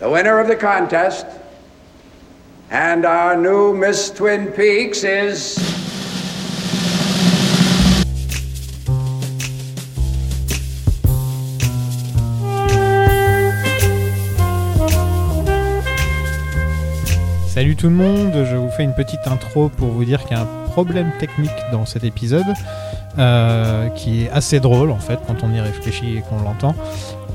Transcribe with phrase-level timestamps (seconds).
[0.00, 1.24] The winner of the contest
[2.68, 5.56] and our new Miss Twin Peaks is.
[17.46, 20.40] Salut tout le monde, je vous fais une petite intro pour vous dire qu'il y
[20.40, 22.42] a un problème technique dans cet épisode
[23.16, 26.74] euh, qui est assez drôle en fait quand on y réfléchit et qu'on l'entend.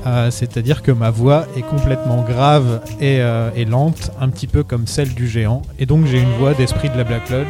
[0.06, 4.62] Euh, C'est-à-dire que ma voix est complètement grave et, euh, et, lente, un petit peu
[4.62, 7.46] comme celle du géant, et donc j'ai une voix d'esprit de la Black Lodge.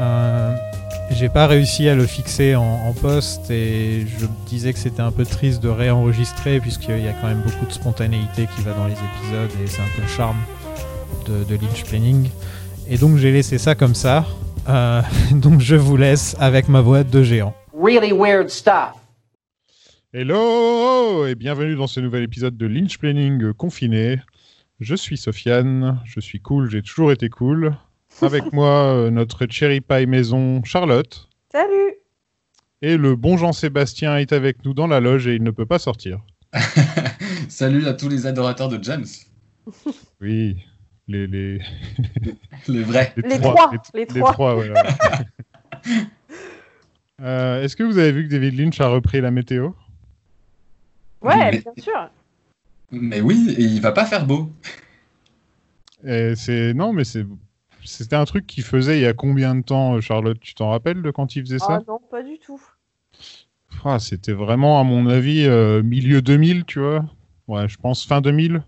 [0.00, 0.54] Euh,
[1.10, 5.24] j'ai pas réussi à le fixer en, poste et je disais que c'était un peu
[5.24, 8.94] triste de réenregistrer puisqu'il y a quand même beaucoup de spontanéité qui va dans les
[8.94, 10.36] épisodes et c'est un peu le charme
[11.26, 12.28] de, Lynch Planning.
[12.88, 14.24] Et donc j'ai laissé ça comme ça.
[14.68, 15.00] Euh,
[15.30, 17.54] donc je vous laisse avec ma voix de géant.
[20.18, 24.18] Hello et bienvenue dans ce nouvel épisode de Lynch Planning confiné.
[24.80, 27.76] Je suis Sofiane, je suis cool, j'ai toujours été cool.
[28.22, 31.28] Avec moi, euh, notre cherry pie maison Charlotte.
[31.52, 31.96] Salut
[32.80, 35.78] Et le bon Jean-Sébastien est avec nous dans la loge et il ne peut pas
[35.78, 36.24] sortir.
[37.50, 39.04] Salut à tous les adorateurs de James.
[40.22, 40.56] Oui,
[41.08, 41.60] les, les...
[42.68, 43.12] les vrais.
[43.18, 44.82] Les trois, les, trois, voilà.
[47.20, 49.72] Euh, Est-ce que vous avez vu que David Lynch a repris la météo?
[51.26, 52.10] Ouais, Mais- bien sûr.
[52.92, 54.52] Mais oui, et il va pas faire beau.
[56.04, 57.26] C'est non, mais c'est
[57.84, 60.38] c'était un truc qu'il faisait il y a combien de temps, Charlotte?
[60.40, 62.60] Tu t'en rappelles de quand il faisait Ah ça non, pas du tout.
[63.84, 67.04] Ah, C'était vraiment, à mon avis, euh, milieu 2000, tu vois.
[67.48, 68.62] Ouais, je pense fin 2000.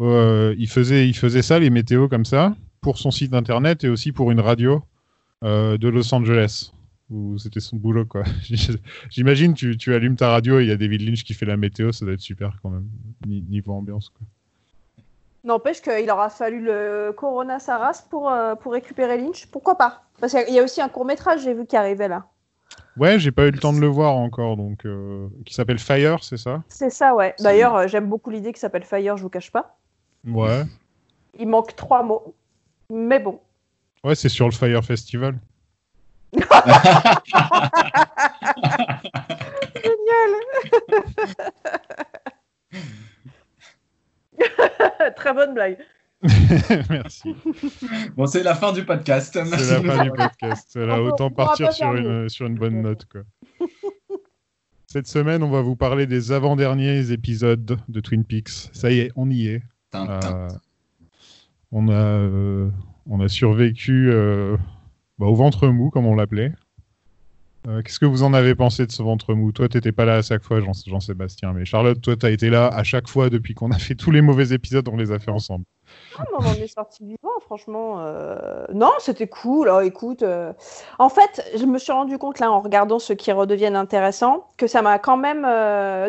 [0.00, 3.88] Euh, il, faisait, il faisait ça, les météos comme ça, pour son site internet et
[3.88, 4.82] aussi pour une radio
[5.44, 6.72] euh, de Los Angeles.
[7.10, 8.22] Où c'était son boulot, quoi.
[9.10, 11.56] J'imagine, tu, tu allumes ta radio et il y a David Lynch qui fait la
[11.56, 12.86] météo, ça doit être super quand même,
[13.26, 14.26] ni- niveau ambiance, quoi.
[15.42, 19.46] N'empêche qu'il aura fallu le Corona Saras pour, euh, pour récupérer Lynch.
[19.46, 20.02] Pourquoi pas?
[20.20, 22.26] Parce qu'il y a aussi un court métrage, j'ai vu, qui arrivait là.
[22.96, 26.22] Ouais, j'ai pas eu le temps de le voir encore, donc euh, qui s'appelle Fire,
[26.22, 26.62] c'est ça?
[26.68, 27.34] C'est ça, ouais.
[27.40, 29.78] D'ailleurs, euh, j'aime beaucoup l'idée qui s'appelle Fire, je vous cache pas.
[30.28, 30.64] Ouais.
[31.38, 32.34] Il manque trois mots.
[32.92, 33.40] Mais bon.
[34.04, 35.38] Ouais, c'est sur le Fire Festival.
[36.32, 36.50] Génial
[45.16, 45.78] Très bonne blague.
[46.90, 47.34] Merci.
[48.16, 49.32] Bon, c'est la fin du podcast.
[49.32, 50.76] C'est la fin du podcast.
[50.76, 53.06] Là, autant partir sur une, sur une bonne note.
[53.06, 53.22] Quoi.
[54.86, 58.70] Cette semaine, on va vous parler des avant-derniers épisodes de Twin Peaks.
[58.72, 59.62] Ça y est, on y est.
[59.94, 60.48] Euh,
[61.72, 62.68] on, a, euh,
[63.06, 64.56] on a survécu euh,
[65.20, 66.52] bah, au ventre mou, comme on l'appelait.
[67.68, 69.52] Euh, Qu'est-ce que vous en avez pensé de ce ventre mou?
[69.52, 71.52] Toi, t'étais pas là à chaque fois, Jean- Jean-Sébastien.
[71.52, 74.22] mais Charlotte, toi, t'as été là à chaque fois depuis qu'on a fait tous les
[74.22, 75.64] mauvais épisodes, on les a fait ensemble.
[76.18, 77.96] Ah, mais on est sorti vivant, franchement.
[78.00, 79.70] euh, Non, c'était cool.
[79.84, 80.54] Écoute, euh,
[80.98, 84.66] en fait, je me suis rendu compte là en regardant ceux qui redeviennent intéressants que
[84.66, 85.42] ça m'a quand même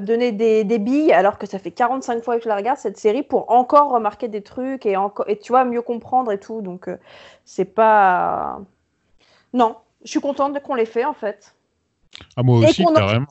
[0.05, 2.97] donné des, des billes, alors que ça fait 45 fois que je la regarde cette
[2.97, 4.95] série pour encore remarquer des trucs et
[5.27, 6.61] et tu vois mieux comprendre et tout.
[6.61, 6.89] Donc
[7.43, 8.61] c'est pas
[9.53, 11.55] non, je suis contente qu'on l'ait fait en fait.
[12.35, 13.27] Ah, moi aussi, carrément.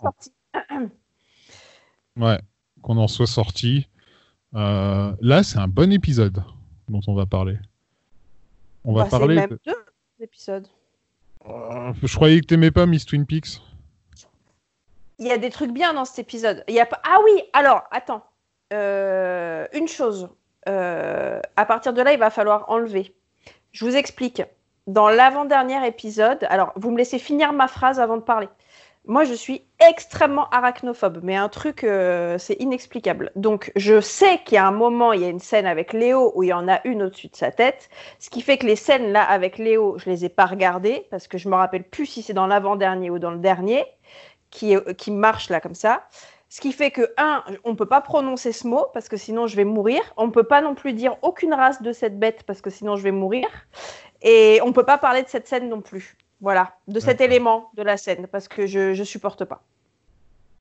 [2.17, 2.39] Ouais,
[2.83, 3.87] qu'on en soit sorti.
[4.55, 6.43] Euh, là, c'est un bon épisode
[6.89, 7.57] dont on va parler.
[8.85, 9.37] On va Bah, parler.
[9.37, 9.75] même de- deux
[10.25, 10.67] épisodes.
[11.49, 13.63] Euh, je croyais que t'aimais pas Miss Twin Peaks.
[15.19, 16.65] Il y a des trucs bien dans cet épisode.
[16.69, 17.01] Il y a pas...
[17.05, 18.25] Ah oui, alors, attends.
[18.73, 20.29] Euh, une chose.
[20.67, 23.15] À partir de là, il va falloir enlever.
[23.73, 24.43] Je vous explique.
[24.91, 28.49] Dans l'avant-dernier épisode, alors, vous me laissez finir ma phrase avant de parler.
[29.05, 33.31] Moi, je suis extrêmement arachnophobe, mais un truc, euh, c'est inexplicable.
[33.37, 36.33] Donc, je sais qu'il y a un moment, il y a une scène avec Léo
[36.35, 38.75] où il y en a une au-dessus de sa tête, ce qui fait que les
[38.75, 42.07] scènes là avec Léo, je les ai pas regardées parce que je me rappelle plus
[42.07, 43.85] si c'est dans l'avant-dernier ou dans le dernier
[44.51, 46.03] qui, qui marche là comme ça.
[46.49, 49.47] Ce qui fait que, un, on ne peut pas prononcer ce mot parce que sinon
[49.47, 50.01] je vais mourir.
[50.17, 52.97] On ne peut pas non plus dire aucune race de cette bête parce que sinon
[52.97, 53.47] je vais mourir.
[54.23, 56.17] Et on ne peut pas parler de cette scène non plus.
[56.41, 59.63] Voilà, de cet élément de la scène parce que je ne supporte pas.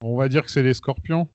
[0.01, 1.27] On va dire que c'est les scorpions.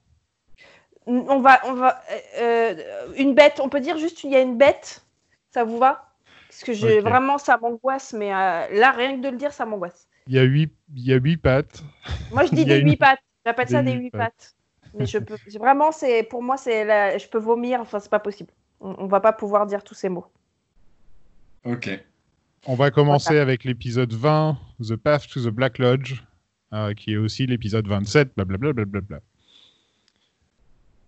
[1.07, 4.41] On va, on va, euh, euh, une bête, on peut dire juste il y a
[4.41, 5.05] une bête,
[5.51, 6.11] ça vous va?
[6.49, 9.67] Parce que je, vraiment ça m'angoisse, mais euh, là rien que de le dire ça
[9.67, 10.09] m'angoisse.
[10.27, 11.83] Il y a huit, il y a huit pattes.
[12.31, 14.55] Moi je dis des une- huit pattes, j'appelle ça des huit pattes.
[14.95, 18.21] Mais je peux, vraiment c'est, pour moi c'est, la- je peux vomir, enfin c'est pas
[18.21, 18.53] possible.
[18.81, 20.27] On, on va pas pouvoir dire tous ces mots.
[21.65, 21.91] Ok.
[22.67, 26.23] On va commencer avec l'épisode 20, The Path to the Black Lodge,
[26.73, 28.73] euh, qui est aussi l'épisode 27, blablabla.
[28.73, 29.21] Blablabla.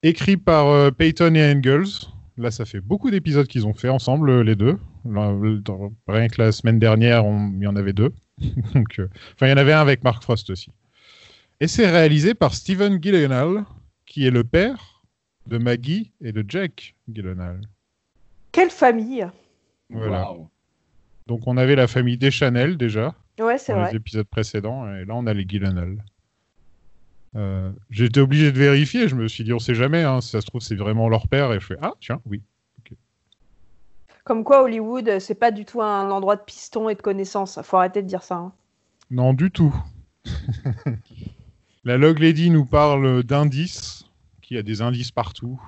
[0.02, 2.08] Écrit par euh, Peyton et Engels.
[2.36, 4.78] Là, ça fait beaucoup d'épisodes qu'ils ont fait ensemble, euh, les deux.
[5.06, 8.12] Là, dans- Rien que la semaine dernière, on- il y en avait deux.
[8.74, 10.70] Donc, euh, Enfin, il y en avait un avec Mark Frost aussi.
[11.60, 13.64] Et c'est réalisé par Steven Gillenal,
[14.04, 15.02] qui est le père
[15.46, 17.62] de Maggie et de Jack Gillenal.
[18.52, 19.26] Quelle famille
[19.88, 20.28] Voilà.
[21.26, 23.14] Donc, on avait la famille Deschanel déjà.
[23.38, 23.90] Ouais, c'est dans vrai.
[23.90, 26.02] les épisodes précédents, et là on a les Gyllenhaal.
[27.34, 30.40] Euh, J'étais obligé de vérifier, je me suis dit on sait jamais, hein, si ça
[30.40, 32.42] se trouve c'est vraiment leur père, et je fais ah tiens, oui.
[34.24, 37.60] Comme quoi, Hollywood, c'est pas du tout un endroit de piston et de connaissances.
[37.62, 38.36] Faut arrêter de dire ça.
[38.36, 38.52] hein.
[39.10, 39.72] Non, du tout.
[41.84, 44.04] La Log Lady nous parle d'indices,
[44.42, 45.60] qu'il y a des indices partout.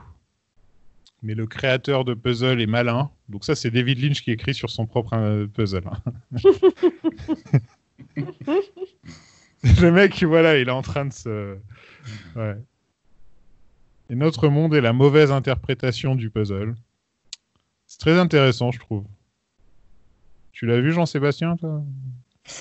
[1.22, 3.10] Mais le créateur de puzzle est malin.
[3.28, 5.82] Donc ça, c'est David Lynch qui écrit sur son propre euh, puzzle.
[8.16, 11.56] le mec, voilà, il est en train de se...
[12.36, 12.56] Ouais.
[14.10, 16.74] Et notre monde est la mauvaise interprétation du puzzle.
[17.86, 19.04] C'est très intéressant, je trouve.
[20.52, 21.82] Tu l'as vu, Jean-Sébastien, toi?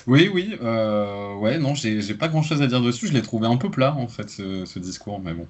[0.06, 0.56] Oui, oui.
[0.60, 3.06] euh, ouais, non, j'ai j'ai pas grand chose à dire dessus.
[3.06, 5.46] Je l'ai trouvé un peu plat, en fait, ce, ce discours, mais bon.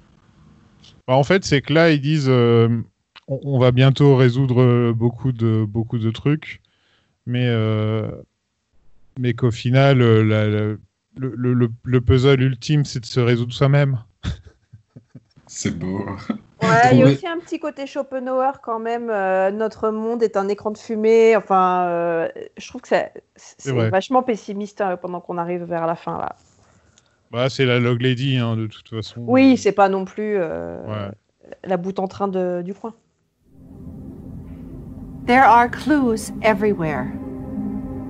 [1.07, 2.81] Bah, en fait, c'est que là, ils disent euh,
[3.29, 6.61] on, on va bientôt résoudre euh, beaucoup de, beaucoup de trucs,
[7.25, 8.11] mais, euh,
[9.17, 10.75] mais qu'au final, euh, la- la-
[11.15, 14.03] le, le- le- le puzzle ultime, c'est de se résoudre soi-même.
[15.47, 16.05] C'est beau.
[16.61, 19.09] Ouais, il y a aussi un petit côté Schopenhauer quand même.
[19.09, 21.35] euh, notre monde est un écran de fumée.
[21.35, 22.27] Enfin, euh,
[22.57, 26.35] je trouve que c'est vachement pessimiste hein, pendant qu'on arrive vers la fin là.
[27.31, 29.21] Bah, c'est la Log Lady, hein, de toute façon.
[29.25, 31.11] Oui, c'est pas non plus euh, Ouais.
[31.63, 32.93] la boute en train de- du coin.
[35.29, 37.13] There are clues everywhere,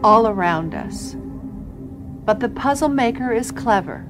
[0.06, 1.18] all around us.
[2.26, 4.06] But the puzzle maker is clever.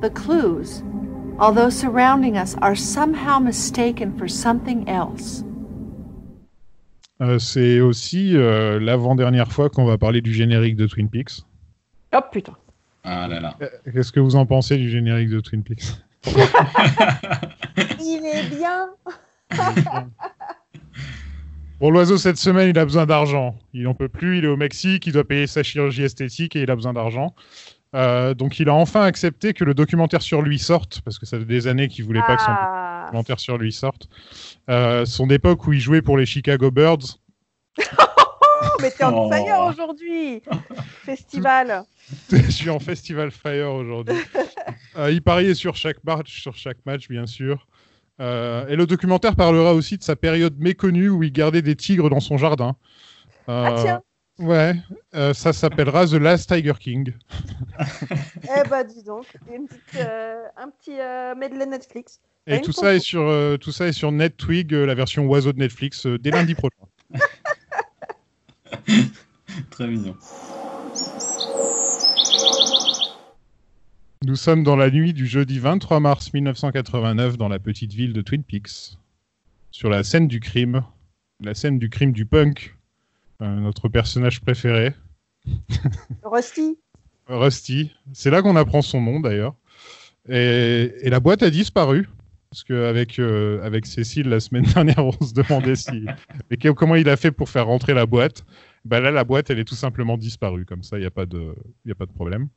[0.00, 0.82] The clues,
[1.38, 5.44] although surrounding us, are somehow mistaken for something else.
[7.22, 11.44] Euh, c'est aussi euh, l'avant-dernière fois qu'on va parler du générique de Twin Peaks.
[12.12, 12.56] Hop putain.
[13.04, 13.54] Ah là là.
[13.62, 15.94] Euh, Qu'est-ce que vous en pensez du générique de Twin Peaks?
[18.00, 18.88] Il est bien.
[21.78, 23.54] Bon, l'oiseau, cette semaine, il a besoin d'argent.
[23.74, 26.62] Il n'en peut plus, il est au Mexique, il doit payer sa chirurgie esthétique et
[26.62, 27.34] il a besoin d'argent.
[27.94, 31.38] Euh, donc, il a enfin accepté que le documentaire sur lui sorte, parce que ça
[31.38, 33.02] fait des années qu'il voulait pas que son Ah.
[33.04, 34.08] documentaire sur lui sorte.
[34.70, 37.18] Euh, son époque où il jouait pour les Chicago Birds.
[37.78, 37.82] Oh,
[38.80, 39.30] mais t'es en Oh.
[39.30, 40.42] fire aujourd'hui.
[41.04, 41.84] Festival.
[42.32, 44.16] Je suis en Festival Fire aujourd'hui.
[44.96, 47.66] Euh, il pariait sur chaque match, sur chaque match, bien sûr.
[48.20, 52.08] Euh, et le documentaire parlera aussi de sa période méconnue où il gardait des tigres
[52.10, 52.76] dans son jardin.
[53.46, 54.02] Ah Euh, tiens.
[54.38, 54.74] Ouais,
[55.14, 57.14] euh, ça s'appellera The Last Tiger King.
[58.44, 59.26] Eh bah dis donc.
[59.52, 62.20] Une petite, euh, un petit euh, medley Netflix.
[62.46, 65.52] Et tout ça, est sur, euh, tout ça est sur NetTwig, euh, la version oiseau
[65.52, 66.86] de Netflix, euh, dès lundi prochain.
[69.70, 70.14] Très mignon.
[74.26, 78.22] Nous sommes dans la nuit du jeudi 23 mars 1989 dans la petite ville de
[78.22, 78.98] Twin Peaks,
[79.70, 80.82] sur la scène du crime,
[81.40, 82.76] la scène du crime du punk,
[83.40, 84.94] euh, notre personnage préféré,
[86.24, 86.76] Rusty.
[87.28, 87.92] Rusty.
[88.14, 89.54] C'est là qu'on apprend son nom d'ailleurs.
[90.28, 92.08] Et, et la boîte a disparu.
[92.50, 96.04] Parce qu'avec euh, avec Cécile, la semaine dernière, on se demandait si,
[96.58, 98.44] que- comment il a fait pour faire rentrer la boîte?
[98.84, 100.64] Bah là, la boîte, elle est tout simplement disparue.
[100.64, 102.48] Comme ça, il n'y a, pas de- il y a pas de problème.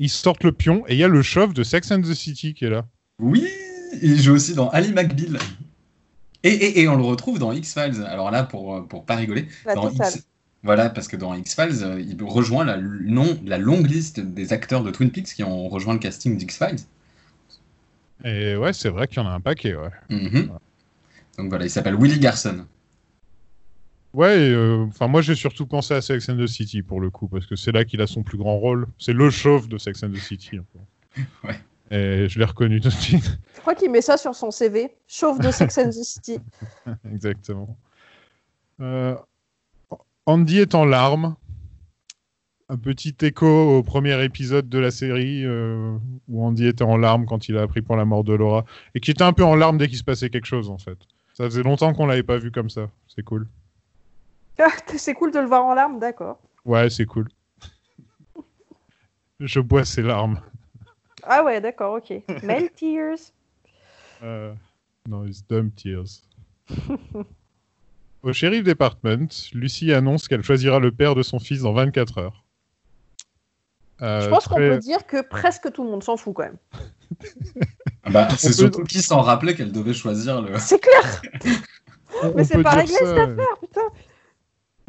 [0.00, 2.54] Ils sortent le pion et il y a le chauve de Sex and the City
[2.54, 2.86] qui est là.
[3.20, 3.46] Oui,
[4.02, 5.38] il joue aussi dans Ali McBeal.
[6.42, 8.02] Et, et, et on le retrouve dans X-Files.
[8.08, 9.90] Alors là, pour, pour pas rigoler, La dans.
[9.90, 10.26] X...
[10.62, 14.82] Voilà, parce que dans X-Files, euh, il rejoint la, non, la longue liste des acteurs
[14.82, 16.80] de Twin Peaks qui ont rejoint le casting d'X-Files.
[18.24, 19.74] Et ouais, c'est vrai qu'il y en a un paquet.
[19.74, 20.50] Ouais, Mhm.
[21.38, 22.66] Donc voilà, il s'appelle Willie Garson.
[24.14, 27.28] Ouais euh, enfin, moi, j'ai surtout pensé à Sex and the City pour le coup,
[27.28, 28.86] parce que c'est là qu'il a son plus grand rôle.
[28.98, 30.60] C'est le chauve de Sex and the City.
[31.42, 31.58] Ouais.
[31.90, 33.40] Et je l'ai reconnu tout de suite.
[33.56, 34.94] Je crois qu'il met ça sur son CV.
[35.08, 36.38] Chauffe de Sex and the City.
[37.12, 37.76] Exactement.
[38.80, 39.16] Euh,
[40.26, 41.34] Andy est en larmes.
[42.68, 45.96] Un petit écho au premier épisode de la série euh,
[46.28, 48.64] où Andy était en larmes quand il a appris pour la mort de Laura
[48.94, 50.98] et qui était un peu en larmes dès qu'il se passait quelque chose en fait.
[51.34, 52.88] Ça faisait longtemps qu'on l'avait pas vu comme ça.
[53.08, 53.48] C'est cool.
[54.96, 56.38] C'est cool de le voir en larmes, d'accord.
[56.64, 57.28] Ouais, c'est cool.
[59.40, 60.40] Je bois ses larmes.
[61.22, 62.12] Ah ouais, d'accord, ok.
[62.42, 63.18] Mel Tears.
[64.22, 64.52] Euh,
[65.08, 66.20] non, it's dumb tears.
[68.22, 72.44] Au shérif department, Lucie annonce qu'elle choisira le père de son fils dans 24 heures.
[74.02, 76.58] Euh, Je pense qu'on peut dire que presque tout le monde s'en fout quand même.
[78.04, 80.58] Ah Bah, c'est peut- surtout qui s'en rappelait qu'elle devait choisir le.
[80.58, 81.22] C'est clair
[82.34, 83.80] Mais c'est pas réglé, ça, cette affaire, putain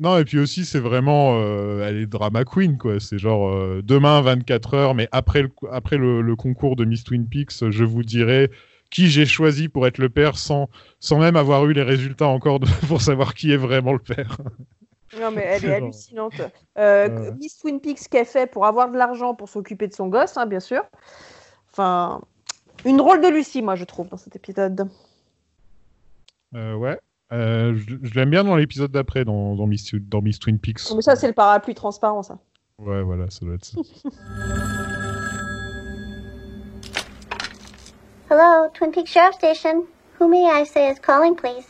[0.01, 1.35] Non, et puis aussi, c'est vraiment.
[1.39, 2.99] euh, elle est drama queen, quoi.
[2.99, 7.03] C'est genre euh, demain, 24 heures, mais après, le, après le, le concours de Miss
[7.03, 8.49] Twin Peaks, je vous dirai
[8.89, 12.59] qui j'ai choisi pour être le père sans, sans même avoir eu les résultats encore
[12.59, 14.37] de- pour savoir qui est vraiment le père.
[15.19, 16.41] Non, mais elle est hallucinante.
[16.79, 17.31] Euh.
[17.39, 20.47] Miss Twin Peaks qu'elle fait pour avoir de l'argent pour s'occuper de son gosse, hein,
[20.47, 20.81] bien sûr.
[21.71, 22.21] Enfin,
[22.85, 24.89] une drôle de Lucie, moi, je trouve, dans cet épisode.
[26.55, 26.97] Euh, ouais.
[27.31, 30.81] Euh, je je l'aime bien dans l'épisode d'après, dans, dans, Miss, dans Miss Twin Peaks.
[30.95, 32.37] Mais ça, c'est le parapluie transparent, ça.
[32.79, 33.77] Ouais, voilà, ça doit être ça.
[38.29, 39.85] Hello, Twin Peaks Sheriff Station.
[40.19, 41.65] Who may I say is calling, please?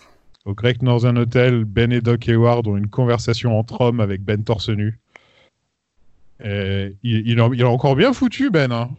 [0.46, 4.44] Au Great Northern Hotel, Ben et Doc Hayward ont une conversation entre hommes avec Ben
[4.44, 5.00] torse nu.
[6.44, 8.90] Et il, il, a, il a encore bien foutu, Ben, hein,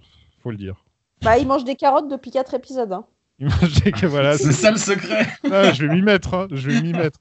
[0.43, 0.85] faut le dire.
[1.23, 2.93] Bah, il mange des carottes depuis 4 épisodes.
[2.93, 3.05] hein.
[3.43, 6.93] Que voilà, C'est ça le secret Ah, je vais m'y mettre, hein, je vais m'y
[6.93, 7.19] mettre.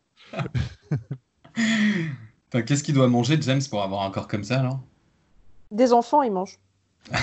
[2.52, 4.82] Qu'est-ce qu'il doit manger, James, pour avoir un corps comme ça, alors?
[5.72, 6.60] Des enfants, il mange.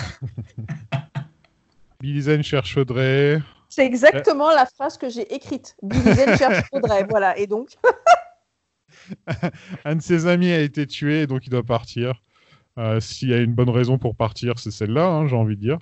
[2.00, 3.40] Billy Zane cherche Audrey.
[3.69, 5.76] C'est exactement la phrase que j'ai écrite.
[5.83, 7.37] Billy Zane cherche Audrey, voilà.
[7.38, 7.71] Et donc,
[9.85, 12.21] Un de ses amis a été tué, donc il doit partir.
[12.78, 15.61] Euh, S'il y a une bonne raison pour partir, c'est celle-là, hein, j'ai envie de
[15.61, 15.78] dire.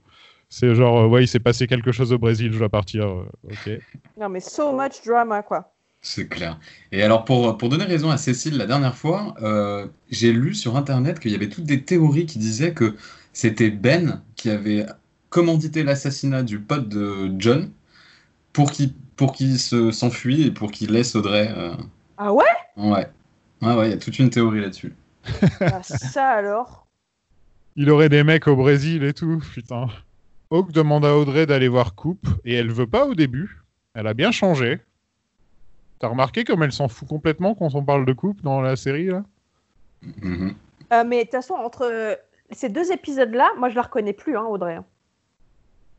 [0.49, 3.07] C'est genre, euh, ouais, il s'est passé quelque chose au Brésil, je dois partir.
[3.07, 3.71] euh, ok.
[4.19, 5.73] non, mais so much drama, quoi.
[6.01, 6.59] C'est clair.
[6.93, 10.77] Et alors, pour, pour donner raison à Cécile la dernière fois, euh, j'ai lu sur
[10.77, 12.95] Internet qu'il y avait toutes des théories qui disaient que
[13.33, 14.87] c'était Ben qui avait
[15.31, 17.71] commandité l'assassinat du pote de John
[18.53, 21.53] pour qu'il pour qu'il se s'enfuit et pour qu'il laisse Audrey.
[21.57, 21.75] euh,
[22.19, 22.45] Ah ouais?
[22.77, 23.09] Ouais.
[23.63, 24.95] Ouais, ouais, il y a toute une théorie là-dessus.
[25.61, 26.87] Bah, Ça alors?
[27.77, 29.89] Il aurait des mecs au Brésil et tout, putain.
[30.51, 33.59] Hawk demande à Audrey d'aller voir Coupe, et elle veut pas au début.
[33.95, 34.79] Elle a bien changé.
[35.99, 39.07] T'as remarqué comme elle s'en fout complètement quand on parle de Coupe dans la série,
[39.07, 39.25] là?
[40.03, 40.55] Mhm.
[40.93, 42.15] Euh, mais de toute façon, entre euh,
[42.53, 44.79] ces deux épisodes-là, moi, je la reconnais plus, hein, Audrey.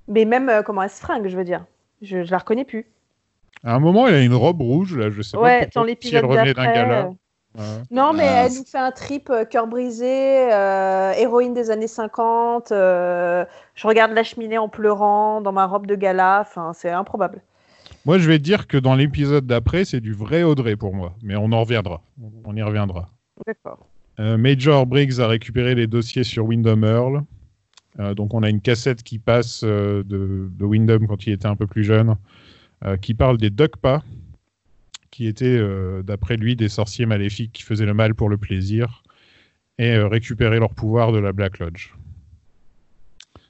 [0.07, 1.65] Mais même euh, comment elle se fringue, je veux dire.
[2.01, 2.85] Je, je la reconnais plus.
[3.63, 5.87] À un moment, elle a une robe rouge, là, je sais pas Ouais, dans si
[5.87, 6.73] l'épisode elle revenait d'un d'après.
[6.73, 7.09] gala.
[7.91, 11.87] Non, mais Ah, elle nous fait un trip euh, cœur brisé, euh, héroïne des années
[11.87, 12.71] 50.
[12.71, 13.45] euh,
[13.75, 16.39] je regarde la cheminée en pleurant dans ma robe de gala.
[16.41, 17.41] Enfin, c'est improbable.
[18.05, 21.13] Moi, je vais te dire que dans l'épisode d'après, c'est du vrai Audrey pour moi.
[21.23, 22.01] Mais on en reviendra.
[22.45, 23.09] On y reviendra.
[23.45, 23.79] D'accord.
[24.19, 27.21] Euh, Major Briggs a récupéré les dossiers sur Wyndham Earl.
[27.99, 31.47] Euh, donc, on a une cassette qui passe euh, de, de Wyndham quand il était
[31.47, 32.15] un peu plus jeune,
[32.85, 34.01] euh, qui parle des Dugpa,
[35.17, 39.01] qui étaient, euh, d'après lui, des sorciers maléfiques qui faisaient le mal pour le plaisir
[39.79, 41.95] et euh, récupérer leur pouvoir de la Black Lodge.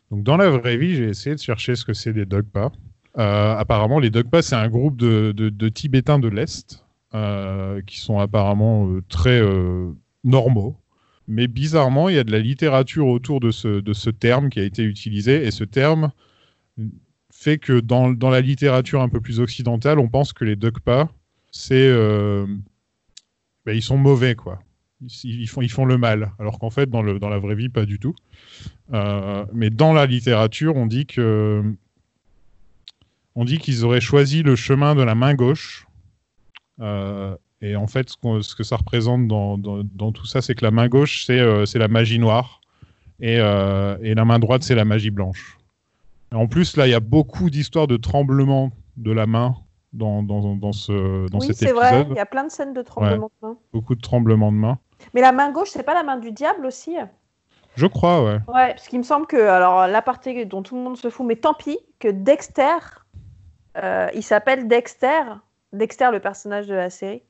[0.09, 2.71] Donc, dans la vraie vie, j'ai essayé de chercher ce que c'est des Dugpa.
[3.17, 6.85] Euh, apparemment, les Dugpa, c'est un groupe de, de- Tibétains de l'Est
[7.85, 9.41] qui sont apparemment très
[10.23, 10.77] normaux.
[11.27, 14.61] Mais bizarrement, il y a de la littérature autour de ce, de ce terme qui
[14.61, 15.45] a été utilisé.
[15.45, 16.11] Et ce terme
[17.29, 21.09] fait que dans, dans la littérature un peu plus occidentale, on pense que les Dugpa,
[21.51, 21.75] c'est.
[21.75, 22.45] euh,
[23.65, 24.59] ben, ils sont mauvais, quoi.
[25.23, 26.31] Ils, font, ils font le mal.
[26.39, 28.15] Alors qu'en fait, dans, le, dans la vraie vie, pas du tout.
[28.93, 31.63] Euh, mais dans la littérature, on dit que.
[33.35, 35.85] On dit qu'ils auraient choisi le chemin de la main gauche.
[36.79, 40.71] Euh, et en fait, ce, que ça représente dans, dans- tout ça, c'est que la
[40.71, 42.61] main gauche, c'est euh, la magie noire.
[43.19, 45.57] Et, et la main droite, c'est la magie blanche.
[46.31, 49.55] En plus, là, il y a beaucoup d'histoires de tremblements de la main
[49.97, 51.99] dans, dans, dans, ce, dans oui, cet c'est vrai.
[51.99, 52.07] épisode.
[52.11, 53.57] Il y a plein de scènes de tremblement de main.
[53.73, 54.79] Beaucoup de tremblements de main.
[55.13, 56.95] Mais la main gauche, c'est pas la main du diable aussi?
[57.75, 58.39] Je crois, ouais.
[58.47, 61.35] Ouais, parce qu'il me semble que, alors, l'aparté dont tout le monde se fout, mais
[61.35, 62.77] tant pis, que Dexter,
[63.77, 65.21] euh, il s'appelle Dexter,
[65.73, 67.21] Dexter, le personnage de la série,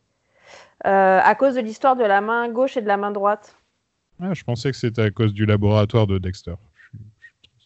[0.86, 3.58] euh, à cause de l'histoire de la main gauche et de la main droite.
[4.22, 6.54] Ah, je pensais que c'était à cause du laboratoire de Dexter.
[6.74, 7.06] Je suis-
[7.58, 7.64] je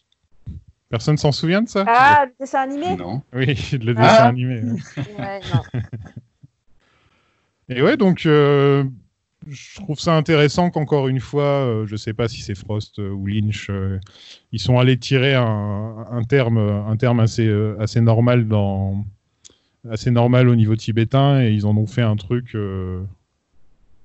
[0.50, 0.58] suis-
[0.92, 1.84] Personne s'en souvient de ça?
[1.88, 2.96] Ah, le dessin animé?
[2.96, 3.22] Non.
[3.32, 4.28] Oui, le dessin Ah.
[4.28, 4.60] animé.
[4.60, 5.14] ouais.
[5.18, 5.64] Ouais, non.
[7.70, 8.84] Et ouais, donc euh,
[9.48, 13.08] je trouve ça intéressant qu'encore une fois, euh, je sais pas si c'est Frost euh,
[13.08, 13.98] ou Lynch, euh,
[14.52, 19.02] ils sont allés tirer un, un terme, un terme assez, euh, assez normal dans
[19.88, 23.02] assez normal au niveau tibétain et ils en ont fait un truc, euh,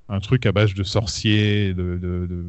[0.07, 2.45] un truc à base de sorciers, de, de- de-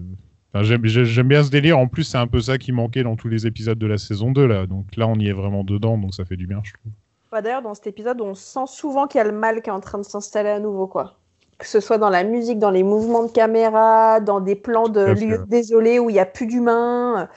[0.59, 1.79] Enfin, j'aime, j'ai- j'aime bien ce délire.
[1.79, 4.33] En plus, c'est un peu ça qui manquait dans tous les épisodes de la saison
[4.33, 4.67] 2 là.
[4.67, 6.93] Donc là, on y est vraiment dedans, donc ça fait du bien, je trouve.
[7.31, 9.73] Bah, D'ailleurs, dans cet épisode, on sent souvent qu'il y a le mal qui est
[9.73, 11.17] en train de s'installer à nouveau, quoi.
[11.59, 15.01] Que ce soit dans la musique, dans les mouvements de caméra, dans des plans de
[15.01, 17.29] lieux désolés où il n'y a plus d'humains.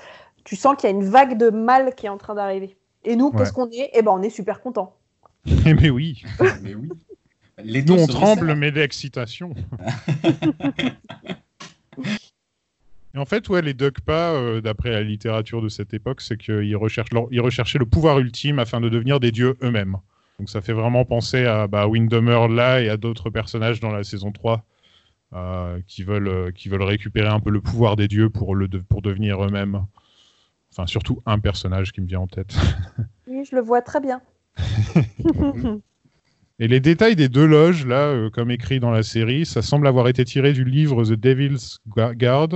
[0.43, 2.75] Tu sens qu'il y a une vague de mal qui est en train d'arriver.
[3.03, 3.65] Et nous, qu'est-ce Ouais.
[3.65, 4.95] qu'on est Eh ben, on est super contents.
[5.67, 6.23] Eh, mais oui.
[6.63, 6.89] Mais oui.
[7.63, 9.53] Les Nous, on tremble, mais d'excitation.
[13.13, 16.75] Et en fait, ouais, les Dugpa, euh, d'après la littérature de cette époque, c'est qu'ils
[16.77, 19.97] recherchent leur- ils recherchaient le pouvoir ultime afin de devenir des dieux eux-mêmes.
[20.39, 24.03] Donc ça fait vraiment penser à bah, Windomer là et à d'autres personnages dans la
[24.03, 24.65] saison 3
[25.33, 28.67] euh, qui, veulent, euh, qui veulent récupérer un peu le pouvoir des dieux pour, le
[28.67, 29.85] de- pour devenir eux-mêmes.
[30.71, 32.53] Enfin, surtout un personnage qui me vient en tête.
[33.27, 34.19] Oui, je le vois très bien.
[36.59, 39.87] Et les détails des deux loges, là, euh, comme écrit dans la série, ça semble
[39.87, 42.49] avoir été tiré du livre The Devil's Gu- Guard.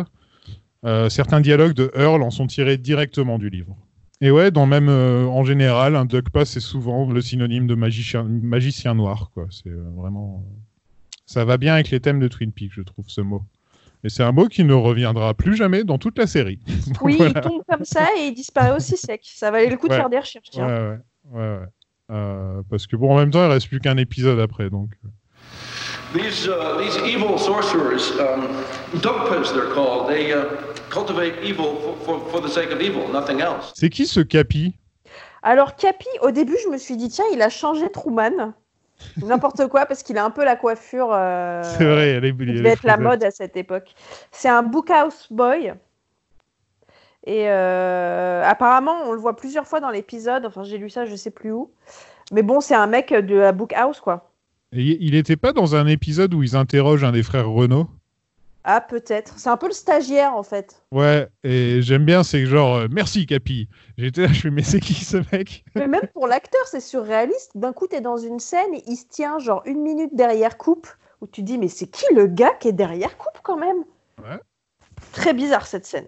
[0.86, 3.76] Euh, certains dialogues de Earl en sont tirés directement du livre.
[4.22, 8.24] Et ouais, dans même euh, en général, un Duckpa, c'est souvent le synonyme de magicien,
[8.24, 9.48] magicien noir, quoi.
[9.50, 10.46] C'est euh, vraiment.
[11.26, 13.42] Ça va bien avec les thèmes de Twin Peaks, je trouve, ce mot.
[14.04, 16.60] Et c'est un mot qui ne reviendra plus jamais dans toute la série.
[17.02, 17.34] Oui, voilà.
[17.36, 19.22] il tombe comme ça et il disparaît aussi sec.
[19.24, 20.50] Ça valait le coup de faire des recherches.
[20.56, 21.00] Ouais,
[21.32, 21.60] tiens.
[22.10, 24.92] ouais, parce que bon, en même temps, il reste plus qu'un épisode après, donc.
[26.16, 28.48] These, uh, these evil sorcerers, um,
[28.94, 30.46] they're called, they uh,
[30.90, 33.74] cultivate evil for, for, for the sake of evil, nothing else.
[33.76, 34.76] C'est qui ce Capi?
[35.44, 38.54] Alors, Capi, au début, je me suis dit, tiens, il a changé Truman.
[39.18, 41.10] N'importe quoi, parce qu'il a un peu la coiffure.
[41.12, 43.94] euh, C'est vrai, elle est qui elle est devait être la mode à cette époque.
[44.32, 45.74] C'est un bookhouse boy.
[47.26, 50.46] Et euh, apparemment, on le voit plusieurs fois dans l'épisode.
[50.46, 51.72] Enfin, j'ai lu ça, je sais plus où.
[52.32, 54.32] Mais bon, c'est un mec de la bookhouse, quoi.
[54.78, 57.90] Et il était pas dans un épisode où ils interrogent un des frères Renault?
[58.66, 59.40] Ah, peut-être.
[59.40, 60.84] C'est un peu le stagiaire, en fait.
[60.92, 63.70] Ouais, et j'aime bien, c'est genre, euh, merci Capi.
[63.98, 65.64] J'étais là, je fais, mais c'est qui ce mec?
[65.76, 67.52] Mais même pour l'acteur, c'est surréaliste.
[67.56, 70.88] D'un coup, tu es dans une scène, il se tient genre une minute derrière coupe,
[71.22, 73.86] où tu dis, mais c'est qui le gars qui est derrière coupe quand même?
[74.18, 74.40] Ouais.
[75.14, 76.08] Très bizarre cette scène.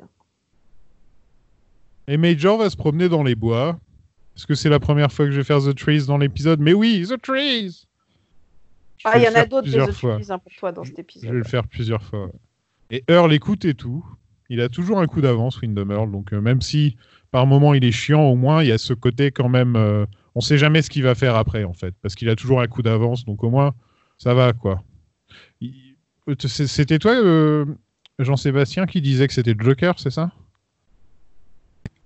[2.07, 3.79] Et Major va se promener dans les bois.
[4.35, 6.59] Est-ce que c'est la première fois que je vais faire The Trees dans l'épisode?
[6.59, 7.86] Mais oui, The Trees
[9.03, 11.01] Ah, il y en a d'autres des autres hein, pour toi dans cet Je vais
[11.01, 11.31] épisode.
[11.31, 12.29] le faire plusieurs fois.
[12.89, 14.05] Et Earl écoute et tout.
[14.49, 16.11] Il a toujours un coup d'avance, Windham Earl.
[16.11, 16.95] Donc euh, même si
[17.31, 19.75] par moment il est chiant, au moins il y a ce côté quand même.
[19.75, 20.05] euh,
[20.35, 22.67] on sait jamais ce qu'il va faire après en fait, parce qu'il a toujours un
[22.67, 23.25] coup d'avance.
[23.25, 23.73] Donc au moins
[24.17, 24.83] ça va quoi.
[25.61, 25.95] Il-
[26.29, 27.65] euh, C'était toi, euh,
[28.19, 30.31] Jean-Sébastien, qui disait que c'était Joker, c'est ça?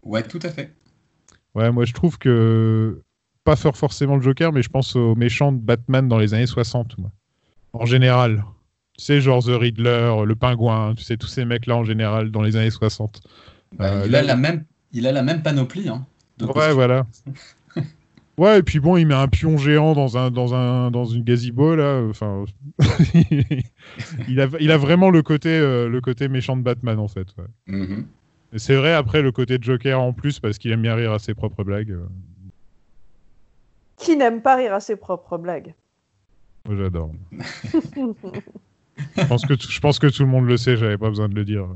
[0.03, 0.73] Ouais, tout à fait.
[1.53, 3.01] Ouais, moi je trouve que
[3.43, 6.45] pas faire forcément le Joker, mais je pense aux méchants de Batman dans les années
[6.47, 7.11] 60, moi.
[7.73, 8.43] En général.
[8.97, 12.41] Tu sais, genre The Riddler, le Pingouin, tu sais, tous ces mecs-là en général dans
[12.41, 13.21] les années 60.
[13.77, 15.87] Bah, Euh, il, là- a la même, il a la même panoplie.
[15.89, 16.05] Hein,
[16.37, 17.07] de Ouais, voilà.
[18.37, 21.23] Ouais, et puis bon, il met un pion géant dans, un, dans, un, dans une
[21.23, 22.01] gazebo, là.
[22.09, 22.45] Enfin,
[24.27, 27.27] il, a, il a vraiment le côté, euh, le côté méchant de Batman, en fait.
[27.37, 27.45] ouais.
[27.77, 28.05] Mhm.
[28.53, 31.11] Et c'est vrai, après, le côté de Joker en plus, parce qu'il aime bien rire
[31.11, 31.91] à ses propres blagues.
[31.91, 32.05] euh,
[34.01, 35.73] Qui n'aime pas rire à ses propres blagues
[36.69, 37.11] j'adore.
[37.63, 41.67] je, pense que tout- le monde le sait, j'avais pas besoin de le dire.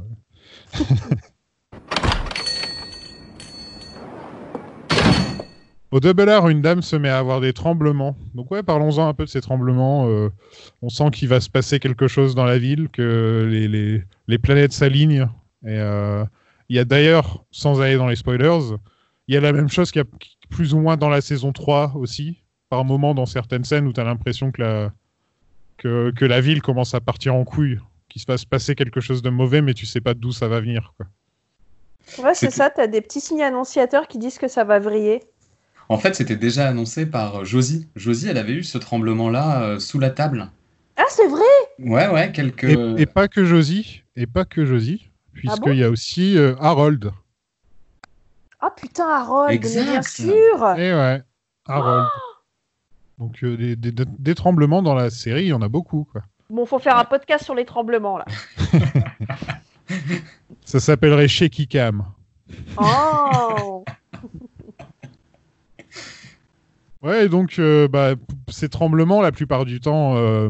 [5.92, 8.18] Au Double R, une dame se met à avoir des tremblements.
[8.34, 10.08] Donc ouais, parlons-en un peu de ces tremblements.
[10.10, 10.30] Euh,
[10.82, 13.48] on sent qu'il va se passer quelque chose dans la ville, que
[14.28, 15.30] les, planètes s'alignent.
[15.64, 16.26] Et euh,
[16.68, 18.76] il y a d'ailleurs, sans aller dans les spoilers,
[19.28, 20.08] il y a la même chose qu'il y a
[20.50, 22.42] plus ou moins dans la saison 3 aussi.
[22.70, 24.92] Par moment, dans certaines scènes où tu as l'impression que la,
[25.78, 27.80] que, que la ville commence à partir en couille,
[28.10, 30.48] qu'il se va se passer quelque chose de mauvais, mais tu sais pas d'où ça
[30.48, 30.94] va venir.
[30.98, 31.06] Quoi.
[32.24, 35.24] Ouais, c'est ça, t'as des petits signes annonciateurs qui disent que ça va vriller.
[35.90, 37.88] En fait, c'était déjà annoncé par euh, Josie.
[37.96, 40.50] Josie, elle avait eu ce tremblement-là euh, sous la table.
[40.98, 41.44] Ah, c'est vrai?
[41.80, 42.64] Ouais, ouais, quelques.
[42.64, 45.74] Et, et pas que Josie, et pas que Josie, puisqu'il bon?
[45.74, 47.12] y a aussi euh, Harold.
[48.68, 50.08] Ah putain, Harold, mais bien Exact.
[50.08, 51.22] sûr Et ouais,
[51.68, 52.08] Harold.
[53.20, 56.08] Donc euh, des, des- des tremblements dans la série, il y en a beaucoup.
[56.12, 56.24] Quoi.
[56.50, 58.26] Bon, faut faire un podcast sur les tremblements, là.
[60.66, 62.06] Ça s'appellerait Shaky Cam.
[62.78, 63.86] Oh
[67.04, 68.16] Ouais, donc euh, bah,
[68.50, 70.50] ces tremblements, la plupart du temps, euh,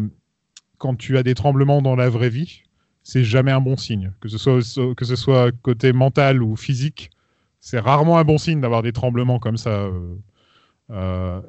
[0.77, 2.63] quand tu as des tremblements dans la vraie vie,
[3.03, 4.13] c'est jamais un bon signe.
[4.21, 4.59] Que ce soit,
[4.95, 7.11] que ce soit côté mental ou physique,
[7.65, 9.71] c'est rarement un bon signe d'avoir des tremblements comme ça.
[9.71, 10.15] euh.
[10.91, 11.41] Euh,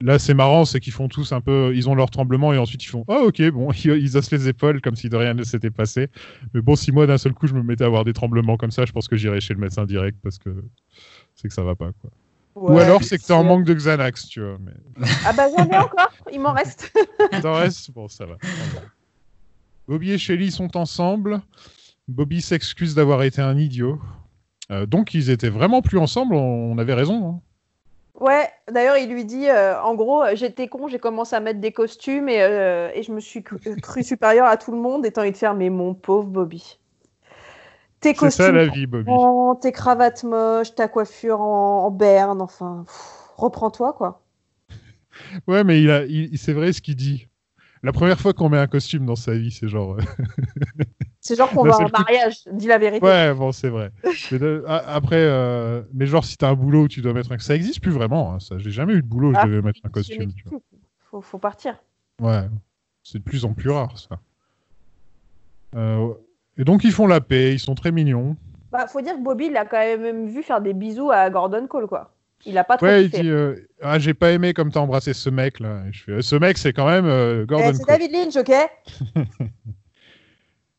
[0.00, 2.84] là, c'est marrant, c'est qu'ils font tous un peu, ils ont leur tremblement et ensuite
[2.84, 5.72] ils font, ah ok, bon, ils, haussent les épaules comme si de rien ne s'était
[5.72, 6.10] passé.
[6.54, 8.70] Mais bon, si moi d'un seul coup je me mettais à avoir des tremblements comme
[8.70, 10.50] ça, je pense que j'irais chez le médecin direct parce que
[11.34, 12.10] c'est que ça va pas quoi.
[12.54, 14.58] Ou alors c'est que t'es en manque de Xanax, tu vois.
[14.60, 15.06] Mais...
[15.26, 16.96] Ah bah j'en ai encore, il m'en reste.
[17.42, 17.90] T'en restes?
[17.90, 18.36] Bon, ça va.
[18.40, 18.86] ça va.
[19.88, 21.42] Bobby et Shelly sont ensemble.
[22.06, 23.98] Bobby s'excuse d'avoir été un idiot.
[24.70, 27.28] Euh, donc ils étaient vraiment plus ensemble, on avait raison.
[27.28, 27.40] hein.
[28.20, 31.60] Ouais, d'ailleurs, il lui dit, euh, en gros, euh, j'étais con, j'ai commencé à mettre
[31.60, 35.04] des costumes et, euh, et je me suis cru, cru supérieur à tout le monde,
[35.04, 36.78] et t'as envie de faire, mais mon pauvre Bobby.
[38.00, 39.12] Tes C'est costumes, ça la vie, Bobby.
[39.12, 42.84] en- tes cravates moches, ta coiffure en, en berne, enfin,
[43.36, 44.20] reprends-toi, quoi.
[45.46, 47.26] Ouais, mais il a, il, il- c'est vrai ce qu'il dit.
[47.82, 49.98] La première fois qu'on met un costume dans sa vie, c'est genre.
[51.26, 53.02] C'est genre qu'on va en mariage, dis la vérité.
[53.04, 53.90] Ouais, bon, c'est vrai.
[54.30, 57.32] Mais de- a- après, euh, mais genre, si t'as un boulot où tu dois mettre
[57.32, 57.38] un.
[57.38, 58.58] Ça existe plus vraiment, hein, ça.
[58.58, 60.30] J'ai jamais eu de boulot où Ah, je devais mettre un costume.
[60.34, 60.60] Tu vois.
[61.10, 61.78] Faut, faut partir.
[62.20, 62.42] Ouais,
[63.02, 64.18] c'est de plus en plus rare, ça.
[65.76, 66.12] Euh,
[66.58, 68.36] et donc, ils font la paix, ils sont très mignons.
[68.70, 71.66] Bah, faut dire que Bobby, il a quand même vu faire des bisous à Gordon
[71.66, 72.12] Cole, quoi.
[72.44, 75.14] Il a pas trop Ouais, il dit euh, Ah, j'ai pas aimé comme t'as embrassé
[75.14, 75.84] ce mec là.
[75.88, 77.86] Et je fais, ce mec, c'est quand même euh, Eh, Gordon c'est.
[77.86, 78.52] David Lynch, ok?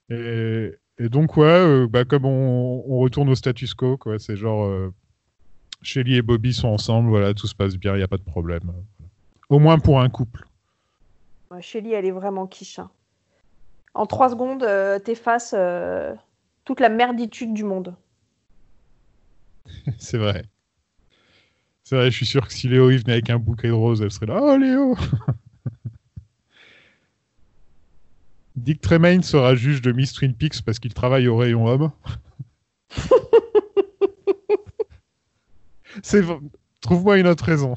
[0.10, 4.38] Et, et donc, ouais, euh, bah, comme on, on retourne au status quo, quoi, c'est
[4.38, 4.94] genre euh,
[5.82, 8.24] Shelly et Bobby sont ensemble, voilà, tout se passe bien, il n'y a pas de
[8.24, 8.72] problème.
[9.50, 10.46] Au moins pour un couple.
[11.52, 12.80] Ouais, Shelly, elle est vraiment quiche.
[12.80, 12.90] hein.
[13.94, 16.14] En trois secondes, euh, t'effaces euh,
[16.66, 17.96] toute la merditude du monde.
[19.98, 20.44] c'est vrai.
[21.84, 24.02] C'est vrai, je suis sûr que si Léo il venait avec un bouquet de roses,
[24.02, 24.40] elle serait là.
[24.42, 24.96] Oh Léo
[28.56, 31.92] Dick Tremaine sera juge de Miss Twin Peaks parce qu'il travaille au rayon homme.
[36.04, 36.22] c'est
[36.82, 37.76] Trouve-moi une autre raison.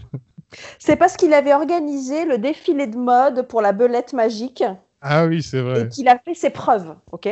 [0.78, 4.62] C'est parce qu'il avait organisé le défilé de mode pour la belette magique
[5.00, 5.82] Ah oui, c'est vrai.
[5.82, 7.26] et qu'il a fait ses preuves, ok?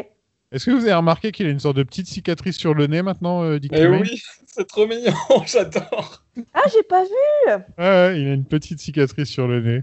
[0.52, 3.02] Est-ce que vous avez remarqué qu'il a une sorte de petite cicatrice sur le nez
[3.02, 4.02] maintenant, euh, Dick Eh Tremaine?
[4.02, 5.12] oui, c'est trop mignon,
[5.46, 6.24] j'adore.
[6.54, 7.10] Ah, j'ai pas vu
[7.46, 9.82] Ouais, ouais, il a une petite cicatrice sur le nez.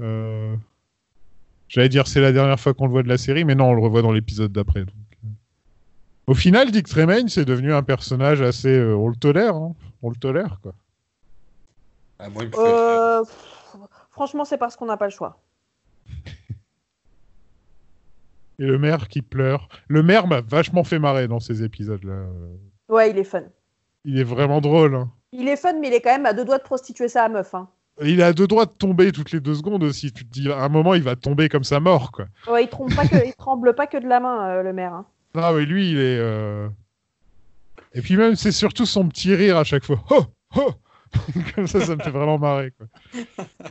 [0.00, 0.56] Euh,
[1.72, 3.72] J'allais dire c'est la dernière fois qu'on le voit de la série, mais non, on
[3.72, 4.80] le revoit dans l'épisode d'après.
[4.80, 4.90] donc,
[5.24, 5.28] euh.
[6.26, 8.68] Au final, Dick Tremaine, c'est devenu un personnage assez...
[8.76, 9.74] euh, on le tolère, hein.
[10.02, 10.74] on le tolère, quoi.
[12.18, 13.24] Ah, moi, il me fait- Euh,
[14.10, 15.40] Franchement, c'est parce qu'on n'a pas le choix.
[18.58, 19.70] Et le maire qui pleure.
[19.88, 22.26] Le maire m'a vachement fait marrer dans ces épisodes-là.
[22.90, 23.44] Ouais, il est fun.
[24.04, 24.94] Il est vraiment drôle.
[24.94, 25.10] hein.
[25.32, 27.54] Il est fun, mais il est quand même à deux doigts de prostituer sa meuf.
[27.54, 27.68] Hein.
[28.02, 30.12] Il a deux doigts de tomber toutes les deux secondes aussi.
[30.12, 32.24] Tu te dis, à un moment, il va tomber comme sa mort, quoi.
[32.48, 34.94] Ouais, il, trompe pas que, il tremble pas que de la main, euh, le maire.
[34.94, 35.06] hein.
[35.34, 36.18] Non, mais lui, il est.
[36.18, 36.68] euh,
[37.94, 40.02] Et puis même, c'est surtout son petit rire à chaque fois.
[40.10, 40.24] Oh
[40.56, 40.72] Oh
[41.54, 42.72] Comme ça, ça me fait vraiment marrer.
[42.72, 42.86] Quoi.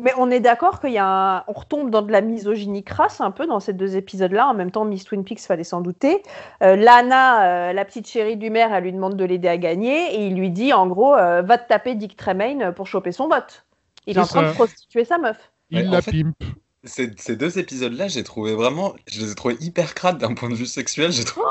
[0.00, 1.44] Mais on est d'accord qu'il y a un...
[1.48, 4.46] On retombe dans de la misogynie crasse un peu dans ces deux épisodes-là.
[4.46, 6.22] En même temps, Miss Twin Peaks, fallait s'en douter.
[6.62, 10.14] Euh, Lana, euh, la petite chérie du maire, elle lui demande de l'aider à gagner
[10.14, 13.26] et il lui dit en gros, euh, va te taper Dick Tremaine pour choper son
[13.28, 13.66] vote.
[14.06, 14.48] Il est en train ça.
[14.50, 15.50] de prostituer sa meuf.
[15.70, 16.36] Il Ouais, la fait- pimpe.
[16.84, 20.48] Ces, ces deux épisodes-là, j'ai trouvé vraiment, je les ai trouvés hyper crades d'un point
[20.48, 21.10] de vue sexuel.
[21.10, 21.46] J'ai trouvé.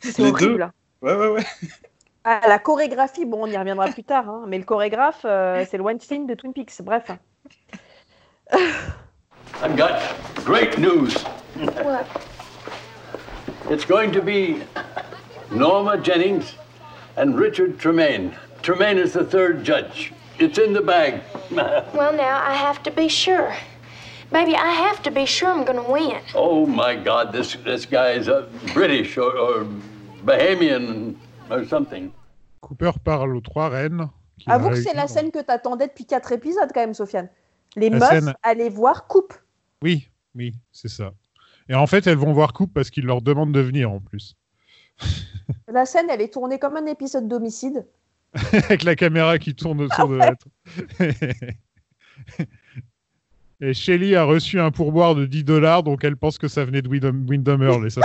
[0.00, 0.70] C'est Les horrible.
[1.00, 1.44] Ouais, ouais, ouais.
[2.24, 5.78] Ah, la chorégraphie, bon, on y reviendra plus tard, hein, mais le chorégraphe, euh, c'est
[5.78, 6.82] le Weinstein de Twin Peaks.
[6.82, 7.10] Bref.
[8.52, 11.14] I've got great news.
[11.82, 12.06] What?
[13.70, 14.62] It's going to be
[15.50, 16.54] Norma Jennings
[17.16, 18.34] and Richard Tremaine.
[18.62, 20.12] Tremaine is the third judge.
[20.38, 21.20] It's in the bag.
[21.94, 23.54] Well, now I have to be sure.
[24.30, 26.20] Baby, I have to be sure I'm gonna win.
[26.34, 29.66] oh my God, this this guy is uh, British or, or
[30.24, 31.16] Bahamian
[31.50, 32.12] or something.
[32.60, 34.10] Cooper parle aux trois reines.
[34.46, 37.28] Avoue que c'est la scène que t'attendais depuis quatre épisodes quand même, Sofiane.
[37.78, 39.34] Les meufs scène- allaient voir Coupe.
[39.82, 41.12] Oui, oui, c'est ça.
[41.68, 44.36] Et en fait, elles vont voir Coupe parce qu'il leur demande de venir en plus.
[45.68, 47.86] La scène, elle est tournée comme un épisode d'homicide.
[48.52, 50.34] Avec la caméra qui tourne autour de la
[53.60, 56.80] Et Shelly a reçu un pourboire de 10 dollars, donc elle pense que ça venait
[56.82, 58.02] de Windham, Windham Earl, et ça.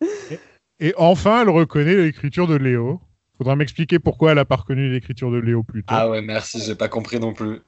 [0.00, 3.00] Et, et enfin, elle reconnaît l'écriture de Léo.
[3.40, 5.94] Faudra m'expliquer pourquoi elle a pas reconnu l'écriture de Léo plus tôt.
[5.96, 7.62] Ah ouais, merci, j'ai pas compris non plus.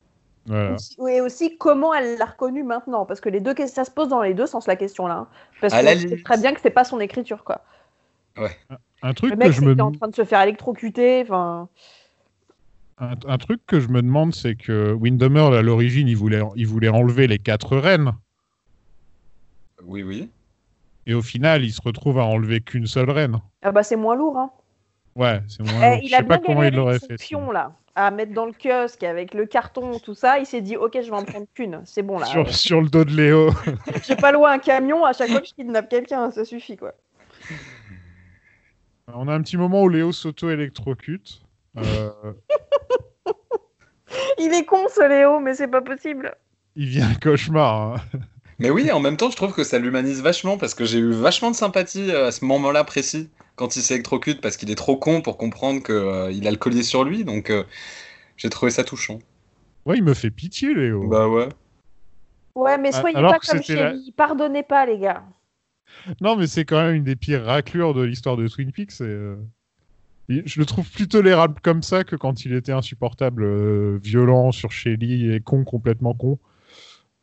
[0.44, 0.76] Voilà.
[1.08, 3.06] Et aussi comment elle l'a reconnu maintenant?
[3.06, 5.14] Parce que les deux, ça se pose dans les deux sens la question là.
[5.14, 5.28] hein?
[5.62, 6.24] Parce À la sait limite.
[6.24, 7.62] très bien que c'est pas son écriture quoi.
[9.02, 11.22] Un truc Le que je me en train de se faire électrocuter.
[11.22, 11.70] Enfin,
[12.98, 16.42] Un, un truc que je me demande, c'est que Windham Earl, à l'origine, il voulait,
[16.54, 18.12] il voulait enlever les quatre reines.
[19.86, 20.30] Oui, oui.
[21.06, 23.40] Et au final, il se retrouve à enlever qu'une seule reine.
[23.62, 24.36] ah bah c'est moins lourd.
[24.38, 24.50] Hein.
[25.14, 25.82] Ouais, c'est moins.
[25.82, 26.00] Eh, lourd.
[26.02, 27.16] il je a sais pas comment il l'aurait fait.
[27.16, 30.38] pion là à mettre dans le kiosque avec le carton tout ça.
[30.38, 31.82] Il s'est dit ok je vais en prendre qu'une.
[31.84, 32.26] C'est bon là.
[32.26, 33.50] Sur, sur le dos de Léo.
[34.06, 36.30] J'ai pas loin un camion à chaque fois que je kidnappe quelqu'un.
[36.30, 36.94] Ça suffit quoi.
[39.14, 41.42] On a un petit moment où Léo s'auto-électrocute.
[41.76, 42.10] Euh,
[44.38, 46.34] Il est con ce Léo mais c'est pas possible.
[46.76, 47.94] il vient un cauchemar.
[47.94, 48.18] hein.
[48.58, 51.10] Mais oui, en même temps, je trouve que ça l'humanise vachement parce que j'ai eu
[51.10, 54.96] vachement de sympathie euh, à ce moment-là précis quand il s'électrocute parce qu'il est trop
[54.96, 57.24] con pour comprendre qu'il a le collier sur lui.
[57.24, 57.64] Donc euh,
[58.36, 59.18] j'ai trouvé ça touchant.
[59.86, 61.08] Ouais, il me fait pitié, Léo.
[61.08, 61.48] Bah ouais.
[62.54, 64.12] Ouais, mais Ah, soyez alors pas que comme c'était la- Shelly.
[64.12, 65.24] Pardonnez pas, les gars.
[66.20, 69.00] Non, mais c'est quand même une des pires raclures de l'histoire de Twin Peaks.
[69.00, 69.36] et, euh,
[70.28, 74.52] et je le trouve plus tolérable comme ça que quand il était insupportable, euh, violent
[74.52, 76.38] sur Shelly et con, complètement con.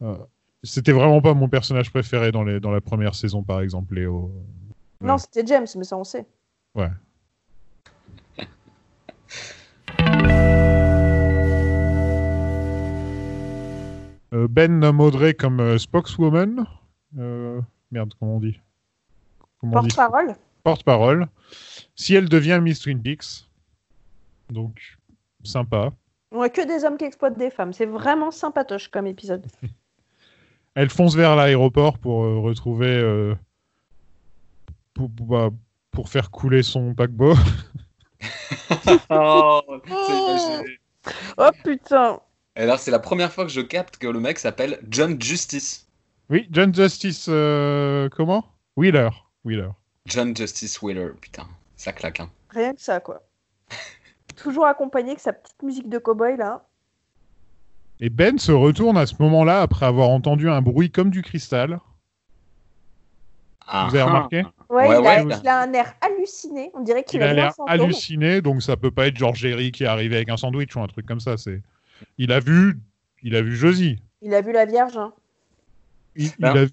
[0.02, 0.15] Euh,
[0.63, 4.32] C'était vraiment pas mon personnage préféré dans, les, dans la première saison, par exemple, Léo.
[5.02, 6.26] Non, c'était James, mais ça on sait.
[6.76, 6.90] Ouais.
[14.34, 16.66] Euh, ben nomme Audrey comme euh, spokeswoman.
[17.18, 18.60] Euh, merde, comment on dit?
[19.60, 19.88] Comment on dit?
[19.96, 20.36] Porte-parole.
[20.64, 21.28] porte-parole.
[21.96, 23.50] Si elle devient Miss Twin Peaks.
[24.52, 24.98] Donc,
[25.44, 25.92] sympa.
[26.32, 27.74] On a que des hommes qui exploitent des femmes.
[27.74, 29.46] C'est vraiment sympatoche comme épisode.
[30.76, 32.88] Elle fonce vers l'aéroport pour euh, retrouver.
[32.96, 33.36] euh,
[35.08, 35.50] pour, bah,
[35.92, 37.36] pour faire couler son paquebot.
[39.10, 39.62] Oh.
[41.38, 42.20] Oh putain.
[42.56, 45.88] Et alors c'est la première fois que je capte que le mec s'appelle John Justice.
[46.30, 47.28] Oui, John Justice.
[47.30, 48.46] euh, comment?
[48.76, 49.10] Wheeler.
[49.46, 49.70] Wheeler.
[50.06, 52.20] John Justice Wheeler, putain, ça claque.
[52.20, 52.30] Hein.
[52.50, 53.24] Rien que ça, quoi.
[54.36, 56.66] Toujours accompagné avec sa petite musique de cow-boy, là.
[58.00, 61.80] Et Ben se retourne à ce moment-là après avoir entendu un bruit comme du cristal.
[63.71, 65.38] Ah, Vous avez remarqué Ouais, Ouais, il, a, ouais.
[65.41, 66.71] il a un air halluciné.
[66.75, 69.84] On dirait qu'il Il a l'air halluciné, donc ça peut pas être George Jerry qui
[69.84, 71.38] est arrivé avec un sandwich ou un truc comme ça.
[71.38, 71.62] C'est,
[72.17, 72.79] il a vu,
[73.23, 73.97] il a vu Josie.
[74.21, 74.97] Il a vu la Vierge.
[74.97, 75.13] hein.
[76.15, 76.58] Il, il Ben.
[76.58, 76.65] a,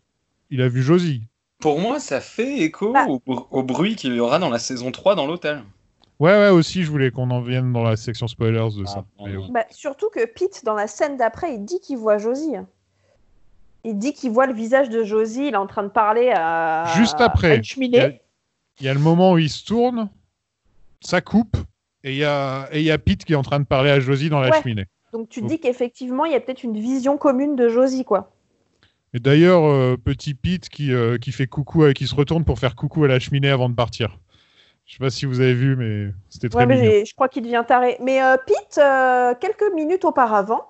[0.50, 1.22] il a vu Josie.
[1.58, 3.06] Pour moi, ça fait écho Ah.
[3.08, 5.62] au, br- au bruit qu'il y aura dans la saison 3 dans l'hôtel.
[6.18, 9.04] Ouais, ouais, aussi, je voulais qu'on en vienne dans la section spoilers de ça.
[9.18, 9.48] Ah, bon.
[9.52, 12.54] Bah, surtout que Pete, dans la scène d'après, il dit qu'il voit Josie.
[13.86, 15.46] Il dit qu'il voit le visage de Josie.
[15.46, 17.96] Il est en train de parler à, Juste après, à une cheminée.
[17.98, 18.12] il y a-
[18.80, 20.10] Il y a le moment où il se tourne,
[21.00, 21.56] ça coupe,
[22.04, 23.90] et il y a, et il y a Pete qui est en train de parler
[23.90, 24.60] à Josie dans la Ouais.
[24.62, 24.84] cheminée.
[25.14, 28.32] Donc tu dis qu'effectivement, il y a peut-être une vision commune de Josie, quoi.
[29.14, 32.58] Et d'ailleurs, euh, petit Pete qui, euh, qui fait coucou, à- qui se retourne pour
[32.58, 34.18] faire coucou à la cheminée avant de partir.
[34.84, 37.44] Je sais pas si vous avez vu, mais c'était très Ouais, mais je crois qu'il
[37.44, 37.96] devient taré.
[38.02, 38.78] Mais euh, Pete,
[39.40, 40.66] quelques minutes auparavant,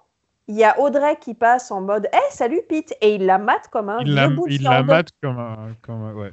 [0.48, 3.68] il y a Audrey qui passe en mode Eh, salut Pete Et il la mate
[3.68, 6.32] comme un Il la, vieux bout de il la mate comme un, comme un- ouais.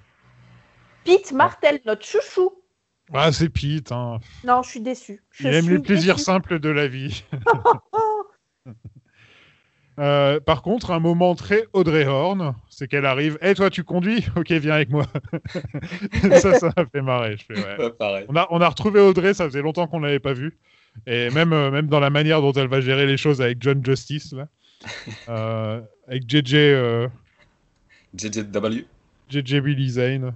[1.04, 2.52] Pete Martel, notre chouchou.
[3.14, 3.92] Ah, c'est Pete.
[3.92, 4.20] Hein.
[4.46, 5.22] Non, je suis déçu.
[5.32, 6.26] Je Il aime les plaisirs déçue.
[6.26, 7.24] simples de la vie.
[10.00, 13.38] Euh, par contre, un moment très Audrey Horn, c'est qu'elle arrive.
[13.44, 14.26] Eh, toi, tu conduis?
[14.36, 15.06] Ok, viens avec moi.
[16.42, 17.38] ça, ça m'a fait marrer.
[17.38, 17.78] Je fais, ouais.
[17.78, 18.26] Ouais, pareil.
[18.28, 20.58] on, a, on a retrouvé Audrey, ça faisait longtemps qu'on l'avait pas vue.
[21.08, 23.84] Et même, euh, même dans la manière dont elle va gérer les choses avec John
[23.86, 24.48] Justice, là.
[25.30, 27.08] Euh, avec JJ, euh,
[28.16, 28.86] JJW.
[29.30, 30.34] JJ Billy Zane.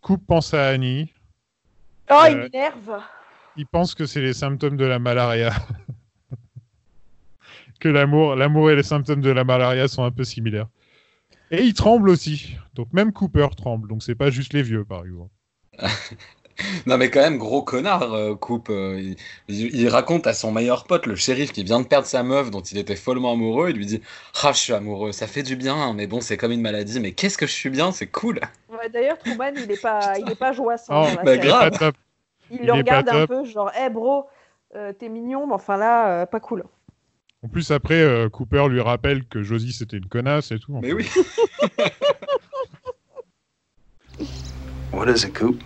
[0.00, 1.12] Coupe pense à Annie.
[2.10, 3.00] Oh, il Euh, m'énerve.
[3.56, 5.52] Il pense que c'est les symptômes de la malaria.
[7.80, 10.68] que l'amour, l'amour et les symptômes de la malaria sont un peu similaires.
[11.50, 12.56] Et il tremble aussi.
[12.74, 13.88] Donc même Cooper tremble.
[13.88, 15.30] Donc c'est pas juste les vieux, par exemple.
[16.86, 18.68] Non mais quand même gros connard euh, Coupe.
[18.70, 19.14] euh,
[19.48, 22.60] il, raconte à son meilleur pote, le shérif, qui vient de perdre sa meuf dont
[22.60, 23.70] il était follement amoureux.
[23.70, 24.02] Il lui dit
[24.42, 27.00] Ah je suis amoureux, ça fait du bien, hein, mais bon c'est comme une maladie.
[27.00, 28.40] Mais qu'est-ce que je suis bien, c'est cool.
[28.70, 31.04] Ouais, D'ailleurs, Truman, il est pas, il est pas joissant.
[31.04, 31.70] Oh, dans bah, grave.
[31.70, 31.94] Pas top.
[32.50, 34.26] Il, il le regarde un peu, genre, hé bro,
[34.76, 36.64] euh, t'es mignon, mais enfin là, euh, pas cool.
[37.42, 40.78] En plus après, euh, Cooper lui rappelle que Josie c'était une connasse et tout.
[40.82, 41.08] Mais oui.
[44.92, 45.62] What is it, Coop?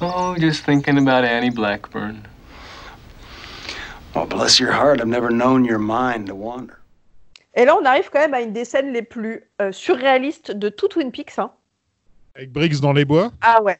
[0.00, 2.22] Oh, just thinking about Annie Blackburn.
[4.14, 6.74] Oh, bless your heart, I've never known your mind to wander.
[7.54, 10.68] Et là, on arrive quand même à une des scènes les plus euh, surréalistes de
[10.68, 11.38] tout Twin Peaks.
[11.38, 11.50] hein.
[12.34, 13.78] Avec Briggs dans les bois, Ah ouais.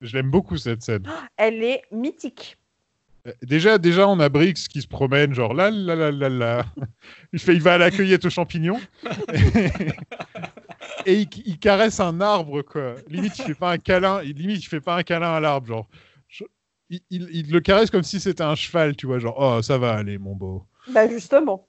[0.00, 1.04] je l'aime beaucoup cette scène.
[1.36, 2.56] Elle est mythique.
[3.26, 6.64] Euh, Déjà, déjà, on a Briggs qui se promène, genre là, là, là, là, là.
[7.32, 8.80] Il, fait, il va à la cueillette aux champignons.
[11.06, 12.94] et il, caresse un arbre, quoi.
[13.08, 14.22] Limite, il fait pas un câlin.
[14.22, 15.88] Limite, il fait pas un câlin à l'arbre, genre.
[17.10, 20.18] Il le caresse comme si c'était un cheval, tu vois, genre, oh, ça va aller,
[20.18, 20.66] mon beau.
[20.88, 21.68] Bah justement.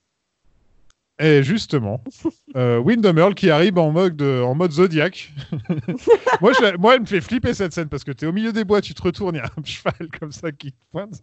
[1.19, 2.01] Et justement,
[2.55, 5.31] euh, Windham Earl qui arrive en mode, euh, en mode Zodiac.
[6.41, 8.51] moi, je moi, elle me fait flipper cette scène parce que tu es au milieu
[8.51, 11.13] des bois, tu te retournes, il y a un cheval comme ça qui te pointe.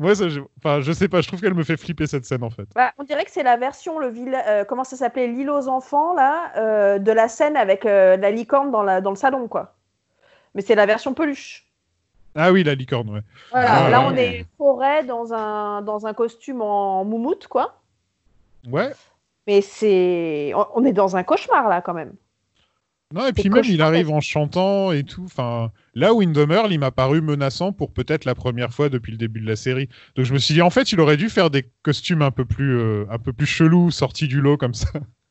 [0.00, 0.40] Moi, ça, je...
[0.58, 2.66] Enfin, je sais pas, je trouve qu'elle me fait flipper cette scène en fait.
[2.74, 5.68] Bah, on dirait que c'est la version, le villa- euh, comment ça s'appelait, l'île aux
[5.68, 9.76] enfants, là, euh, de la scène avec la licorne dans, la, dans le salon, quoi.
[10.56, 11.66] Mais c'est la version peluche.
[12.34, 13.20] Ah oui, la licorne, ouais.
[13.50, 17.80] Voilà, Ah, là, on est forêt dans un, dans un costume en moumoute, quoi.
[18.68, 18.90] Ouais.
[19.46, 20.52] Mais c'est.
[20.74, 22.12] on- est dans un cauchemar, là, quand même.
[23.14, 25.22] Non, et puis même, il arrive en chantant et tout.
[25.26, 29.18] Enfin, là, Windham Earl, il m'a paru menaçant pour peut-être la première fois depuis le
[29.18, 29.88] début de la série.
[30.16, 32.44] Donc je me suis dit, en fait, il aurait dû faire des costumes un peu
[32.44, 34.88] plus, euh, un peu plus chelous, sortis du lot comme ça.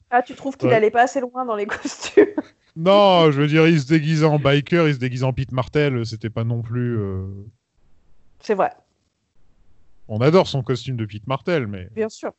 [0.10, 0.76] Ah, tu trouves qu'il Ouais.
[0.76, 2.28] allait pas assez loin dans les costumes?
[2.78, 6.06] Non, je veux dire, il se déguisait en biker, il se déguisait en Pete Martel.
[6.06, 6.98] C'était pas non plus.
[6.98, 7.26] euh,
[8.40, 8.72] C'est vrai,
[10.08, 12.32] On adore son costume de Pete Martel, mais bien sûr.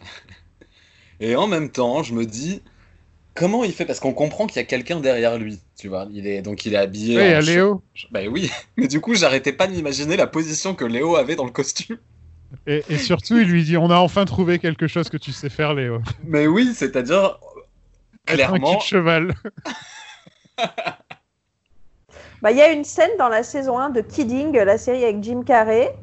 [1.20, 2.62] Et en même temps, je me dis,
[3.34, 3.84] comment il fait?
[3.84, 6.06] Parce qu'on comprend qu'il y a quelqu'un derrière lui, tu vois.
[6.10, 7.14] Il est, donc il est habillé.
[7.14, 7.82] Y en Léo.
[8.10, 11.44] Bah oui, mais du coup, j'arrêtais pas de m'imaginer la position que Léo avait dans
[11.44, 11.98] le costume.
[12.66, 15.50] Et, et surtout, il lui dit On a enfin trouvé quelque chose que tu sais
[15.50, 16.00] faire, Léo.
[16.24, 17.38] Mais oui, c'est-à-dire,
[18.28, 19.34] un clairement, cul de cheval.
[22.42, 25.22] Bah, il y a une scène dans la saison 1 de Kidding, la série avec
[25.22, 25.94] Jim Carrey,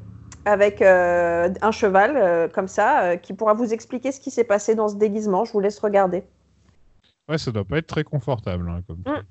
[0.47, 4.45] avec euh, un cheval euh, comme ça, euh, qui pourra vous expliquer ce qui s'est
[4.45, 5.43] passé dans ce déguisement.
[5.43, 6.23] Je vous laisse regarder.
[7.27, 8.69] Ouais, ça doit pas être très confortable.
[8.69, 9.23] hein, comme Mm.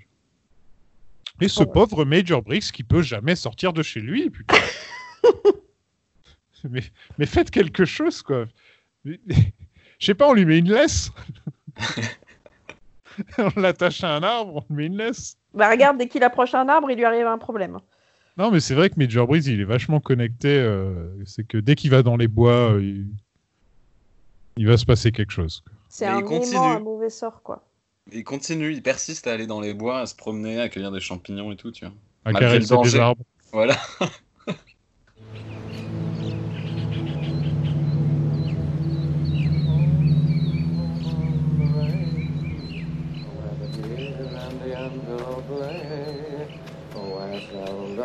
[1.40, 4.57] Et ce pauvre Major Briggs qui peut jamais sortir de chez lui, putain.
[6.70, 6.83] mais,
[7.18, 8.44] mais faites quelque chose, quoi.
[9.05, 9.14] Je
[10.00, 11.11] sais pas, on lui met une laisse.
[13.38, 15.38] on l'attache à un arbre, on lui met une laisse.
[15.55, 17.79] Bah, regarde, dès qu'il approche un arbre, il lui arrive un problème.
[18.37, 20.49] Non, mais c'est vrai que Major Briggs, il est vachement connecté.
[20.49, 23.07] euh, c'est que dès qu'il va dans les bois, euh, il...
[24.57, 25.64] il va se passer quelque chose.
[25.88, 26.57] C'est un il continue.
[26.57, 27.66] aimant, un mauvais sort, quoi.
[28.12, 31.01] il continue, il persiste à aller dans les bois, à se promener, à cueillir des
[31.01, 31.94] champignons et tout, tu vois.
[32.25, 33.25] À Malgré caresser des arbres.
[33.53, 33.77] Voilà.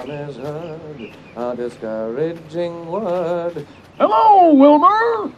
[0.03, 3.63] A discouraging word.
[3.99, 5.29] Hello, Wilbur!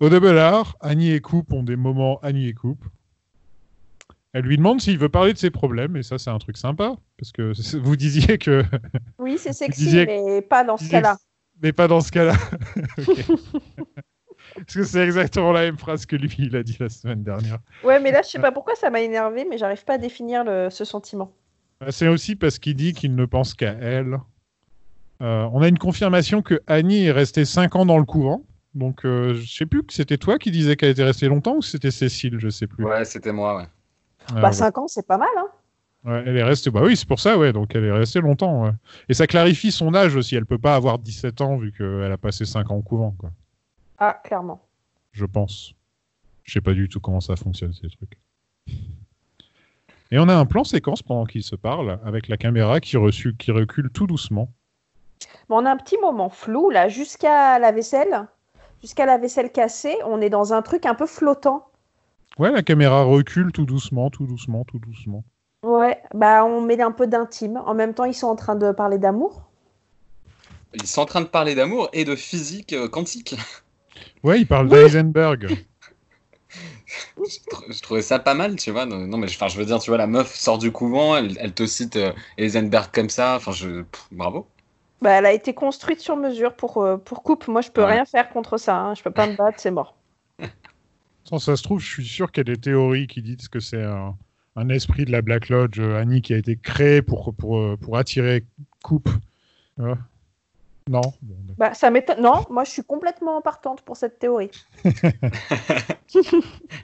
[0.00, 2.84] Au double R, Annie et Coupe ont des moments Annie et Coupe.
[4.32, 6.96] Elle lui demande s'il veut parler de ses problèmes, et ça, c'est un truc sympa.
[7.18, 8.64] Parce que vous disiez que.
[9.20, 11.16] Oui, c'est sexy, disiez- mais pas dans ce cas-là.
[11.62, 12.34] Mais pas dans ce cas-là.
[14.56, 17.58] Parce que c'est exactement la même phrase que lui, il a dit la semaine dernière.
[17.84, 20.44] Ouais, mais là, je sais pas pourquoi ça m'a énervé, mais j'arrive pas à définir
[20.44, 21.32] le- ce sentiment.
[21.82, 24.18] Euh, C'est aussi parce qu'il dit qu'il ne pense qu'à elle.
[25.22, 28.42] Euh, on a une confirmation que Annie est restée 5 ans dans le couvent.
[28.74, 31.62] Donc, euh, je sais plus que c'était toi qui disais qu'elle était restée longtemps ou
[31.62, 32.84] c'était Cécile, je sais plus.
[32.84, 33.66] Ouais, c'était moi, ouais.
[34.34, 34.52] Ah, bah, ouais.
[34.52, 35.46] 5 ans, c'est pas mal, hein.
[36.04, 36.70] Ouais, elle est restée.
[36.70, 37.52] Bah oui, c'est pour ça, ouais.
[37.52, 38.64] Donc elle est restée longtemps.
[38.64, 38.70] ouais.
[39.08, 40.36] Et ça clarifie son âge aussi.
[40.36, 43.30] Elle peut pas avoir 17 ans vu qu'elle a passé 5 ans au couvent, quoi.
[43.98, 44.60] Ah, clairement.
[45.12, 45.74] Je pense.
[46.44, 48.18] Je sais pas du tout comment ça fonctionne ces trucs.
[50.12, 53.36] Et on a un plan séquence pendant qu'ils se parlent avec la caméra qui, reçu-
[53.36, 54.48] qui recule tout doucement.
[55.48, 58.28] On a un petit moment flou, là, jusqu'à la vaisselle.
[58.82, 61.66] Jusqu'à la vaisselle cassée, on est dans un truc un peu flottant.
[62.38, 65.24] Ouais, la caméra recule tout doucement, tout doucement, tout doucement.
[65.62, 67.56] Ouais, bah on met un peu d'intime.
[67.56, 69.48] En même temps, ils sont en train de parler d'amour.
[70.74, 73.34] Ils sont en train de parler d'amour et de physique euh, quantique.
[74.22, 75.48] Ouais, il parle d'Eisenberg.
[77.16, 78.86] je, trou- je trouvais ça pas mal, tu vois.
[78.86, 81.54] Non, mais enfin, je veux dire, tu vois, la meuf sort du couvent, elle, elle
[81.54, 83.36] te cite euh, Heisenberg comme ça.
[83.36, 84.46] Enfin, je, pff, bravo.
[85.02, 87.48] Bah, elle a été construite sur mesure pour, euh, pour Coupe.
[87.48, 87.92] Moi, je peux Ouais.
[87.92, 88.76] rien faire contre ça.
[88.78, 88.94] hein.
[88.94, 89.96] Je peux pas me battre, c'est mort.
[91.24, 93.60] Sans ça se trouve, je suis sûr qu'il y a des théories qui disent que
[93.60, 94.16] c'est un,
[94.54, 97.96] un esprit de la Black Lodge, euh, Annie, qui a été créé pour, pour, pour
[97.96, 98.44] attirer
[98.82, 99.08] Coupe.
[99.76, 99.98] Tu vois
[100.88, 101.00] non.
[101.58, 102.20] Bah, ça m'étonne.
[102.20, 104.50] Non, moi, je suis complètement partante pour cette théorie.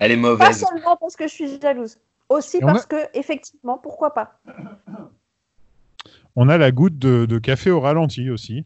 [0.01, 0.65] Elle est Pas mauvaise.
[0.69, 1.99] seulement parce que je suis jalouse.
[2.29, 4.41] Aussi Et parce a- que, effectivement, pourquoi pas.
[6.37, 8.65] On a la goutte de, de café au ralenti aussi.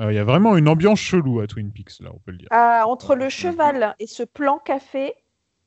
[0.00, 2.38] Euh, Il y a vraiment une ambiance chelou à Twin Peaks, là, on peut le
[2.38, 2.48] dire.
[2.50, 5.14] Ah, entre le cheval et ce plan café,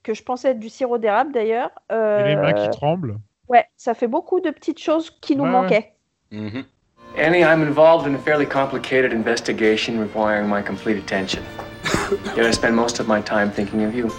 [0.03, 1.71] que je pensais être du sirop d'érable d'ailleurs.
[1.89, 3.17] Et les mains euh, qui tremblent.
[3.49, 5.93] Ouais, ça fait beaucoup de petites choses qui nous Ouais, manquaient.
[6.31, 6.63] Mhm.
[7.17, 11.43] Annie, I'm involved in a fairly complicated investigation requiring my complete attention.
[12.35, 14.11] Yet I spend most of my time thinking of you.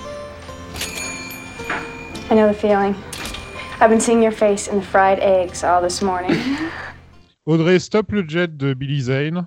[2.28, 2.96] I know the feeling.
[3.80, 6.36] I've been seeing your face in the fried eggs all this morning.
[7.46, 9.46] Audrey stoppe le jet de Billy Zane.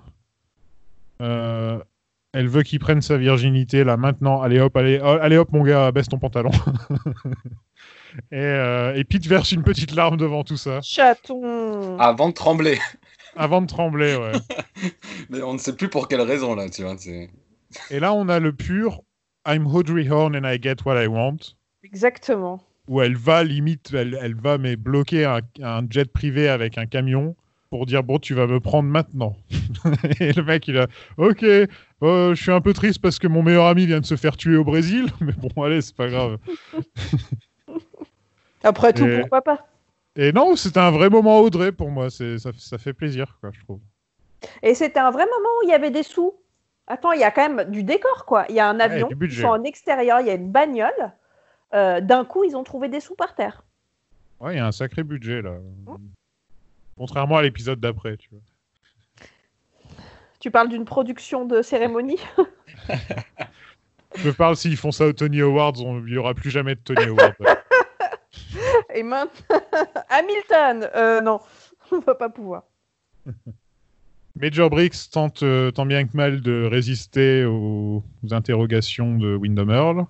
[1.20, 1.78] Euh,
[2.32, 4.40] elle veut qu'il prenne sa virginité là maintenant.
[4.40, 6.52] Allez hop, allez, oh, allez hop mon gars, baisse ton pantalon.
[8.32, 10.80] et, euh, et Pete verse une petite larme devant tout ça.
[10.80, 11.98] Chaton.
[11.98, 12.78] Avant de trembler.
[13.36, 14.32] Avant de trembler, ouais.
[15.30, 16.96] Mais on ne sait plus pour quelle raison, là, tu vois.
[16.98, 17.30] c'est-
[17.90, 19.00] Et là, on a le pur
[19.46, 21.38] I'm Audrey Horn and I get what I want.
[21.82, 22.60] Exactement.
[22.88, 26.86] Où elle va limite, elle, elle va mais bloquer un, un jet privé avec un
[26.86, 27.34] camion
[27.70, 29.34] pour dire bon, tu vas me prendre maintenant.
[30.20, 31.66] et le mec, il a ok, euh,
[32.02, 34.56] je suis un peu triste parce que mon meilleur ami vient de se faire tuer
[34.56, 36.38] au Brésil, mais bon, allez, c'est pas grave.
[38.62, 39.66] Après tout, Et- pourquoi pas?
[40.16, 42.10] Et non, c'était un vrai moment Audrey pour moi.
[42.10, 43.80] C'est ça, ça fait plaisir, quoi, je trouve.
[44.62, 46.34] Et c'était un vrai moment où il y avait des sous.
[46.86, 48.44] Attends, il y a quand même du décor, quoi.
[48.48, 51.12] Il y a un avion, du ils sont en extérieur, il y a une bagnole.
[51.74, 53.62] Euh, D'un coup, ils ont trouvé des sous par terre.
[54.40, 55.54] Ouais, il y a un sacré budget là.
[56.98, 58.40] Contrairement à l'épisode d'après, tu vois.
[60.40, 62.18] Tu parles d'une production de cérémonie?
[64.16, 66.80] Je parle s'ils font ça aux Tony Awards, on- il y aura plus jamais de
[66.80, 67.32] Tony Awards.
[68.94, 69.60] Et maintenant,
[70.08, 71.40] Hamilton euh, Non,
[71.92, 72.64] on va pas pouvoir.
[74.36, 79.70] Major Briggs tente euh, tant bien que mal de résister aux, aux interrogations de Wyndham
[79.70, 80.06] Earl.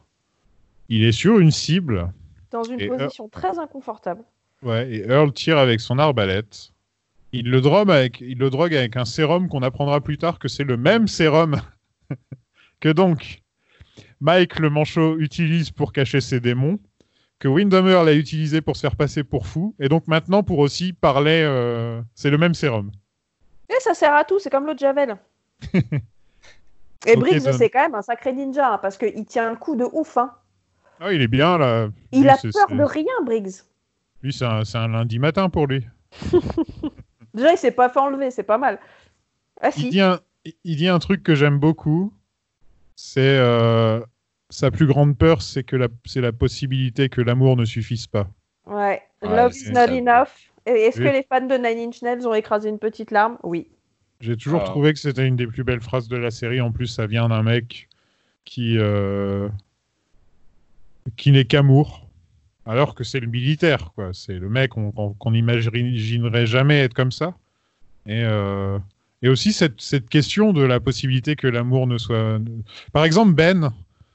[0.88, 2.12] Il est sur une cible.
[2.50, 4.22] Dans une position très inconfortable.
[4.62, 6.72] Ouais, et Earl tire avec son arbalète.
[7.32, 10.48] Il le drogue avec, il le drogue avec un sérum qu'on apprendra plus tard que
[10.48, 11.60] c'est le même sérum
[12.80, 13.42] que donc
[14.20, 16.78] Mike le manchot utilise pour cacher ses démons,
[17.42, 20.60] que Wyndham Earl a utilisé pour se faire passer pour fou, et donc maintenant pour
[20.60, 22.92] aussi parler, euh, c'est le même sérum.
[23.68, 25.16] Et ça sert à tout, c'est comme l'eau de Javel.
[27.04, 29.84] Et Briggs, c'est quand même un sacré ninja, hein, parce qu'il tient un coup de
[29.92, 30.16] ouf.
[30.18, 30.30] hein.
[31.00, 31.88] Ah, il est bien là.
[32.12, 33.50] Il Lui, a peur de rien, Briggs.
[34.22, 35.84] Lui, c'est un, lundi matin pour lui.
[37.34, 38.78] Déjà, il s'est pas fait enlever, c'est pas mal.
[39.60, 39.90] Ah Il si.
[39.90, 40.20] dit un,
[40.62, 42.14] il dit un truc que j'aime beaucoup.
[42.94, 43.98] C'est euh,
[44.52, 48.28] sa plus grande peur, c'est que la, c'est la possibilité que l'amour ne suffise pas.
[48.66, 49.02] Ouais.
[49.22, 49.94] Ouais, Love c'est is not ça.
[49.94, 50.28] enough.
[50.66, 51.06] Est-ce Oui.
[51.06, 53.38] que les fans de Nine Inch Nails ont écrasé une petite larme?
[53.42, 53.68] Oui.
[54.20, 54.66] J'ai toujours Ah.
[54.68, 56.60] trouvé que c'était une des plus belles phrases de la série.
[56.60, 57.88] En plus, ça vient d'un mec
[58.44, 59.48] qui euh,
[61.16, 62.08] qui n'est qu'amour,
[62.66, 64.10] alors que c'est le militaire, quoi.
[64.12, 67.34] C'est le mec qu'on n'imaginerait jamais être comme ça.
[68.06, 68.78] Et euh,
[69.22, 72.38] et aussi cette, cette question de la possibilité que l'amour ne soit.
[72.92, 73.72] Par exemple, Ben,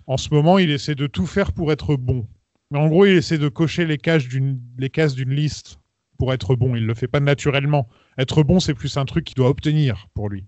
[0.08, 2.26] en ce moment, il essaie de tout faire pour être bon.
[2.72, 5.80] Mais en gros, il essaie de cocher les cases d'une les cases d'une liste
[6.18, 6.76] pour être bon.
[6.76, 7.88] Il le fait pas naturellement.
[8.18, 10.45] Être bon, c'est plus un truc qu'il doit obtenir pour lui.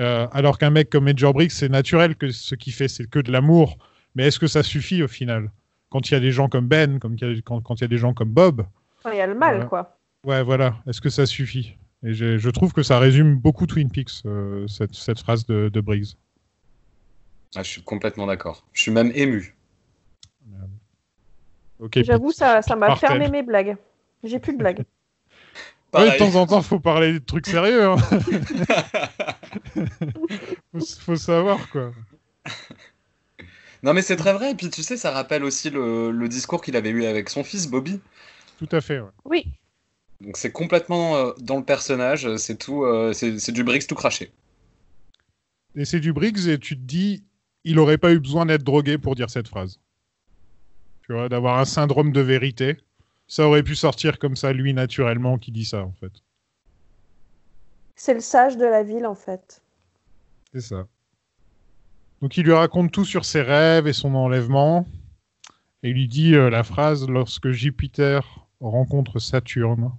[0.00, 3.20] Euh, alors qu'un mec comme Major Briggs, c'est naturel que ce qu'il fait, c'est que
[3.20, 3.76] de l'amour.
[4.16, 5.50] Mais est-ce que ça suffit au final?
[5.90, 7.88] Quand il y a des gens comme Ben, comme a- quand, quand il y a
[7.88, 8.66] des gens comme Bob,
[9.06, 9.66] Il y a le mal, Ouais.
[9.68, 9.98] quoi.
[10.24, 10.76] ouais, voilà.
[10.88, 11.76] Est-ce que ça suffit?
[12.04, 15.68] Et je, je trouve que ça résume beaucoup Twin Peaks, euh, cette, cette phrase de,
[15.72, 16.14] de Briggs.
[17.56, 18.64] Ah, je suis complètement d'accord.
[18.72, 19.54] Je suis même ému.
[21.96, 23.76] J'avoue, ça ça m'a fermé mes blagues.
[24.22, 24.84] J'ai plus de blagues.
[25.94, 27.84] Ouais, de temps en temps, faut parler de trucs sérieux.
[27.84, 27.96] hein.
[30.72, 31.92] faut, faut savoir quoi.
[33.84, 34.50] Non, mais c'est très vrai.
[34.50, 37.44] Et puis, tu sais, ça rappelle aussi le, le discours qu'il avait eu avec son
[37.44, 38.00] fils, Bobby.
[38.58, 38.98] Tout à fait.
[38.98, 39.10] ouais.
[39.24, 39.46] Oui.
[40.20, 42.36] Donc, c'est complètement euh, dans le personnage.
[42.38, 42.84] C'est tout.
[42.84, 44.32] euh, c'est c'est du Briggs tout craché.
[45.76, 47.22] Et c'est du Briggs et tu te dis,
[47.64, 49.80] il aurait pas eu besoin d'être drogué pour dire cette phrase.
[51.02, 52.76] Tu vois, d'avoir un syndrome de vérité.
[53.26, 56.12] Ça aurait pu sortir comme ça, lui, naturellement, qui dit ça, en fait.
[57.96, 59.62] C'est le sage de la ville, en fait.
[60.52, 60.86] C'est ça.
[62.24, 64.86] Donc il lui raconte tout sur ses rêves et son enlèvement.
[65.82, 69.92] Et il lui dit euh, la phrase lorsque Jupiter rencontre Saturne.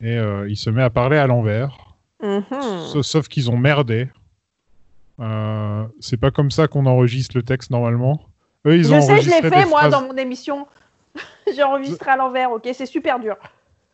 [0.00, 1.94] Et euh, il se met à parler à l'envers.
[2.20, 3.02] Mhm.
[3.02, 4.08] Sauf qu'ils ont merdé.
[5.20, 8.20] Euh, c'est pas comme ça qu'on enregistre le texte normalement.
[8.66, 10.66] Eux, ils je ont sais, je l'ai fait, moi, phrases- dans mon émission.
[11.54, 13.36] J'ai enregistré à l'envers, ok C'est super dur.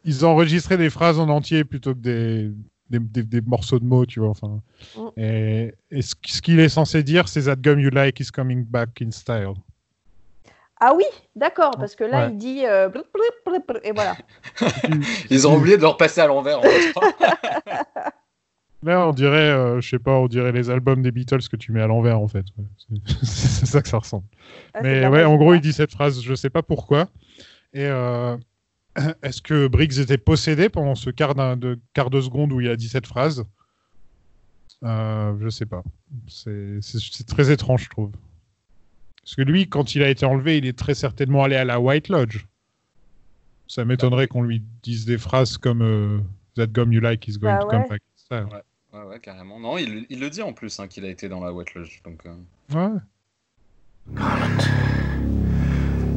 [0.04, 2.50] Ils ont enregistré des phrases en entier plutôt que des,
[2.90, 4.28] des, des- des morceaux de mots, tu vois.
[4.28, 4.60] Enfin.
[4.96, 5.20] Mm.
[5.20, 8.64] Et, et ce, ce qu'il est censé dire, c'est That gum you like is coming
[8.64, 9.54] back in style.
[10.78, 11.04] Ah oui,
[11.34, 12.32] d'accord, parce que là, Ouais.
[12.32, 12.66] il dit...
[12.66, 14.14] euh, blip, blip, blip, et voilà.
[15.30, 16.58] Ils ont oublié de le repasser à l'envers.
[16.58, 16.92] en fait.
[18.86, 21.72] Là, on dirait, euh, je sais pas, on dirait les albums des Beatles que tu
[21.72, 22.46] mets à l'envers, en fait.
[23.24, 24.24] C'est ça que ça ressemble.
[24.74, 27.08] Ah, Mais ouais, en gros, il dit cette phrase, je sais pas pourquoi.
[27.72, 28.36] Et euh,
[29.24, 32.76] est-ce que Briggs était possédé pendant ce quart, de, quart de seconde où il a
[32.76, 33.44] dit cette phrase?
[34.84, 35.82] Euh, Je sais pas.
[36.28, 38.12] C'est très étrange, je trouve.
[39.24, 41.80] Parce que lui, quand il a été enlevé, il est très certainement allé à la
[41.80, 42.44] White Lodge.
[43.66, 46.20] Ça m'étonnerait qu'on lui dise des phrases comme euh,
[46.54, 47.88] That gum you like is going Bah to come ouais.
[47.88, 48.02] back.
[48.30, 48.62] Ouais,
[48.96, 49.58] ouais, ouais, carrément.
[49.60, 52.00] Non, il, il le dit en plus hein, qu'il a été dans la Wet Lodge.
[52.04, 52.34] Donc, euh,
[52.74, 53.00] Ouais.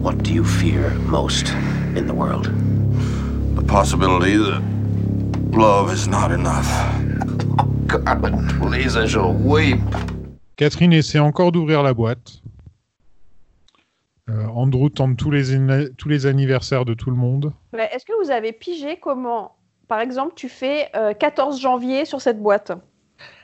[0.01, 1.49] What do you fear most
[1.95, 2.45] in the world?
[3.55, 4.61] The possibility that
[5.51, 6.67] love is not enough.
[7.87, 8.21] God,
[8.61, 9.79] please, I shall weep.
[10.55, 12.41] Catherine essaie encore d'ouvrir la boîte.
[14.29, 17.51] Euh, Andrew tente tous les, tous les anniversaires de tout le monde.
[17.73, 19.55] Mais Est-ce que vous avez pigé comment
[19.89, 22.71] par exemple, tu fais euh, 14 janvier sur cette boîte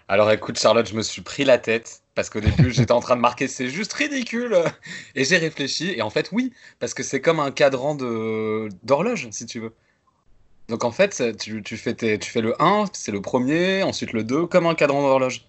[0.08, 3.16] Alors écoute Charlotte, je me suis pris la tête parce qu'au début j'étais en train
[3.18, 4.56] de marquer c'est juste ridicule
[5.16, 9.28] et j'ai réfléchi et en fait oui parce que c'est comme un cadran de d'horloge
[9.32, 9.74] si tu veux.
[10.70, 14.14] Donc en fait tu, tu fais, tes- tu fais le 1, c'est le premier, ensuite
[14.14, 15.46] le 2 comme un cadran d'horloge.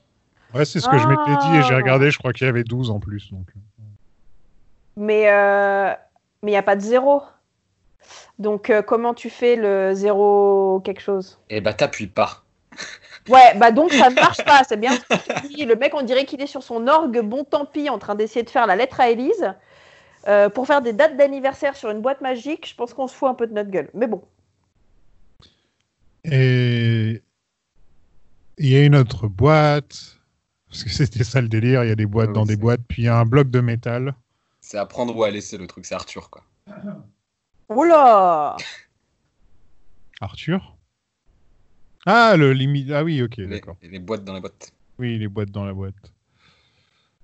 [0.54, 1.76] Ouais, c'est ce que je m'étais dit et j'ai Ah.
[1.78, 3.30] regardé, je crois qu'il y avait 12 en plus.
[3.32, 3.46] Donc.
[4.96, 5.92] Mais euh,
[6.42, 7.22] mais il n'y a pas de zéro.
[8.38, 11.38] Donc, euh, comment tu fais le zéro quelque chose?
[11.48, 12.42] Et bah t'appuies pas.
[13.28, 14.62] Ouais, bah donc ça ne marche pas.
[14.64, 15.64] C'est bien ce que tu dis.
[15.64, 18.42] Le mec, on dirait qu'il est sur son orgue, bon tant pis, en train d'essayer
[18.42, 19.54] de faire la lettre à Élise.
[20.28, 23.28] Euh, pour faire des dates d'anniversaire sur une boîte magique, je pense qu'on se fout
[23.28, 23.90] un peu de notre gueule.
[23.94, 24.22] Mais bon.
[26.24, 27.22] Et
[28.58, 30.18] il y a une autre boîte,
[30.68, 32.56] parce que c'était ça le délire, il y a des boîtes Ah oui, dans des
[32.56, 34.14] boîtes, puis il y a un bloc de métal.
[34.60, 36.42] C'est à prendre ou à laisser le truc, c'est Arthur quoi.
[37.68, 38.56] Oula
[40.20, 40.76] Arthur?
[42.06, 42.90] Ah, le limite.
[42.92, 43.76] Ah oui, ok, Les, d'accord.
[43.82, 44.72] les boîtes dans la boîte.
[44.98, 45.94] Oui, les boîtes dans la boîte.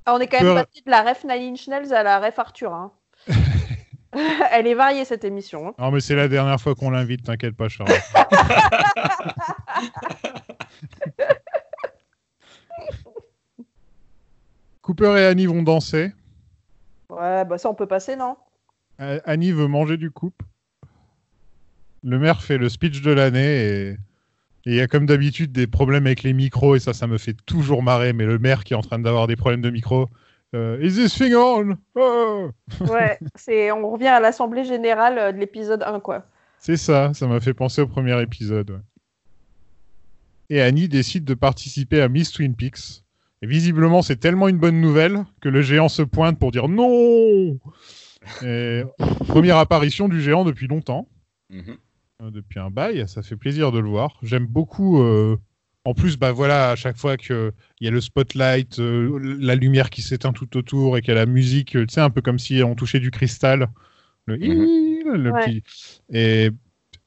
[0.05, 2.39] Ah, On est quand même passé de la ref Nine Inch Nails à la ref
[2.39, 2.73] Arthur.
[2.75, 2.93] hein.
[4.51, 5.69] Elle est variée cette émission.
[5.69, 5.75] hein.
[5.79, 7.93] Non, mais c'est la dernière fois qu'on l'invite, t'inquiète pas, Charles.
[14.83, 16.13] Cooper et Annie vont danser?
[17.09, 18.37] Ouais, bah ça on peut passer, non?
[19.25, 20.43] Annie veut manger du coupe.
[22.05, 23.97] Le maire fait le speech de l'année et
[24.65, 27.35] il y a comme d'habitude des problèmes avec les micros et ça, ça me fait
[27.47, 28.13] toujours marrer.
[28.13, 30.09] Mais le maire qui est en train d'avoir des problèmes de micro.
[30.55, 31.77] euh, Is this thing on?
[31.95, 32.51] Oh
[32.89, 36.27] Ouais, c'est on revient à l'assemblée générale euh, de l'épisode 1 quoi.
[36.59, 38.71] C'est ça, ça m'a fait penser au premier épisode.
[38.71, 38.77] ouais.
[40.51, 43.03] Et Annie décide de participer à Miss Twin Peaks.
[43.43, 47.59] Et visiblement, c'est tellement une bonne nouvelle que le géant se pointe pour dire non
[48.45, 48.83] Et
[49.29, 51.09] Première apparition du géant depuis longtemps,
[51.51, 51.77] Mhm.
[52.23, 54.19] euh, depuis un bail, ça fait plaisir de le voir.
[54.23, 55.01] J'aime beaucoup.
[55.03, 55.37] euh,
[55.85, 57.51] En plus, bah voilà, à chaque fois qu'il
[57.81, 61.19] y a le spotlight, euh, la lumière qui s'éteint tout autour et qu'il y a
[61.19, 63.67] la musique, tu sais, un peu comme si on touchait du cristal.
[64.27, 65.41] Le, le Ouais.
[65.45, 65.63] petit-
[66.13, 66.51] Et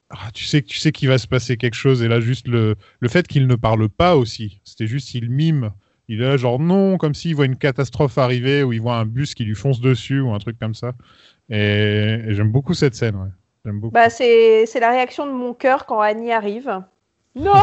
[0.10, 2.02] ah, tu sais tu sais qu'il va se passer quelque chose.
[2.04, 5.72] Et là, juste le, le fait qu'il ne parle pas aussi, c'était juste il mime.
[6.08, 9.06] Il est là, genre non, comme s'il voit une catastrophe arriver ou il voit un
[9.06, 10.94] bus qui lui fonce dessus ou un truc comme ça.
[11.50, 13.16] Et, et j'aime beaucoup cette scène.
[13.16, 13.30] Ouais.
[13.66, 13.94] J'aime beaucoup.
[13.94, 16.82] Bah c'est c'est la réaction de mon cœur quand Annie arrive.
[17.36, 17.62] Non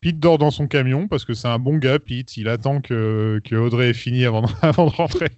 [0.00, 2.36] Pete dort dans son camion parce que c'est un bon gars, Pete.
[2.36, 5.30] Il attend que, que Audrey ait fini avant de, avant de rentrer.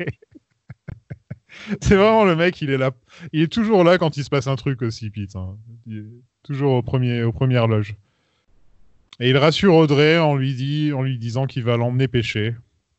[1.80, 2.90] c'est vraiment le mec, il est là.
[3.32, 5.36] Il est toujours là quand il se passe un truc aussi, Pete.
[5.36, 5.56] hein.
[5.86, 6.04] Il est
[6.42, 7.96] toujours au premier, aux premières loges.
[9.18, 12.54] Et il rassure Audrey en lui, dit, en lui disant qu'il va l'emmener pêcher.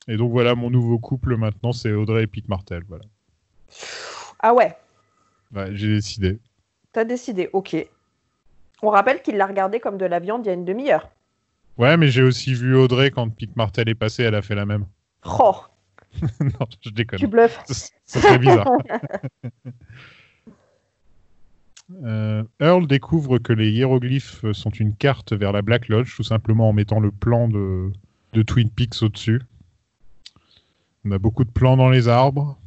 [0.07, 2.83] Et donc voilà, mon nouveau couple maintenant, c'est Audrey et Pete Martel.
[2.87, 3.05] Voilà.
[4.39, 4.75] Ah ouais,
[5.55, 6.39] Ouais, J'ai décidé.
[6.91, 7.75] t'as décidé, ok.
[8.83, 11.09] On rappelle qu'il l'a regardé comme de la viande il y a une demi-heure.
[11.77, 14.65] Ouais, mais j'ai aussi vu Audrey quand Pete Martel est passé, elle a fait la
[14.65, 14.85] même.
[15.25, 15.55] Oh,
[16.39, 17.19] non, je déconne.
[17.19, 17.59] tu bluffes.
[17.65, 18.67] Ça, serait bizarre.
[22.05, 26.69] Euh, Earl découvre que les hiéroglyphes sont une carte vers la Black Lodge, tout simplement
[26.69, 27.91] en mettant le plan de,
[28.33, 29.41] de Twin Peaks au-dessus.
[31.03, 32.57] On a beaucoup de plans dans les arbres.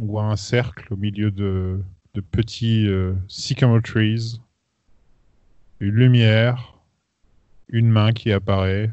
[0.00, 1.82] On voit un cercle au milieu de,
[2.14, 4.40] de petits euh, sycamore trees.
[5.80, 6.78] Une lumière.
[7.68, 8.90] Une main qui apparaît.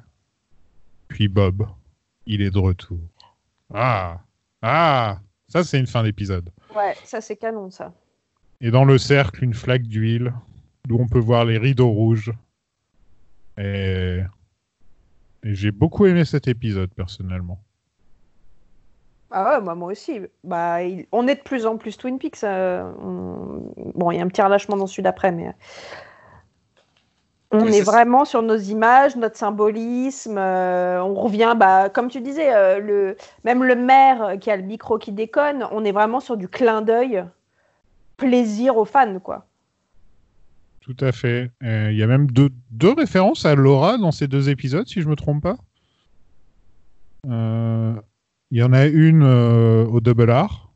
[1.10, 1.68] Puis Bob.
[2.26, 3.00] Il est de retour.
[3.74, 4.20] Ah
[4.62, 6.50] Ah Ça, c'est une fin d'épisode.
[6.76, 7.94] Ouais, ça c'est canon ça.
[8.62, 10.34] Et dans le cercle, une flaque d'huile,
[10.88, 12.32] d'où on peut voir les rideaux rouges.
[13.58, 14.22] Et,
[15.44, 17.60] et j'ai beaucoup aimé cet épisode, personnellement.
[19.32, 20.20] Ah ouais, bah, moi aussi.
[20.44, 22.44] Bah, il- On est de plus en plus Twin Peaks.
[22.44, 25.54] euh, on- Bon, il y a un petit relâchement dans celui d'après, mais
[27.52, 30.38] on est vraiment sur nos images, notre symbolisme.
[30.38, 33.18] euh, on revient, bah, comme tu disais, euh, le...
[33.44, 36.82] même le maire qui a le micro qui déconne, on est vraiment sur du clin
[36.82, 37.24] d'œil,
[38.18, 39.48] plaisir aux fans, quoi.
[40.82, 41.52] Tout à fait.
[41.64, 45.02] Euh, Il y a même deux, deux références à Laura dans ces deux épisodes, si
[45.02, 45.58] je me trompe pas.
[47.26, 50.69] Il y en a une au Double R.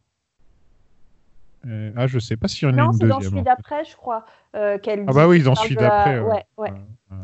[1.65, 3.31] Euh, ah, je sais pas s'il y en a Non, une c'est dans deuxième.
[3.31, 4.25] celui d'après, je crois.
[4.55, 6.43] euh, qu'elle Ah bah oui, dans celui la- d'après, ouais.
[6.57, 6.71] ouais,
[7.11, 7.17] ouais.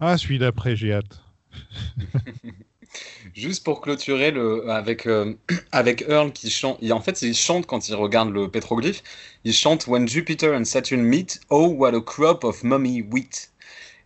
[0.00, 1.20] Ah, celui d'après, j'ai hâte.
[3.34, 5.34] Juste pour clôturer le, avec, euh,
[5.72, 6.78] avec Earl qui chante.
[6.80, 9.02] il- en fait, il chante quand il regarde le pétroglyphe.
[9.44, 13.50] Il chante When Jupiter and Saturn meet, oh what a crop of mummy wheat.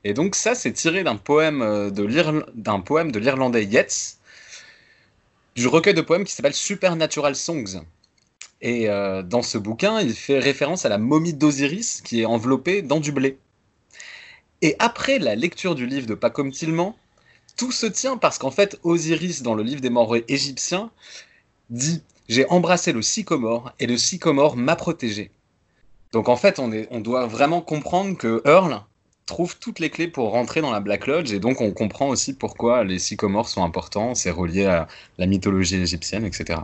[0.04, 4.16] Et donc ça, c'est tiré d'un poème de l'Irl- d'un poème de l'Irlandais Yeats,
[5.56, 7.82] du recueil de poèmes qui s'appelle Supernatural Songs.
[8.62, 12.82] Et euh, dans ce bouquin, il fait référence à la momie d'Osiris qui est enveloppée
[12.82, 13.38] dans du blé.
[14.62, 16.96] Et après la lecture du livre de Pacom Tillman,
[17.56, 20.90] tout se tient parce qu'en fait, Osiris, dans le livre des morts égyptiens,
[21.70, 25.30] dit J'ai embrassé le sycomore et le sycomore m'a protégé.
[26.12, 28.82] Donc en fait, on, on doit vraiment comprendre que Earl
[29.26, 32.32] trouve toutes les clés pour rentrer dans la Black Lodge et donc on comprend aussi
[32.32, 34.86] pourquoi les sycomores sont importants, c'est relié à
[35.18, 36.60] la mythologie égyptienne, etc.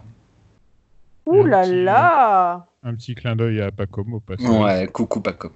[1.26, 4.48] Ouh là là Un petit clin d'œil à Pacom au passage.
[4.48, 5.50] Ouais, coucou Paco.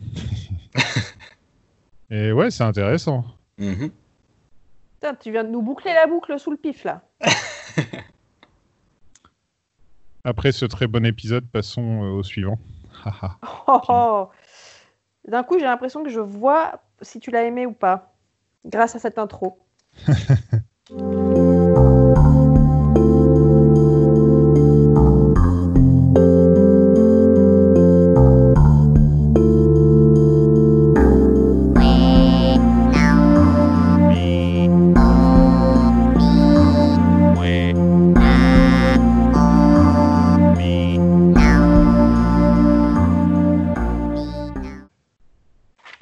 [2.10, 3.24] Et ouais, c'est intéressant.
[3.58, 3.90] Mhm.
[4.94, 7.02] Putain, tu viens de nous boucler la boucle sous le pif là.
[10.24, 12.58] Après ce très bon épisode, passons euh, au suivant.
[13.04, 13.38] Haha.
[13.66, 14.28] Oh, oh.
[15.26, 18.12] D'un coup, j'ai l'impression que je vois si tu l'as aimé ou pas,
[18.66, 19.58] grâce à cette intro.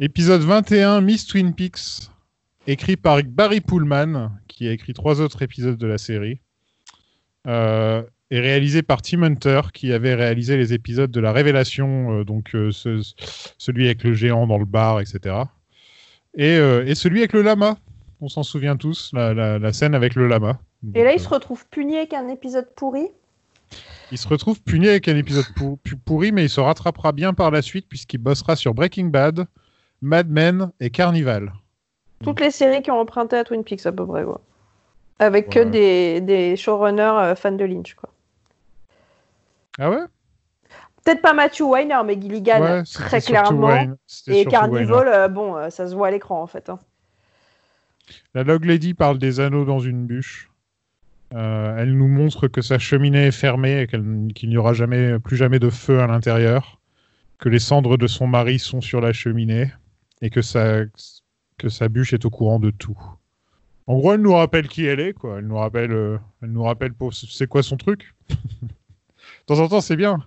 [0.00, 2.10] Épisode 21, Miss Twin Peaks,
[2.66, 6.40] écrit par Barry Pullman, qui a écrit trois autres épisodes de la série,
[7.46, 12.24] euh, et réalisé par Tim Hunter, qui avait réalisé les épisodes de la Révélation, euh,
[12.24, 13.00] donc euh, ce-
[13.58, 15.34] celui avec le géant dans le bar, etc.
[16.34, 17.78] Et, et celui avec le lama,
[18.20, 20.60] on s'en souvient tous, la, la- la scène avec le lama.
[20.94, 23.06] Et là, il se retrouve puni avec un épisode pourri.
[24.12, 27.50] Il se retrouve puni avec un épisode pour- pourri, mais il se rattrapera bien par
[27.50, 29.46] la suite, puisqu'il bossera sur Breaking Bad,
[30.02, 31.52] Mad Men et Carnival.
[32.22, 34.24] Toutes les séries qui ont emprunté à Twin Peaks à peu près.
[34.24, 34.40] Quoi.
[35.18, 35.66] Avec que Ouais.
[35.66, 37.94] des, des showrunners euh, fans de Lynch.
[37.94, 38.08] Quoi.
[39.78, 40.04] Ah ouais?
[41.04, 43.66] Peut-être pas Matthew Weiner, mais Gilligan, Ouais, très clairement.
[43.68, 43.96] Wayne.
[44.26, 46.68] Et Carnival, euh, bon, euh, ça se voit à l'écran en fait.
[46.68, 46.78] hein.
[48.34, 50.50] La Log Lady parle des anneaux dans une bûche.
[51.34, 55.36] Euh, elle nous montre que sa cheminée est fermée et qu'il n'y aura jamais, plus
[55.36, 56.78] jamais de feu à l'intérieur.
[57.38, 59.70] Que les cendres de son mari sont sur la cheminée
[60.22, 60.84] et que sa,
[61.58, 62.98] que sa bûche est au courant de tout.
[63.86, 65.38] En gros, elle nous rappelle qui elle est, quoi.
[65.38, 68.14] Elle nous rappelle, euh, elle nous rappelle pour c'est quoi son truc.
[68.30, 68.66] de
[69.46, 70.18] temps en temps, c'est bien.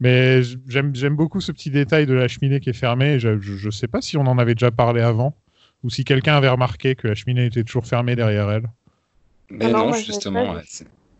[0.00, 3.18] Mais j'aime j'aime beaucoup ce petit détail de la cheminée qui est fermée.
[3.18, 5.36] Je, je sais pas si on en avait déjà parlé avant
[5.82, 8.68] ou si quelqu'un avait remarqué que la cheminée était toujours fermée derrière elle.
[9.50, 10.62] Mais Ah non, justement, ouais,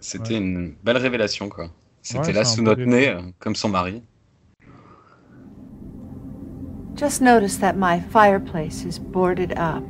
[0.01, 1.71] c'était une belle révélation, quoi.
[2.03, 4.03] C'était Ouais, là sous notre nez, euh, comme son mari.
[6.95, 9.82] Just notice that my fireplace is boarded up.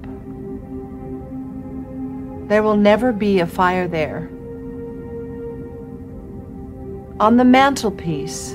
[2.49, 4.31] There will never be a fire there.
[7.21, 8.53] On the mantelpiece,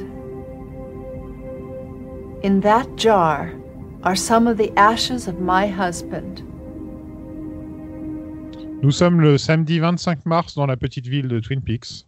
[2.42, 3.54] in that jar,
[4.04, 6.42] are some of the ashes of my husband.
[8.82, 12.06] Nous sommes le samedi 25 mars dans la petite ville de Twin Peaks.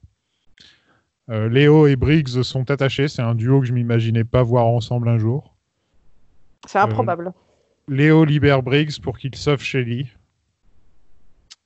[1.30, 3.08] Euh, Léo et Briggs sont attachés.
[3.08, 5.51] C'est un duo que je m'imaginais pas voir ensemble un jour.
[6.68, 7.34] C'est improbable.
[7.88, 10.08] Léo libère Briggs pour qu'il sauve Shelly.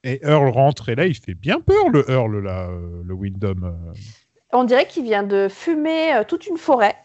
[0.03, 0.89] Et Earl rentre.
[0.89, 3.63] Et là, il fait bien peur, le Earl, là, euh, le Wyndham.
[3.63, 3.93] euh.
[4.53, 6.95] On dirait qu'il vient de fumer euh, toute une forêt.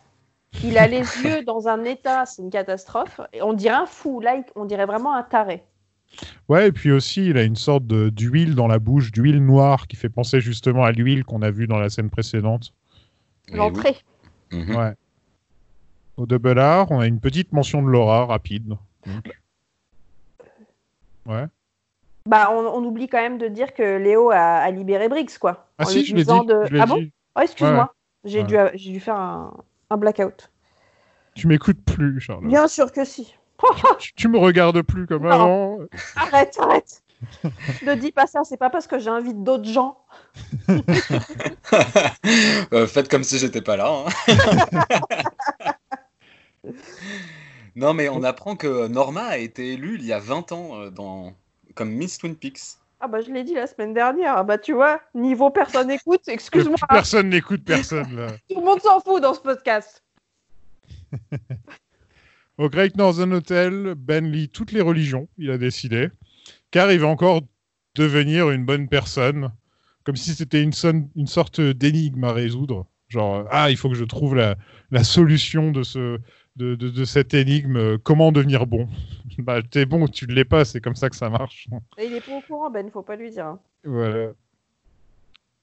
[0.62, 3.20] Il a les yeux dans un état, c'est une catastrophe.
[3.32, 4.20] Et on dirait un fou.
[4.20, 5.64] Là, on dirait vraiment un taré.
[6.48, 9.86] Ouais, et puis aussi, il a une sorte de- d'huile dans la bouche, d'huile noire
[9.86, 12.74] qui fait penser justement à l'huile qu'on a vue dans la scène précédente.
[13.52, 13.96] L'entrée.
[14.52, 14.74] Mhm.
[14.76, 14.92] Ouais.
[16.20, 18.68] Au double R, on a une petite mention de Laura, rapide.
[18.68, 18.78] donc.
[21.24, 21.46] Ouais.
[22.26, 25.68] Bah, on, on oublie quand même de dire que Léo a, a libéré Briggs, quoi.
[25.78, 27.08] Ah En si, je l'ai dit, de- je l'ai Ah bon.
[27.36, 27.84] Oh, excuse-moi.
[28.24, 28.44] Ouais, J'ai ouais.
[28.44, 29.54] dû, j'ai dû faire un,
[29.88, 30.50] un blackout.
[31.34, 32.46] Tu m'écoutes plus, Charlotte.
[32.48, 33.34] Bien sûr que si.
[33.98, 35.30] Tu, tu me regardes plus comme Non.
[35.30, 35.78] avant.
[36.16, 37.02] Arrête, arrête.
[37.82, 39.98] ne dis pas ça, c'est pas parce que j'invite d'autres gens.
[42.72, 43.90] Euh, faites comme si j'étais pas là.
[44.06, 44.80] hein.
[47.80, 50.90] Non, mais on apprend que Norma a été élue il y a 20 ans euh,
[50.90, 51.32] dans...
[51.74, 52.60] comme Miss Twin Peaks.
[53.00, 54.36] Ah bah je l'ai dit la semaine dernière.
[54.36, 56.76] Ah Bah tu vois, niveau personne écoute, excuse-moi.
[56.90, 58.26] Personne n'écoute personne là.
[58.50, 60.04] Tout le monde s'en fout dans ce podcast.
[62.58, 66.10] Au Great Northern Hotel, Ben lit toutes les religions, il a décidé,
[66.70, 67.40] car il va encore
[67.94, 69.50] devenir une bonne personne,
[70.04, 72.86] comme si c'était une, son- une sorte d'énigme à résoudre.
[73.08, 74.56] Genre, euh, ah, il faut que je trouve la,
[74.90, 76.18] la solution de ce,
[76.60, 77.76] de, de, de cette énigme.
[77.76, 78.88] euh, comment devenir bon?
[79.38, 81.68] Bah, t'es bon tu ne l'es pas, c'est comme ça que ça marche.
[81.96, 83.46] Et il est pas au courant, Ben, faut pas lui dire.
[83.46, 83.58] hein.
[83.84, 84.32] Voilà.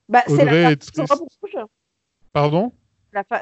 [0.10, 1.56] Bah, c'est la robe rouge.
[2.34, 2.72] Pardon?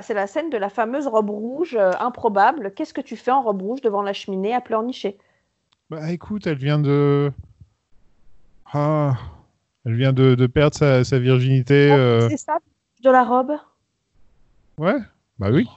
[0.01, 2.74] C'est la scène de la fameuse robe rouge euh, improbable.
[2.76, 5.18] Qu'est-ce que tu fais en robe rouge devant la cheminée à pleurnicher?
[5.89, 7.32] Bah écoute, elle vient de.
[8.74, 9.18] Ah.
[9.86, 11.91] Elle vient de, de perdre sa, sa virginité.
[11.91, 12.58] euh, C'est ça,
[13.03, 13.53] de la robe?
[14.78, 14.97] Ouais,
[15.39, 15.68] bah oui.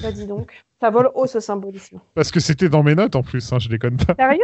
[0.00, 0.64] Bah dis donc.
[0.80, 2.00] Ça vole haut ce symbolisme.
[2.14, 4.14] Parce que c'était dans mes notes en plus, hein, je déconne pas.
[4.14, 4.42] Sérieux?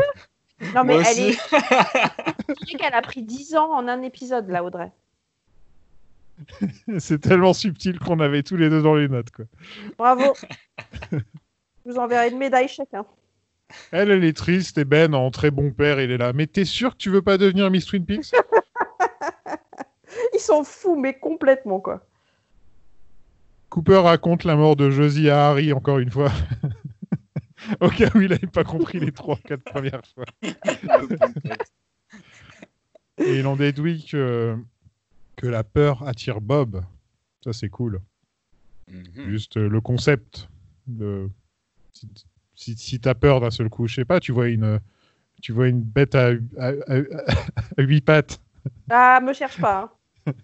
[0.74, 1.22] Non mais Moi elle aussi.
[1.30, 2.54] est.
[2.58, 4.90] Tu dis qu'elle a pris 10 ans en un épisode là, Audrey.
[6.98, 9.30] c'est tellement subtil qu'on avait tous les deux dans les notes.
[9.30, 9.44] Quoi.
[9.98, 10.34] Bravo.
[11.12, 11.18] Je
[11.92, 13.04] vous enverrai une médaille chacun.
[13.92, 16.32] Elle, elle est triste et Ben, en très bon père, il est là.
[16.32, 18.32] Mais t'es sûr que tu veux pas devenir Miss Twin Peaks?
[20.34, 22.04] Ils sont fous, mais complètement quoi.
[23.70, 26.30] Cooper raconte la mort de Josie à Harry encore une fois.
[27.80, 30.24] Au cas où il n'avait pas compris les trois, quatre premières fois.
[33.18, 34.56] Et il en déduit que,
[35.36, 36.82] que la peur attire Bob.
[37.44, 38.00] Ça, c'est cool.
[39.14, 40.48] Juste euh, le concept
[40.86, 41.28] de.
[41.92, 42.08] Si,
[42.54, 44.80] si, si t'as peur d'un seul coup, je sais pas, tu vois une,
[45.42, 47.02] tu vois une bête à, à, à-
[47.78, 48.40] à huit pattes.
[48.88, 49.82] Ah, me cherche pas.
[49.82, 49.90] hein.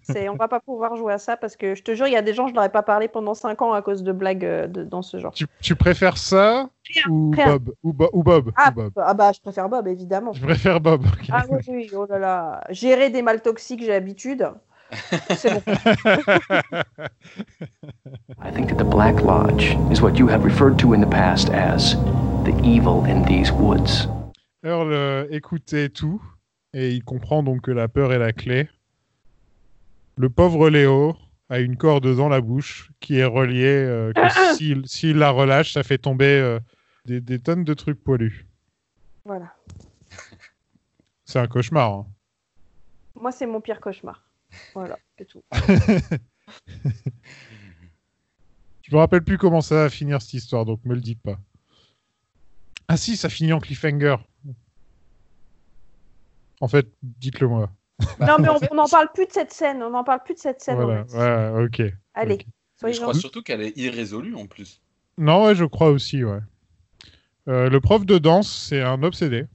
[0.03, 2.17] C'est, on va pas pouvoir jouer à ça parce que je te jure, il y
[2.17, 4.45] a des gens, je leur ai pas parlé pendant 5 ans à cause de blagues
[4.45, 5.33] euh, de- dans ce genre.
[5.33, 6.69] Tu, tu préfères ça
[7.09, 7.31] ou.
[7.31, 8.93] Bob ou, Bo- ou Bob, Ah, ou Bob?
[8.97, 10.33] ah bah, je préfère Bob, évidemment.
[10.33, 11.03] Je préfère Bob.
[11.31, 12.63] Ah oui, oui, oh là là.
[12.69, 14.49] Gérer des mâles toxiques, j'ai l'habitude.
[15.35, 15.61] C'est bon.
[18.41, 21.49] I think that the Black Lodge is what you have referred to in the past
[21.49, 21.95] as
[22.45, 24.07] the evil in these woods.
[24.63, 26.21] Earl euh, écoutait tout
[26.73, 28.69] et il comprend donc que la peur est la clé.
[30.17, 31.15] Le pauvre Léo
[31.49, 35.83] a une corde dans la bouche qui est reliée, euh, que s'il la relâche, ça
[35.83, 36.59] fait tomber euh,
[37.05, 38.47] des, des tonnes de trucs poilus.
[39.25, 39.53] Voilà.
[41.25, 41.91] C'est un cauchemar.
[41.93, 42.07] hein.
[43.15, 44.23] Moi, c'est mon pire cauchemar.
[44.73, 45.43] Voilà, c'est tout.
[48.81, 51.37] Je me rappelle plus comment ça va finir cette histoire, donc me le dites pas.
[52.87, 54.15] Ah si, ça finit en cliffhanger.
[56.61, 57.69] En fait, dites-le moi.
[58.19, 59.81] Non, mais on n'en parle plus de cette scène.
[59.81, 60.75] On n'en parle plus de cette scène.
[60.75, 61.17] Voilà, en fait.
[61.17, 61.93] ouais, ok.
[62.13, 62.39] Allez,
[62.79, 64.81] soyez je crois surtout qu'elle est irrésolue en plus.
[65.17, 66.39] Non, ouais, je crois aussi, ouais.
[67.47, 69.45] Euh, le prof de danse, c'est un obsédé.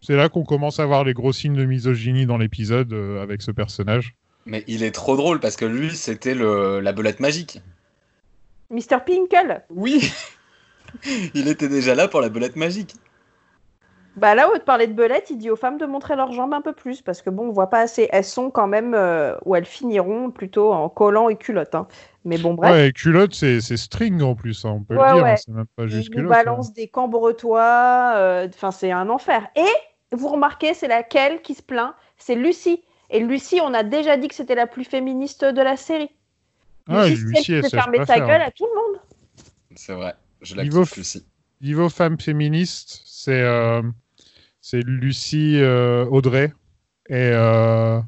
[0.00, 3.42] C'est là qu'on commence à voir les gros signes de misogynie dans l'épisode euh, avec
[3.42, 4.14] ce personnage.
[4.46, 6.80] Mais il est trop drôle parce que lui, c'était le...
[6.80, 7.60] la belette magique.
[8.70, 8.98] Mr.
[9.06, 10.12] Pinkle Oui
[11.34, 12.94] Il était déjà là pour la belette magique.
[14.16, 16.32] Bah là, au lieu de parler de belette, il dit aux femmes de montrer leurs
[16.32, 18.08] jambes un peu plus, parce que bon, on voit pas assez.
[18.12, 21.74] Elles sont quand même, euh, ou elles finiront plutôt en collant et culotte.
[21.74, 21.88] hein.
[22.24, 22.70] Mais bon, bref.
[22.72, 25.22] Ouais, et culotte, c'est c'est string en plus, hein, on peut Ouais, le dire.
[25.24, 25.30] ouais.
[25.32, 26.28] hein, c'est même pas juste culotte.
[26.28, 29.48] balance des cambretois, euh, enfin c'est un enfer.
[29.56, 31.94] Et vous remarquez, c'est laquelle qui se plaint?
[32.18, 32.84] C'est Lucie.
[33.10, 36.10] Et Lucie, on a déjà dit que c'était la plus féministe de la série.
[36.88, 39.00] Ah, Lucie, c'est Lucie, elle fait sait fermer faire, gueule à tout le monde.
[39.74, 40.14] C'est vrai.
[40.42, 41.24] Je la Lucie.
[41.62, 43.82] Niveau femme féministe, c'est euh,
[44.60, 46.52] c'est Lucie euh, Audrey.
[47.08, 48.00] Et, euh,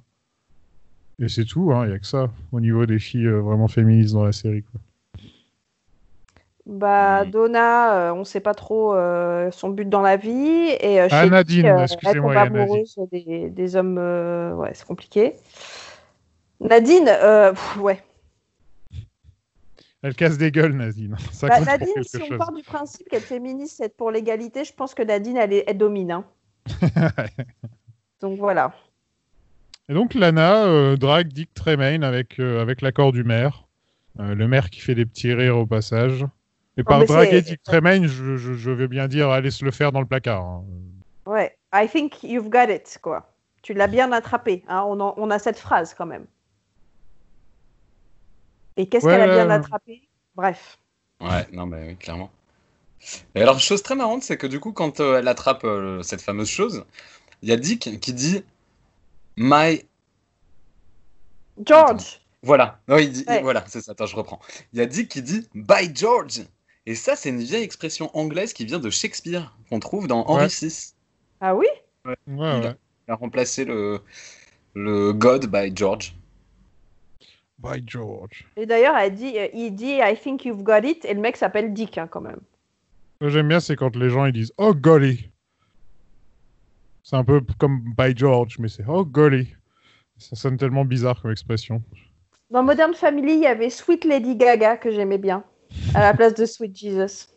[1.20, 4.14] et c'est tout, il n'y a que ça au niveau des filles euh, vraiment féministes
[4.14, 4.62] dans la série.
[4.62, 4.80] Quoi.
[6.66, 10.70] Bah, Donna, euh, on sait pas trop euh, son but dans la vie.
[10.80, 13.98] Et euh, Ah, Nadine, excusez-moi, elle il y a tombe amoureuse des, des hommes.
[13.98, 15.34] euh, ouais, c'est compliqué.
[16.60, 18.02] Nadine, euh, pff, ouais.
[20.06, 21.16] Elle casse des gueules, Nadine.
[21.32, 24.94] Ça Bah, Nadine, si on part du principe qu'elle féministe, c'est pour l'égalité, je pense
[24.94, 26.12] que Nadine, elle, est- elle domine.
[26.12, 26.24] hein.
[28.20, 28.72] Donc voilà.
[29.88, 33.66] Et donc Lana euh, drague Dick Tremaine avec, euh, avec l'accord du maire.
[34.20, 36.24] Euh, le maire qui fait des petits rires au passage.
[36.76, 39.70] Et par mais draguer Dick Tremaine, je, je, je veux bien dire aller se le
[39.70, 40.42] faire dans le placard.
[40.42, 40.64] hein.
[41.26, 43.30] Ouais, I think you've got it, quoi.
[43.62, 44.62] Tu l'as bien attrapé.
[44.68, 44.84] hein.
[44.86, 46.26] On, en- on a cette phrase quand même.
[48.76, 49.54] Et qu'est-ce Ouais, qu'elle a bien ouais.
[49.54, 50.08] attrapé?
[50.34, 50.78] Bref.
[51.20, 52.30] Ouais, non, mais oui, clairement.
[53.34, 56.20] Et alors, chose très marrante, c'est que du coup, quand euh, elle attrape euh, cette
[56.22, 56.84] fameuse chose,
[57.42, 58.44] il y a Dick qui dit
[59.36, 59.82] My.
[61.64, 63.40] George Voilà, non, il dit, Ouais.
[63.40, 64.38] voilà, c'est ça, attends, je reprends.
[64.72, 66.42] Il y a Dick qui dit By George
[66.86, 70.46] Et ça, c'est une vieille expression anglaise qui vient de Shakespeare, qu'on trouve dans Henri
[70.46, 70.48] Ouais.
[70.48, 70.94] VI.
[71.40, 71.66] Ah oui?
[72.04, 72.16] Ouais,
[72.52, 72.66] il, ouais.
[72.66, 72.76] A,
[73.08, 74.00] il a remplacé le,
[74.74, 76.14] le God by George.
[77.64, 78.44] By George.
[78.56, 81.36] Et d'ailleurs, elle dit, euh, il dit I think you've got it, et le mec
[81.36, 82.40] s'appelle Dick hein, quand même.
[83.20, 85.30] Ce que j'aime bien, c'est quand les gens ils disent Oh golly.
[87.02, 89.48] C'est un peu comme By George, mais c'est Oh golly.
[90.18, 91.82] Ça sonne tellement bizarre comme expression.
[92.50, 95.42] Dans Modern Family, il y avait Sweet Lady Gaga que j'aimais bien,
[95.94, 97.28] à la place de Sweet Jesus.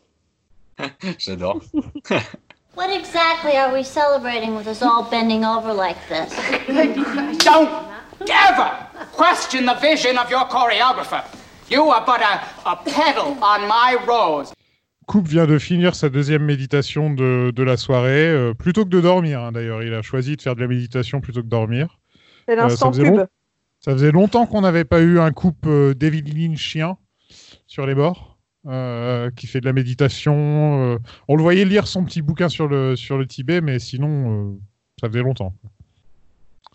[1.18, 1.60] J'adore.
[2.76, 6.32] What exactly are we celebrating with us all bending over like this?
[7.44, 7.68] Don't
[8.20, 8.87] ever
[9.18, 11.22] question the vision of your choreographer.
[11.70, 14.52] You are but a, a pedal on my rose.
[15.06, 19.00] Coupe vient de finir sa deuxième méditation de, de la soirée, euh, plutôt que de
[19.00, 19.82] dormir hein, d'ailleurs.
[19.82, 21.98] Il a choisi de faire de la méditation plutôt que de dormir.
[22.46, 23.18] C'est Euh, l'instant ça faisait pub.
[23.20, 23.26] long-
[23.80, 26.96] Ça faisait longtemps qu'on n'avait pas eu un couple euh, David Lynchien
[27.66, 30.34] sur les bords, euh, qui fait de la méditation.
[30.94, 30.98] euh.
[31.28, 34.58] On le voyait lire son petit bouquin sur le, sur le Tibet, mais sinon, euh,
[35.00, 35.54] ça faisait longtemps.
[35.64, 36.70] Bah,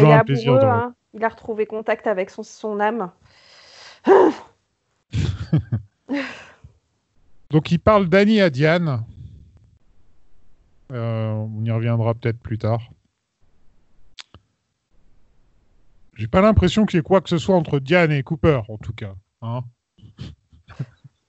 [0.00, 0.70] Toujours un plaisir amoureux, de.
[0.70, 0.94] hein.
[1.14, 3.10] Il a retrouvé contact avec son, son âme.
[7.50, 9.04] Donc il parle d'Annie à Diane.
[10.92, 12.80] Euh, on y reviendra peut-être plus tard.
[16.16, 18.78] J'ai pas l'impression qu'il y ait quoi que ce soit entre Diane et Cooper, en
[18.78, 19.14] tout cas.
[19.42, 19.62] hein.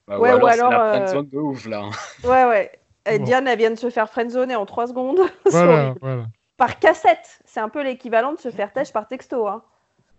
[0.06, 1.90] Bah, Ouais, ou ou alors, c'est alors, la euh, friendzone de ouf là.
[2.22, 2.72] Ouais, ouais.
[3.10, 3.24] Et Bon.
[3.24, 5.20] Diane, elle vient de se faire friendzoner en 3 secondes.
[5.50, 6.26] Voilà, voilà.
[6.56, 7.40] Par cassette.
[7.44, 9.46] C'est un peu l'équivalent de se faire têche par texto.
[9.48, 9.62] Hein.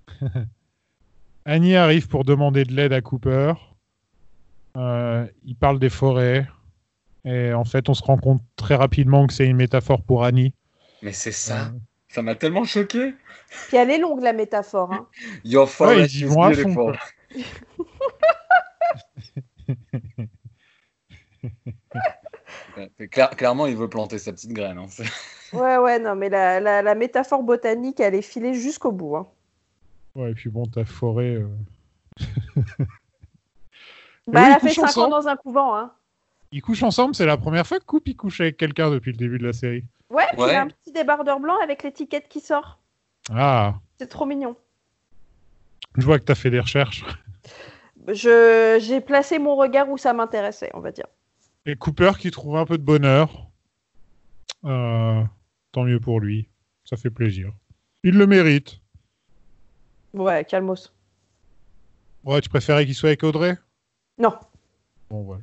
[1.45, 3.53] Annie arrive pour demander de l'aide à Cooper.
[4.75, 6.47] Euh, il parle des forêts.
[7.25, 10.53] Et en fait, on se rend compte très rapidement que c'est une métaphore pour Annie.
[11.01, 11.71] Mais c'est ça.
[12.09, 13.13] Ça m'a tellement choqué.
[13.67, 14.93] Puis elle est longue, la métaphore.
[14.93, 15.07] Hein.
[15.43, 16.97] Your Ouais, forest ils y is vont à fond, beautiful.
[22.77, 24.77] Ouais, c'est clair- clairement, il veut planter sa petite graine.
[24.77, 24.87] hein.
[25.53, 29.15] Ouais, ouais, non, mais la, la, la métaphore botanique, elle est filée jusqu'au bout.
[29.15, 29.27] Hein.
[30.17, 31.35] Ouais, et puis bon, ta forêt.
[31.35, 31.47] euh,
[34.27, 35.11] Bah, oui, elle a fait couchent 5 ans ensemble.
[35.11, 35.75] dans un couvent.
[35.75, 35.91] Hein.
[36.51, 39.17] Ils couchent ensemble, c'est la première fois que Coupe il couche avec quelqu'un depuis le
[39.17, 39.83] début de la série.
[40.09, 40.49] Ouais, puis Ouais.
[40.49, 42.79] il y a un petit débardeur blanc avec l'étiquette qui sort.
[43.31, 44.55] Ah, C'est trop mignon.
[45.97, 47.05] je vois que tu as fait des recherches.
[48.07, 51.07] Je, j'ai placé mon regard où ça m'intéressait, on va dire.
[51.65, 53.47] Et Cooper qui trouve un peu de bonheur.
[54.63, 55.21] Euh,
[55.73, 56.47] tant mieux pour lui.
[56.85, 57.51] Ça fait plaisir.
[58.03, 58.79] Il le mérite.
[60.17, 60.91] Ouais, calmos.
[62.23, 63.57] Ouais, tu préférais qu'il soit avec Audrey?
[64.17, 64.33] Non.
[65.09, 65.41] Bon, voilà.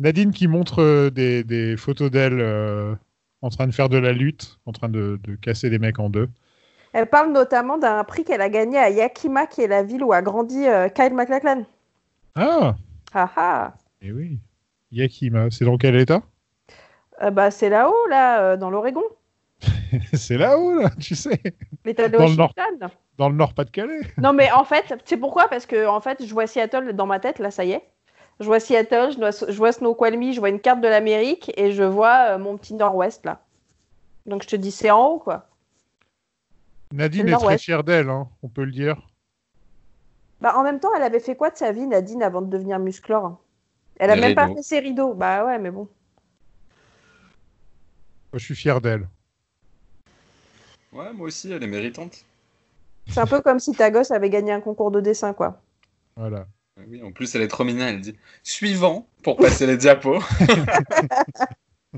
[0.00, 2.94] Nadine qui montre euh, des, des photos d'elle euh,
[3.42, 6.08] en train de faire de la lutte, en train de, de casser des mecs en
[6.08, 6.28] deux.
[6.92, 10.12] Elle parle notamment d'un prix qu'elle a gagné à Yakima, qui est la ville où
[10.12, 11.64] a grandi euh, Kyle MacLachlan.
[12.34, 12.76] Ah
[13.12, 14.38] Ah ah Et oui.
[14.90, 16.22] Yakima, c'est dans quel état?
[17.30, 19.02] Bah, c'est là-haut, là, dans l'Oregon.
[20.14, 21.40] C'est là-haut, là, tu sais.
[21.84, 22.52] L'État de Dans le nord.
[23.18, 24.00] Dans le Nord-Pas-de-Calais.
[24.18, 25.48] Non, mais en fait, tu sais pourquoi?
[25.48, 27.82] Parce que en fait, je vois Seattle dans ma tête, là, ça y est.
[28.40, 31.72] Je vois Seattle, je vois, je vois Snoqualmie, je vois une carte de l'Amérique et
[31.72, 33.40] je vois euh, mon petit nord-ouest, là.
[34.26, 35.46] Donc je te dis, c'est en haut, quoi.
[36.92, 38.96] Nadine est très fière d'elle, hein, on peut le dire.
[40.40, 42.78] Bah, en même temps, elle avait fait quoi de sa vie, Nadine, avant de devenir
[42.78, 43.38] musclore?
[43.98, 45.14] Elle a Les même pas fait ses rideaux.
[45.14, 45.88] Bah ouais, mais bon.
[48.32, 49.08] Moi, je suis fier d'elle.
[50.92, 52.24] Ouais, moi aussi, elle est méritante.
[53.08, 55.60] C'est un peu comme si ta gosse avait gagné un concours de dessin, quoi.
[56.16, 56.46] Voilà.
[56.88, 57.88] Oui, en plus, elle est trop mignonne.
[57.88, 60.20] Elle dit suivant pour passer les diapos.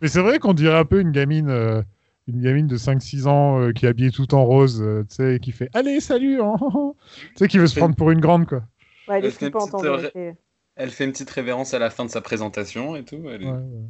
[0.00, 1.82] Mais c'est vrai qu'on dirait un peu une gamine, euh,
[2.26, 5.38] une gamine de 5-6 ans euh, qui est habillée tout en rose, euh, tu sais,
[5.40, 8.20] qui fait Allez, salut hein, hein, hein Tu sais, qui veut se prendre pour une
[8.20, 8.62] grande, quoi.
[9.08, 10.32] Ouais, elle fait une petite, euh, vérité.
[10.76, 13.22] Elle fait une petite révérence à la fin de sa présentation et tout.
[13.30, 13.88] Elle est- Ouais, ouais.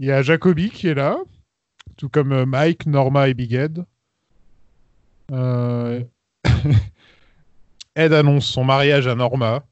[0.00, 1.18] Il y a Jacobi qui est là,
[1.96, 3.84] tout comme euh, Mike, Norma et Big Ed.
[5.30, 6.02] Euh,
[7.96, 9.62] Ed annonce son mariage à Norma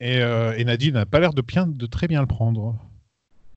[0.00, 2.76] et, euh, et Nadine n'a pas l'air de, bien, de très bien le prendre.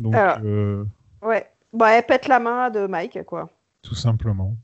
[0.01, 0.39] Donc, Alors.
[0.43, 0.85] euh,
[1.21, 1.49] Ouais.
[1.71, 3.49] Bah, elle pète la main de Mike, quoi.
[3.81, 4.55] tout simplement.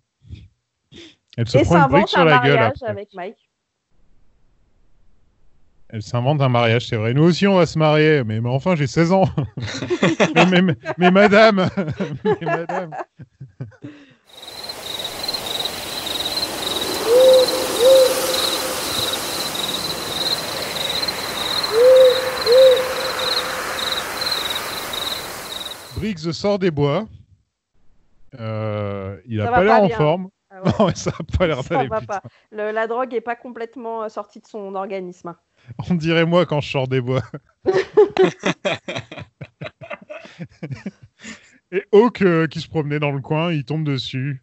[1.38, 2.58] Elle se Et prend une sur un la gueule.
[2.60, 2.88] après.
[2.88, 3.50] avec Mike.
[5.92, 7.14] Elle s'invente un mariage, c'est vrai.
[7.16, 8.24] Nous aussi, on va se marier.
[8.24, 9.26] Mais, mais enfin, j'ai 16 ans.
[10.36, 11.68] mais, mais- mais- mais madame.
[12.24, 12.92] mais madame.
[26.00, 27.08] Briggs sort des bois.
[28.40, 30.30] Euh, il a Ça pas l'air en forme.
[30.50, 30.72] Ah ouais.
[30.80, 31.90] Non, ça a pas l'air d'aller.
[32.52, 35.36] la drogue est pas complètement euh, sortie de son organisme.
[35.90, 37.24] On dirait moi quand je sors des bois.
[41.72, 44.42] Et Hawk euh, qui se promenait dans le coin, il tombe dessus.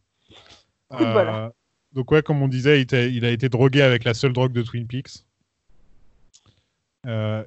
[0.90, 1.28] Coup de bol.
[1.28, 1.48] Euh,
[1.92, 4.86] donc ouais, comme on disait, il, a été drogué avec la seule drogue de Twin
[4.86, 5.24] Peaks.
[7.06, 7.42] Euh,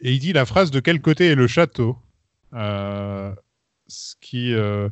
[0.00, 1.96] et il dit la phrase de quel côté est le château?
[3.88, 4.54] Ce qui...
[4.54, 4.88] euh,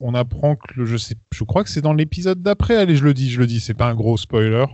[0.00, 2.76] on apprend que le- je sais, je crois que c'est dans l'épisode d'après.
[2.76, 4.66] Allez, je le dis, je le dis, c'est pas un gros spoiler.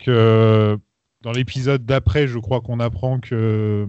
[0.00, 0.78] Que
[1.20, 3.86] dans l'épisode d'après, je crois qu'on apprend que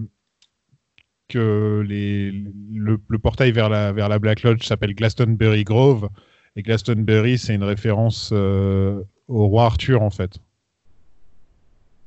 [1.27, 2.31] que les,
[2.73, 6.09] le, le portail vers la, vers la Black Lodge s'appelle Glastonbury Grove.
[6.55, 10.39] Et Glastonbury, c'est une référence euh, au roi Arthur, en fait.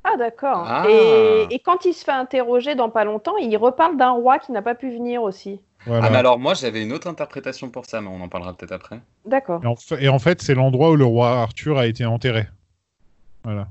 [0.03, 0.65] Ah, d'accord.
[0.67, 0.85] Ah.
[0.89, 4.51] Et, et quand il se fait interroger dans pas longtemps, il reparle d'un roi qui
[4.51, 5.61] n'a pas pu venir aussi.
[5.85, 6.07] Voilà.
[6.07, 8.71] Ah, mais alors moi j'avais une autre interprétation pour ça, mais on en parlera peut-être
[8.71, 9.01] après.
[9.25, 9.61] D'accord.
[9.63, 12.47] et, en fa- et en fait, c'est l'endroit où le roi Arthur a été enterré.
[13.43, 13.67] Voilà.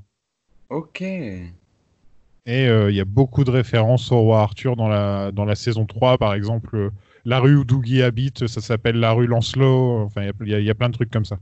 [0.68, 1.02] Ok.
[1.02, 5.54] Et euh, il y a beaucoup de références au roi Arthur dans la, dans la
[5.54, 6.74] saison 3, par exemple.
[6.76, 6.90] euh,
[7.24, 10.00] la rue où Dougie habite, ça s'appelle la rue Lancelot.
[10.02, 11.38] Enfin, il y a- y, y plein de trucs comme ça.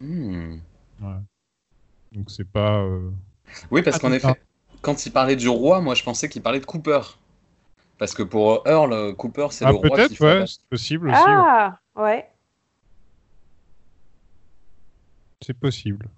[0.00, 0.56] Hmm.
[1.00, 1.22] Voilà.
[2.12, 2.80] Donc c'est pas.
[2.82, 3.10] euh,
[3.70, 4.34] Oui, parce Ah, qu'en effet,
[4.82, 7.00] quand il parlait du roi, moi je pensais qu'il parlait de Cooper.
[8.02, 11.22] Parce que pour Earl, Cooper c'est Ah, le roi qui ouais, c'est possible aussi.
[11.24, 12.28] Ah, ouais.
[15.40, 16.08] C'est possible.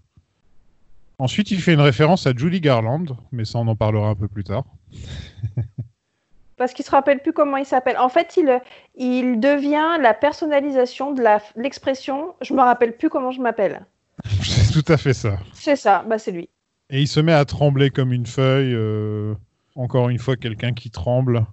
[1.18, 4.28] Ensuite, il fait une référence à Julie Garland, mais ça, on en parlera un peu
[4.28, 4.64] plus tard.
[6.56, 7.98] Parce qu'il se rappelle plus comment il s'appelle.
[7.98, 8.62] En fait, il,
[8.94, 13.84] il devient la personnalisation de la- l'expression je me rappelle plus comment je m'appelle.
[14.42, 15.36] c'est tout à fait ça.
[15.52, 16.48] C'est ça, bah c'est lui.
[16.88, 18.72] Et il se met à trembler comme une feuille.
[18.74, 19.34] euh,
[19.74, 21.44] Encore une fois, quelqu'un qui tremble.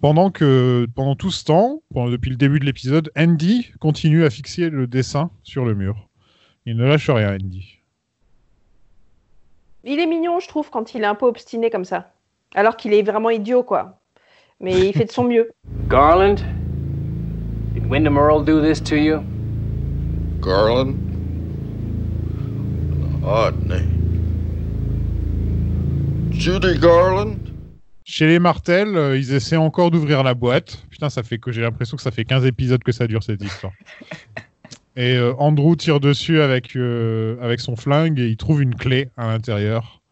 [0.00, 4.30] Pendant que, pendant tout ce temps, pendant- depuis le début de l'épisode, Andy continue à
[4.30, 6.08] fixer le dessin sur le mur.
[6.64, 7.78] Il ne lâche rien, Andy.
[9.84, 12.12] Il est mignon, je trouve, quand il est un peu obstiné comme ça.
[12.54, 13.98] Alors qu'il est vraiment idiot, quoi.
[14.58, 15.50] Mais il fait de son mieux.
[15.88, 16.36] Garland?
[17.74, 19.20] Did Wyndham Earl do this to you?
[20.42, 20.96] Garland?
[23.02, 23.98] An odd name.
[26.32, 27.39] Judy Garland?
[28.10, 30.84] Chez les Martel, euh, ils essaient encore d'ouvrir la boîte.
[30.90, 33.40] Putain, ça fait que j'ai l'impression que ça fait 15 épisodes que ça dure cette
[33.40, 33.72] histoire.
[34.96, 39.10] Et euh, Andrew tire dessus avec, euh, avec son flingue et il trouve une clé
[39.16, 40.02] à l'intérieur.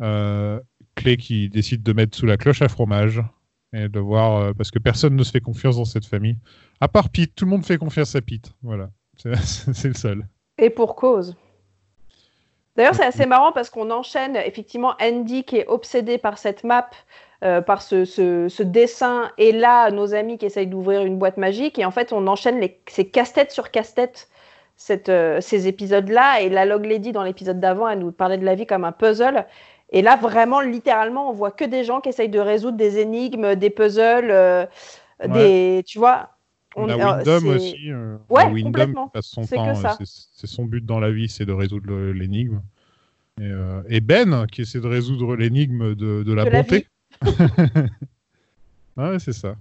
[0.00, 0.60] Euh,
[0.94, 3.20] clé qu'il décide de mettre sous la cloche à fromage.
[3.72, 6.36] Et de voir, euh, parce que personne ne se fait confiance dans cette famille.
[6.80, 8.54] À part Pete, tout le monde fait confiance à Pete.
[8.62, 8.88] Voilà.
[9.16, 9.34] C'est
[9.74, 10.28] c'est le seul.
[10.58, 11.34] Et pour cause.
[12.76, 16.88] D'ailleurs, c'est assez marrant parce qu'on enchaîne effectivement Andy qui est obsédé par cette map,
[17.42, 21.36] euh, par ce, ce- ce dessin, et là, nos amis qui essayent d'ouvrir une boîte
[21.38, 21.78] magique.
[21.78, 24.28] Et en fait, on enchaîne les, ces casse-tête sur casse-tête,
[25.08, 26.40] euh, ces épisodes-là.
[26.42, 28.92] Et la Log Lady, dans l'épisode d'avant, elle nous parlait de la vie comme un
[28.92, 29.46] puzzle.
[29.90, 33.54] Et là, vraiment, littéralement, on voit que des gens qui essayent de résoudre des énigmes,
[33.56, 34.64] des puzzles, euh,
[35.28, 36.30] des, tu vois.
[36.74, 36.86] On,
[37.40, 37.90] c'est- aussi.
[37.90, 39.74] euh, Ouais, qui passe son C'est temps,
[40.46, 42.62] son but dans la vie, c'est de résoudre l'énigme.
[43.40, 46.86] Et, euh, et Ben, qui essaie de résoudre l'énigme de, de la De la bonté.
[48.96, 49.56] ouais, c'est ça.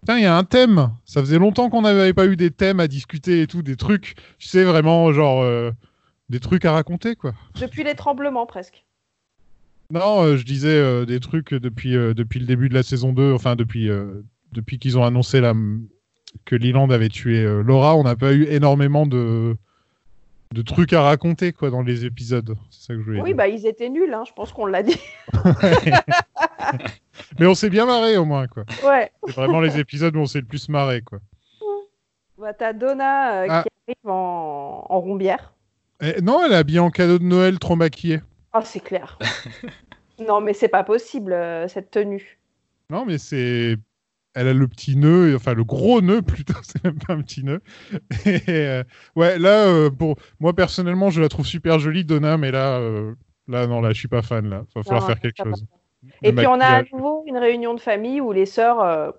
[0.00, 0.90] Putain, il y a un thème.
[1.06, 4.16] Ça faisait longtemps qu'on n'avait pas eu des thèmes à discuter et tout, des trucs,
[4.38, 5.70] tu sais, vraiment, genre, euh,
[6.28, 7.32] des trucs à raconter, quoi.
[7.58, 8.84] Depuis les tremblements, presque.
[9.90, 13.32] Non, euh, je disais euh, des trucs depuis, depuis le début de la saison 2,
[13.32, 13.88] enfin depuis,
[14.52, 15.54] depuis qu'ils ont annoncé la,
[16.44, 19.56] que Leland avait tué Laura, on n'a pas eu énormément de,
[20.54, 22.56] de trucs à raconter quoi, dans les épisodes.
[22.70, 23.36] C'est ça que je voulais Oui, dire.
[23.36, 24.98] bah ils étaient nuls, hein, je pense qu'on l'a dit.
[27.38, 28.46] Mais on s'est bien marré au moins.
[28.46, 28.64] quoi.
[28.84, 29.10] Ouais.
[29.26, 31.02] C'est vraiment les épisodes où on s'est le plus marré.
[31.02, 31.18] Quoi.
[32.38, 33.62] Bah, t'as Donna euh, Ah.
[33.62, 35.52] qui arrive en, en rombière.
[36.00, 38.20] Et non, elle est habillée en cadeau de Noël trop maquillée.
[38.52, 39.18] Ah, c'est clair.
[40.28, 42.38] non, mais c'est pas possible, euh, cette tenue.
[42.90, 43.76] Non, mais c'est.
[44.34, 47.44] Elle a le petit nœud, enfin le gros nœud plutôt, c'est même pas un petit
[47.44, 47.60] nœud.
[48.26, 48.82] Et, euh,
[49.16, 53.14] ouais, là, euh, pour moi personnellement, je la trouve super jolie, Donna, mais là, euh,
[53.48, 54.48] là, non, là, je suis pas fan.
[54.50, 55.64] Là, va falloir Non, faire quelque chose.
[56.22, 58.80] Et puis, on a à nouveau une réunion de famille où les sœurs.
[58.80, 59.10] euh,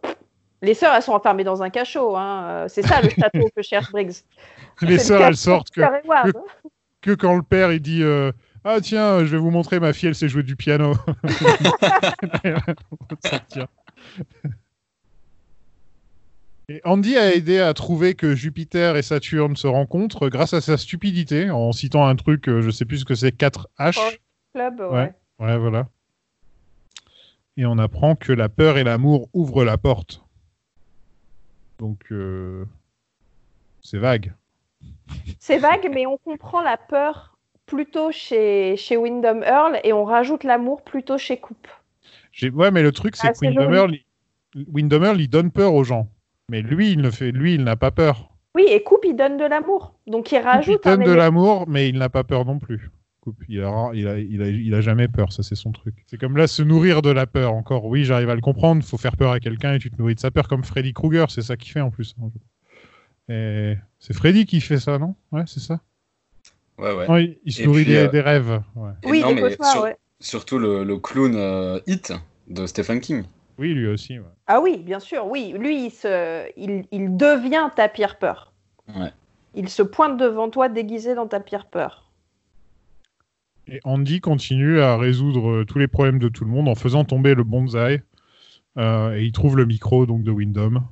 [0.61, 2.15] Les sœurs, elles sont enfermées dans un cachot.
[2.15, 2.43] Hein.
[2.47, 4.13] euh, C'est ça le château que cherche Briggs.
[4.81, 6.31] Les sœurs, le elles sortent que, Edward.
[7.01, 8.03] que, que quand le père il dit
[8.63, 10.93] Ah tiens, je vais vous montrer, ma fille, elle sait jouer du piano.
[16.67, 20.77] Et Andy a aidé à trouver que Jupiter et Saturne se rencontrent grâce à sa
[20.77, 24.17] stupidité, en citant un truc, euh, je sais plus ce que c'est, 4H.
[24.53, 24.87] Club, ouais.
[24.87, 25.87] Ouais, ouais, voilà.
[27.57, 30.23] Et on apprend que la peur et l'amour ouvrent la porte.
[31.77, 32.65] Donc, euh,
[33.81, 34.33] c'est vague.
[35.39, 40.43] C'est vague, mais on comprend la peur plutôt chez, chez Wyndham Earl et on rajoute
[40.43, 41.67] l'amour plutôt chez Coupe.
[42.53, 43.73] Ouais, mais le truc, c'est Ah, que Wyndham.
[43.73, 43.95] Earl.
[44.67, 46.09] Wyndham Earl, il donne peur aux gens.
[46.49, 47.31] Mais lui, il ne fait...
[47.31, 48.29] lui, il n'a pas peur.
[48.55, 49.95] Oui, et Coupe, il donne de l'amour.
[50.07, 52.89] Donc il Il rajoute un donne de l'amour, mais il n'a pas peur non plus.
[53.19, 53.89] Coupe, Il a...
[53.93, 54.19] Il, a...
[54.19, 54.47] Il, a...
[54.47, 55.95] il a jamais peur, ça c'est son truc.
[56.07, 57.53] C'est comme là, se nourrir de la peur.
[57.53, 58.83] Encore, oui, j'arrive à le comprendre.
[58.83, 61.31] faut faire peur à quelqu'un et tu te nourris de sa peur, comme Freddy Krueger,
[61.31, 62.15] c'est ça qu'il fait en plus.
[63.27, 65.15] Et c'est Freddy qui fait ça, non?
[65.31, 65.79] Ouais, c'est ça.
[66.77, 67.07] Ouais, ouais.
[67.07, 68.61] Non, il, il se Et nourrit puis, des, euh, des rêves.
[68.75, 68.91] ouais.
[69.05, 69.95] Oui, non, des mais cauchemars, sur- ouais.
[70.19, 72.13] Surtout le, le clown euh, Hit
[72.47, 73.23] de Stephen King.
[73.57, 74.19] Oui, lui aussi.
[74.19, 74.25] ouais.
[74.47, 75.53] Ah oui, bien sûr, oui.
[75.57, 76.45] Lui, il, se...
[76.57, 78.53] il, il devient ta pire peur.
[78.95, 79.11] Ouais.
[79.53, 82.11] Il se pointe devant toi déguisé dans ta pire peur.
[83.67, 87.03] Et Andy continue à résoudre euh, tous les problèmes de tout le monde en faisant
[87.03, 88.01] tomber le bonsaï.
[88.77, 90.83] Euh, et il trouve le micro donc de Wyndham.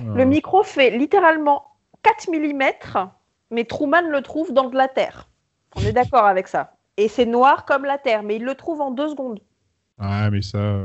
[0.00, 1.64] Euh, Le micro fait littéralement
[2.02, 3.08] 4 mm,
[3.50, 5.28] mais Truman le trouve dans de la terre.
[5.76, 6.76] On est d'accord avec ça.
[6.96, 9.40] Et c'est noir comme la terre, mais il le trouve en deux secondes.
[9.98, 10.84] Ah, mais ça.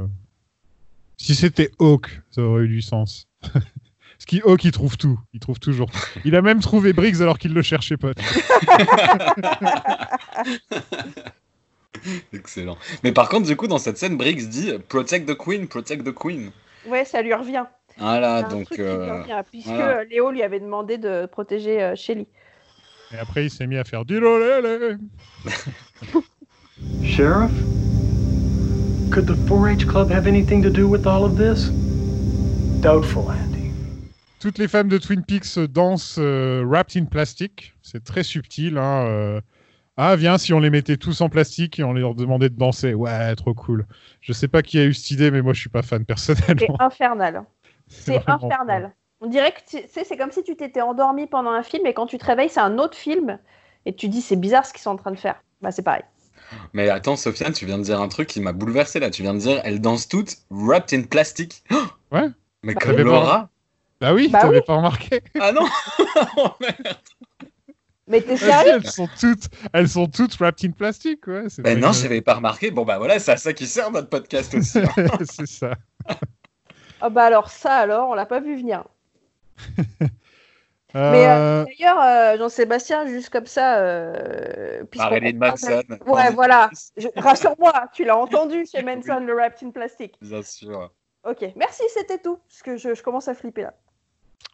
[1.18, 3.28] Si c'était Hawk, ça aurait eu du sens.
[3.44, 5.20] Parce qu'il Hawk, il trouve tout.
[5.34, 5.92] Il trouve toujours.
[5.92, 6.00] tout.
[6.26, 8.12] Il a même trouvé Briggs alors qu'il le cherchait pas.
[12.34, 12.78] Excellent.
[13.04, 16.14] Mais par contre, du coup, dans cette scène, Briggs dit Protect the Queen, protect the
[16.14, 16.52] Queen.
[16.88, 17.66] Ouais, ça lui revient.
[17.98, 18.66] Voilà, donc.
[18.66, 20.04] truc qui lui euh, revient, puisque voilà.
[20.06, 22.28] Léo lui avait demandé de protéger euh, Shelly.
[23.12, 25.00] Et après, il s'est mis à faire Dilolele.
[27.04, 27.52] Sheriff?
[29.12, 31.70] Could the 4-H Club have anything to do with all of this?
[32.82, 33.72] Doubtful, Andy.
[34.40, 37.74] Toutes les femmes de Twin Peaks dansent euh, wrapped in plastic.
[37.82, 38.78] C'est très subtil.
[38.78, 39.42] Hein, euh.
[39.96, 42.94] Ah, viens, si on les mettait tous en plastique et on leur demandait de danser.
[42.94, 43.88] Ouais, trop cool.
[44.22, 46.36] Je sais pas qui a eu cette idée, mais moi, je suis pas fan C'est
[46.36, 46.78] personnellement.
[46.80, 47.44] infernal.
[47.88, 48.94] C'est infernal.
[49.22, 51.94] On dirait que tu sais, c'est comme si tu t'étais endormi pendant un film et
[51.96, 53.40] quand tu te réveilles, c'est un autre film
[53.88, 55.42] et tu dis c'est bizarre ce qu'ils sont en train de faire.
[55.62, 56.04] Bah, c'est pareil.
[56.74, 59.10] Mais attends, Sofiane, tu viens de dire un truc qui m'a bouleversé là.
[59.10, 61.64] Tu viens de dire elles dansent toutes wrapped in plastic.
[62.12, 62.30] Ouais.
[62.64, 63.04] Mais Bah comme oui.
[63.04, 63.50] Laura.
[64.00, 64.64] Bah oui, Bah t'avais oui.
[64.66, 65.22] pas remarqué.
[65.40, 65.66] Ah non
[68.10, 68.76] Mais t'es sérieux?
[68.76, 71.44] Elles sont toutes, elles sont toutes wrapped in plastic, ouais.
[71.50, 72.72] c'est Ben non, que- j'avais pas remarqué.
[72.72, 74.80] Bon bah voilà, c'est à ça qui sert notre podcast aussi.
[74.80, 74.88] hein.
[75.30, 75.74] c'est ça.
[77.02, 78.86] Ah bah alors ça alors, on l'a pas vu venir.
[80.94, 85.84] Mais Euh, euh, d'ailleurs, euh, Jean-Sébastien, juste comme ça, euh, Marilyn Manson.
[86.08, 86.70] Ouais, voilà.
[86.96, 90.16] Je- Rassure-moi, tu l'as entendu chez Manson, le wrapped in plastique.
[90.22, 90.92] Bien sûr.
[91.26, 92.38] Ok, merci, c'était tout.
[92.48, 93.74] Parce que je, je commence à flipper là.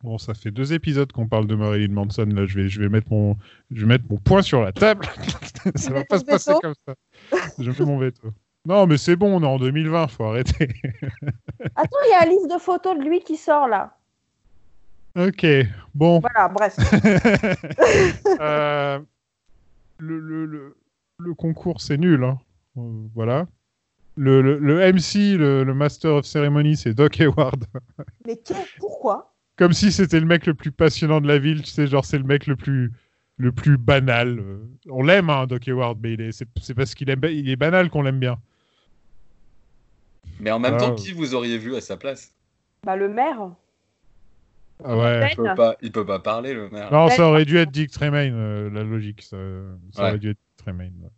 [0.02, 2.26] Bon, ça fait deux épisodes qu'on parle de Marilyn Manson.
[2.26, 3.38] Là, je vais, je vais mettre mon,
[3.72, 5.06] je vais mettre mon poing sur la table.
[5.76, 6.96] ça va pas se passer veto comme ça.
[7.60, 8.30] Je mets mon veto.
[8.66, 10.70] Non, mais c'est bon, on est en 2020, faut arrêter.
[11.76, 13.96] Attends, il y a un livre de photos de lui qui sort là.
[15.16, 15.46] Ok,
[15.94, 16.20] bon.
[16.20, 16.76] Voilà, bref.
[18.42, 19.00] Euh,
[20.00, 20.78] le, le, le,
[21.20, 22.24] le concours, c'est nul.
[22.24, 22.38] hein.
[22.78, 22.82] Euh,
[23.14, 23.46] voilà.
[24.16, 27.66] Le, le, le MC, le, le Master of Ceremony, c'est Doc Hayward.
[28.28, 29.34] Mais quel- pourquoi?
[29.56, 32.18] Comme si c'était le mec le plus passionnant de la ville, tu sais, genre c'est
[32.18, 32.92] le mec le plus
[33.38, 34.40] le plus banal.
[34.40, 34.58] Euh,
[34.90, 37.56] On l'aime, hein, Doc Hayward, mais il est- c'est c'est parce qu'il aime, il est
[37.56, 38.38] banal qu'on l'aime bien.
[40.40, 42.32] Mais en même Ah, temps, qui vous auriez vu à sa place?
[42.86, 43.52] Bah le maire.
[44.84, 45.30] Ah ouais.
[45.32, 46.92] il peut, pas, il peut pas parler, le maire.
[46.92, 49.22] Non, ça aurait dû être Dick Tremaine, euh, la logique.
[49.22, 49.38] Ça,
[49.94, 50.10] ça Ouais.
[50.10, 50.94] aurait dû être Dick Tremaine.
[51.02, 51.10] ouais.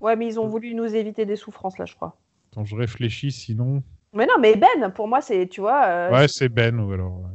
[0.00, 2.16] Ouais, mais ils ont voulu nous éviter des souffrances là, je crois.
[2.52, 3.82] Attends, je réfléchis, sinon.
[4.12, 5.84] Mais non, mais Ben, pour moi, c'est, tu vois.
[5.86, 7.18] euh, ouais, c'est Ben ou alors.
[7.18, 7.26] ouais,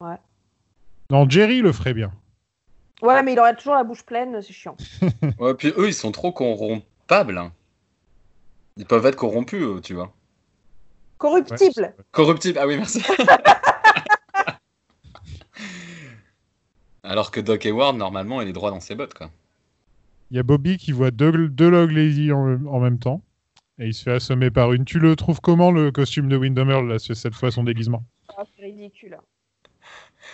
[0.00, 0.08] ouais.
[0.10, 0.16] Ouais.
[1.10, 2.12] Non, Jerry le ferait bien.
[3.02, 4.76] Ouais, mais il aurait toujours la bouche pleine, c'est chiant.
[5.38, 7.38] Ouais, puis eux, ils sont trop corrompables.
[7.38, 7.52] hein.
[8.76, 10.12] Ils peuvent être corrompus, eux, tu vois.
[11.18, 11.94] Corruptible.
[12.10, 13.00] Corruptibles, ah oui, merci.
[17.04, 19.30] Alors que Doc Hayward, normalement, il est droit dans ses bottes, quoi.
[20.30, 23.20] Il y a Bobby qui voit deux, deux Log Lady en, en même temps.
[23.78, 24.84] Et il se fait assommer par une.
[24.84, 28.02] Tu le trouves comment le costume de Windham Earl, là, ce- cette fois son déguisement?
[28.36, 29.18] Ah, c'est ridicule.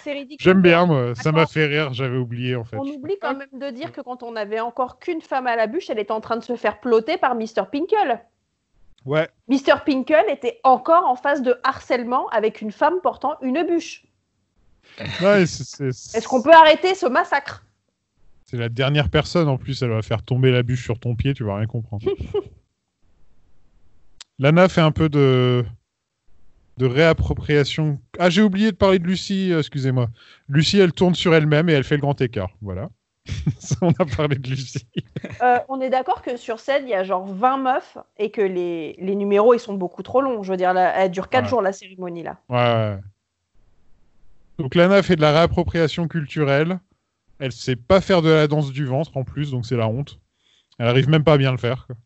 [0.05, 0.39] C'est ridicule.
[0.45, 1.15] J'aime bien, moi.
[1.17, 2.77] Ça m'a fait rire, j'avais oublié en fait.
[2.77, 5.67] On oublie quand même de dire que quand on avait encore qu'une femme à la
[5.67, 7.65] bûche, elle était en train de se faire ploter par Mr.
[7.73, 8.21] Pinkle.
[9.05, 9.29] Ouais.
[9.49, 9.83] Mr.
[9.85, 14.05] Pinkle était encore en phase de harcèlement avec une femme portant une bûche.
[14.99, 17.65] Est-ce qu'on peut arrêter ce massacre?
[18.47, 21.35] C'est la dernière personne en plus, elle va faire tomber la bûche sur ton pied,
[21.35, 22.07] tu vas rien comprendre.
[24.39, 25.65] Lana fait un peu de
[26.79, 28.01] de réappropriation.
[28.19, 30.09] Ah, j'ai oublié de parler de Lucie, euh, excusez-moi.
[30.49, 32.49] Lucie, elle tourne sur elle-même et elle fait le grand écart.
[32.63, 32.89] Voilà.
[33.83, 34.87] On a parlé de Lucie.
[35.43, 38.41] Euh, On est d'accord que sur scène, il y a genre 20 meufs et que
[38.41, 40.43] les, les numéros, ils sont beaucoup trop longs.
[40.43, 41.51] Je veux dire, là, elle dure 4 Ouais.
[41.51, 42.39] jours la cérémonie là.
[42.49, 42.99] Ouais, ouais.
[44.61, 46.79] Donc Lana fait de la réappropriation culturelle.
[47.39, 50.21] Elle sait pas faire de la danse du ventre en plus, donc c'est la honte.
[50.79, 51.87] Elle arrive même pas à bien le faire.
[51.87, 51.97] quoi.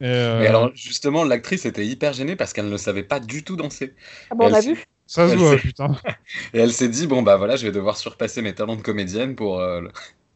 [0.00, 3.44] Et, euh, Mais alors, justement, l'actrice était hyper gênée parce qu'elle ne savait pas du
[3.44, 3.94] tout danser.
[4.30, 5.94] Ah bon, on a vu Ça se voit, putain.
[6.54, 9.36] Et elle s'est dit, bon, bah voilà, je vais devoir surpasser mes talents de comédienne
[9.36, 9.82] pour, euh,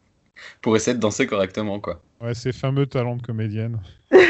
[0.61, 2.03] pour essayer de danser correctement, quoi.
[2.21, 3.81] Ouais, ces fameux talents de comédienne.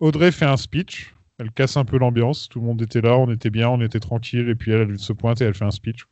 [0.00, 1.13] Audrey fait un speech.
[1.38, 2.48] Elle casse un peu l'ambiance.
[2.48, 4.48] Tout le monde était là, on était bien, on était tranquille.
[4.48, 6.06] Et puis elle, elle se pointe et elle fait un speech.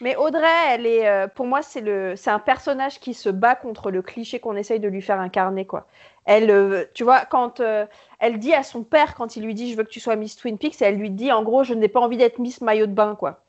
[0.00, 3.90] Mais Audrey, elle est, euh, pour moi, c'est le, un personnage qui se bat contre
[3.90, 5.86] le cliché qu'on essaye de lui faire incarner, quoi.
[6.26, 7.86] Elle, euh, tu vois, quand euh,
[8.18, 10.36] elle dit à son père, quand il lui dit je veux que tu sois Miss
[10.36, 12.92] Twin Peaks, elle lui dit en gros je n'ai pas envie d'être Miss Maillot de
[12.92, 13.42] bain, quoi.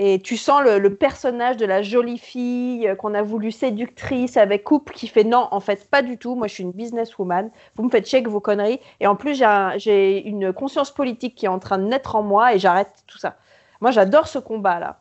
[0.00, 4.36] Et tu sens le, le personnage de la jolie fille euh, qu'on a voulu séductrice
[4.36, 6.36] avec couple qui fait non, en fait, pas du tout.
[6.36, 7.50] Moi, je suis une businesswoman.
[7.74, 8.80] Vous me faites chier avec vos conneries.
[9.00, 12.14] Et en plus, j'ai un- j'ai une conscience politique qui est en train de naître
[12.14, 13.36] en moi et j'arrête tout ça.
[13.80, 15.00] Moi, j'adore ce combat-là.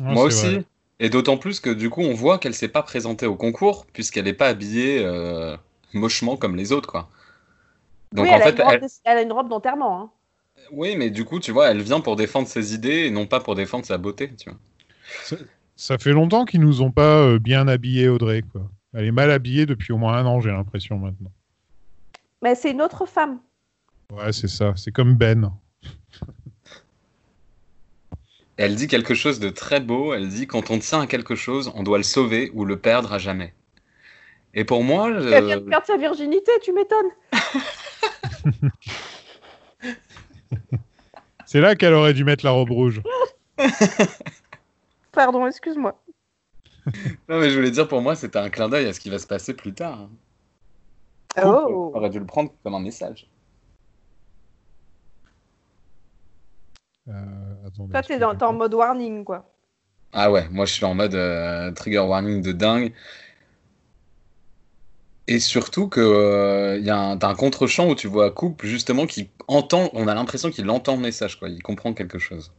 [0.00, 0.58] Moi aussi.
[1.00, 4.24] Et d'autant plus que du coup, on voit qu'elle s'est pas présentée au concours puisqu'elle
[4.24, 5.56] n'est pas habillée euh,
[5.92, 7.08] mochement comme les autres, quoi.
[8.12, 10.00] Donc oui, en elle, a fait, une robe elle- de- elle a une robe d'enterrement.
[10.00, 10.10] hein.
[10.72, 13.40] Oui, mais du coup, tu vois, elle vient pour défendre ses idées et non pas
[13.40, 14.58] pour défendre sa beauté, tu vois.
[15.22, 15.36] Ça,
[15.76, 18.62] ça fait longtemps qu'ils nous ont pas euh, bien habillé Audrey, quoi.
[18.94, 21.30] Elle est mal habillée depuis au moins un an, j'ai l'impression maintenant.
[22.42, 23.40] Mais c'est une autre femme.
[24.10, 24.72] Ouais, c'est ça.
[24.76, 25.52] C'est comme Ben.
[28.56, 30.14] Elle dit quelque chose de très beau.
[30.14, 33.12] Elle dit quand on tient à quelque chose, on doit le sauver ou le perdre
[33.12, 33.52] à jamais.
[34.54, 37.10] Et pour moi, Elle euh, vient de perdre sa virginité, tu m'étonnes.
[41.46, 43.02] C'est là qu'elle aurait dû mettre la robe rouge.
[45.12, 46.00] Pardon, excuse-moi.
[47.28, 49.18] non mais je voulais dire pour moi, c'était un clin d'œil à ce qui va
[49.18, 50.00] se passer plus tard.
[50.00, 50.10] hein.
[51.44, 51.92] Oh.
[51.94, 53.28] On aurait dû le prendre comme un message.
[57.08, 57.12] Euh,
[57.66, 59.48] attendez, Toi, t'es dans- t'es en mode warning, quoi.
[60.12, 62.92] Ah ouais, moi je suis en mode euh, trigger warning de dingue.
[65.28, 69.06] Et surtout que euh, y a un, t'as un contre-champ où tu vois Coupe justement
[69.06, 71.48] qui entend, on a l'impression qu'il entend le message, quoi.
[71.48, 72.52] Il comprend quelque chose.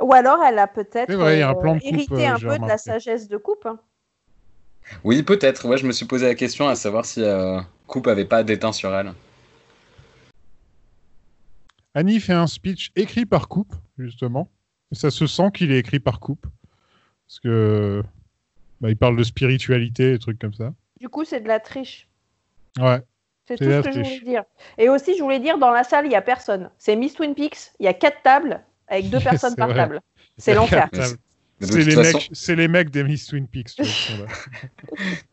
[0.00, 3.66] Ou alors, elle a peut-être euh, hérité euh, un peu de la sagesse de coupe.
[3.66, 3.78] hein.
[5.04, 5.66] Oui, peut-être.
[5.68, 8.72] Ouais, je me suis posé la question à savoir si euh, Coupe avait pas d'éteint
[8.72, 9.12] sur elle.
[11.94, 14.50] Annie fait un speech écrit par Coupe, justement.
[14.90, 16.46] Et ça se sent qu'il est écrit par Coupe.
[17.26, 18.02] Parce que.
[18.80, 20.74] bah, il parle de spiritualité et trucs comme ça.
[21.00, 22.08] Du coup, c'est de la triche.
[22.78, 23.00] Ouais.
[23.46, 24.44] C'est tout ce que je voulais dire.
[24.78, 26.70] Et aussi, je voulais dire, dans la salle, il n'y a personne.
[26.78, 29.76] C'est Miss Twin Peaks, il y a quatre tables avec deux personnes par vrai.
[29.76, 30.00] table.
[30.38, 30.88] C'est l'enfer.
[31.60, 33.76] C'est les, façon- mecs- c'est les mecs des Miss Twin Peaks.
[33.78, 34.28] De toute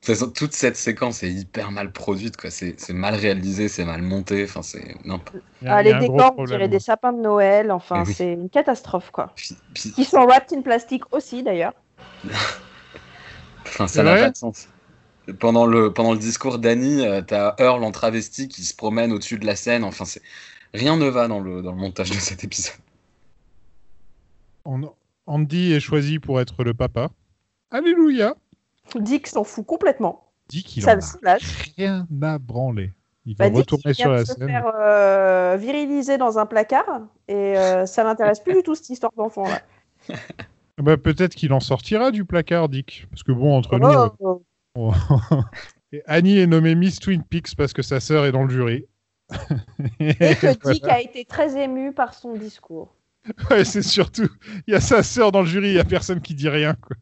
[0.02, 2.36] façon, toute cette séquence est hyper mal produite.
[2.50, 4.44] C'est mal réalisé, c'est mal monté.
[4.44, 4.96] Enfin, c'est.
[5.66, 7.72] Ah, les décors, on dirait des sapins de Noël.
[7.72, 8.14] Enfin, Eh oui.
[8.14, 9.34] c'est une catastrophe, quoi.
[9.74, 11.74] Qui sont wrapped in plastique aussi, d'ailleurs.
[13.66, 14.68] Enfin, ça n'a pas de sens.
[15.40, 19.38] Pendant le, pendant le discours d'Annie, euh, t'as Earl en travesti qui se promène au-dessus
[19.38, 19.84] de la scène.
[19.84, 20.22] Enfin, c'est
[20.74, 22.74] rien ne va dans le, dans le montage de cet épisode.
[25.28, 27.10] Andy est choisi pour être le papa.
[27.72, 28.36] Alléluia
[28.96, 30.28] Dick s'en fout complètement.
[30.50, 31.38] Dit qu'il Ça en a
[31.78, 32.92] rien à branler.
[33.26, 34.48] Il va Bah, Dick, retourner il sur la se scène.
[34.48, 39.14] faire euh, viriliser dans un placard et euh, ça l'intéresse plus du tout cette histoire
[39.16, 39.62] d'enfant là.
[40.78, 43.06] Bah, Peut-être qu'il en sortira du placard, Dick.
[43.12, 43.86] Parce que bon, entre nous.
[43.88, 44.44] euh, Oh.
[45.94, 48.86] Et Annie est nommée Miss Twin Peaks parce que sa sœur est dans le jury.
[50.00, 50.74] Et que Voilà.
[50.74, 52.96] Dick a été très ému par son discours.
[53.52, 54.28] Ouais, c'est surtout.
[54.66, 56.74] Il y a sa sœur dans le jury, il y a personne qui dit rien.
[56.76, 56.96] Quoi.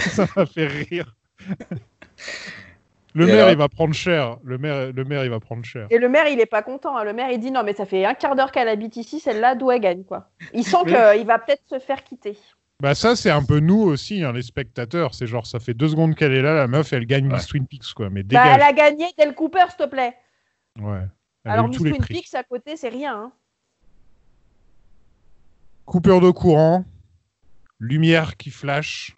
[0.00, 1.14] Ça m'a fait rire.
[3.14, 4.38] Le Et maire, alors il va prendre cher.
[4.42, 5.86] Le maire, le maire, il va prendre cher.
[5.90, 6.96] Et le maire, il est pas content.
[6.96, 7.04] hein.
[7.04, 9.54] Le maire, il dit non, mais ça fait un quart d'heure qu'elle habite ici, celle-là,
[9.54, 10.30] d'où elle gagne quoi.
[10.54, 12.36] Il sent Mais- qu'il va peut-être se faire quitter.
[12.80, 15.14] Bah ça, c'est un peu nous aussi, hein, les spectateurs.
[15.14, 17.66] C'est genre, ça fait deux secondes qu'elle est là, la meuf, elle gagne Miss Twin
[17.66, 18.08] Peaks, quoi.
[18.10, 20.16] Mais Bah, elle a gagné Del Cooper, s'il te plaît.
[20.80, 21.02] Ouais.
[21.44, 21.98] Elle Alors Miss Twin.
[21.98, 23.14] Peaks à côté, c'est rien.
[23.16, 23.32] hein.
[25.84, 26.84] Coupure de courant,
[27.80, 29.16] lumière qui flash,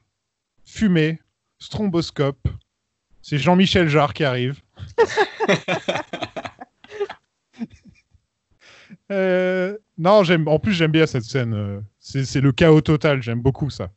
[0.64, 1.20] fumée,
[1.59, 2.48] stromboscope.
[3.20, 4.60] C'est Jean-Michel Jarre qui arrive.
[9.10, 10.48] Euh, non, j'aime.
[10.48, 11.84] En plus, j'aime bien cette scène.
[12.02, 13.22] C'est le chaos total.
[13.22, 13.90] J'aime beaucoup ça.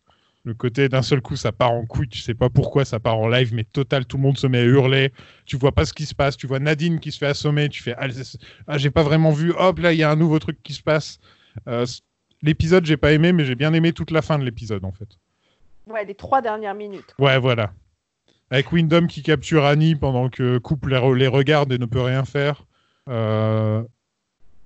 [0.44, 2.07] Le côté d'un seul coup, ça part en couille.
[2.07, 4.60] Tu sais pas pourquoi ça part en live, mais total, tout le monde se met
[4.60, 5.11] à hurler.
[5.48, 6.38] Tu vois pas ce qui se passe.
[6.38, 7.68] Tu vois Nadine qui se fait assommer.
[7.68, 7.95] Tu fais
[8.68, 9.53] ah, j'ai pas vraiment vu.
[9.57, 11.18] Hop là, il y a un nouveau truc qui se passe.
[11.68, 11.88] Euh,
[12.44, 15.18] l'épisode, j'ai pas aimé, mais j'ai bien aimé toute la fin de l'épisode en fait.
[15.88, 17.15] Ouais, les trois dernières minutes.
[17.18, 17.73] Ouais, voilà.
[18.52, 22.65] Avec Wyndham qui capture Annie pendant que Couple les regarde et ne peut rien faire.
[23.10, 23.82] Euh,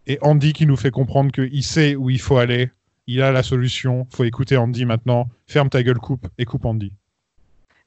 [0.08, 2.72] Et Andy qui nous fait comprendre qu'il sait où il faut aller.
[3.12, 4.06] Il a la solution.
[4.14, 5.30] faut écouter Andy maintenant.
[5.48, 6.94] Ferme ta gueule, Coupe, et coupe Andy.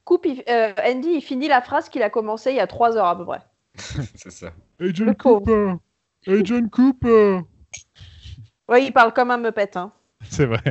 [0.03, 2.97] Coupe, il- euh, Andy, il finit la phrase qu'il a commencé il y a trois
[2.97, 3.39] heures à peu près.
[4.15, 4.51] c'est ça.
[4.81, 5.75] Agent Cooper
[6.27, 7.39] Agent Cooper
[8.67, 9.77] Ouais, il parle comme un meupette.
[9.77, 9.93] Hein.
[10.29, 10.61] C'est vrai.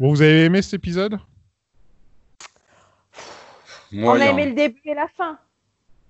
[0.00, 1.18] bon, vous avez aimé cet épisode?
[3.92, 5.38] On a aimé le début et la fin.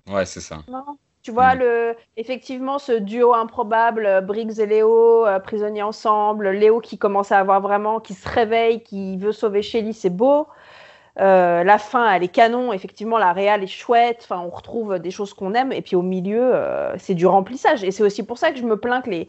[0.07, 0.63] Ouais, c'est ça.
[0.69, 6.49] Non tu vois, le, effectivement, ce duo improbable, euh, Briggs et Léo, euh, prisonniers ensemble,
[6.49, 10.47] Léo qui commence à avoir vraiment, qui se réveille, qui veut sauver Shelly, c'est beau.
[11.19, 12.71] Euh, la fin, elle est canon.
[12.73, 14.21] Effectivement, la réal est chouette.
[14.23, 15.71] Enfin, on retrouve des choses qu'on aime.
[15.73, 17.83] Et puis au milieu, euh, c'est du remplissage.
[17.83, 19.27] Et c'est aussi pour ça que je me plains que les,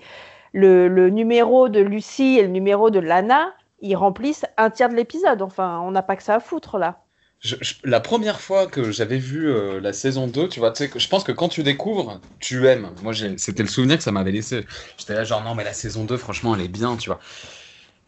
[0.52, 4.94] le, le numéro de Lucie et le numéro de Lana, ils remplissent un tiers de
[4.94, 5.42] l'épisode.
[5.42, 7.00] Enfin, on n'a pas que ça à foutre là.
[7.40, 10.78] Je- je- la première fois que j'avais vu euh, la saison 2, tu vois, tu
[10.84, 12.90] sais, que- je pense que quand tu découvres, tu aimes.
[13.00, 14.66] Moi, j'ai- c'était le souvenir que ça m'avait laissé.
[14.98, 17.18] J'étais là, genre, non, mais la saison 2, franchement, elle est bien, tu vois.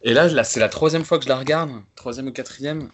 [0.03, 2.91] Et là, là c'est la troisième fois que je la regarde, troisième ou quatrième.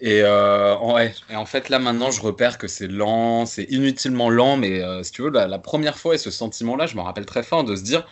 [0.00, 1.14] Et, euh, ouais.
[1.30, 5.02] Et en fait, là, maintenant, je repère que c'est lent, c'est inutilement lent, mais euh,
[5.04, 7.64] si tu veux, la, la première fois et ce sentiment-là, je me rappelle très fort
[7.64, 8.06] de se dire,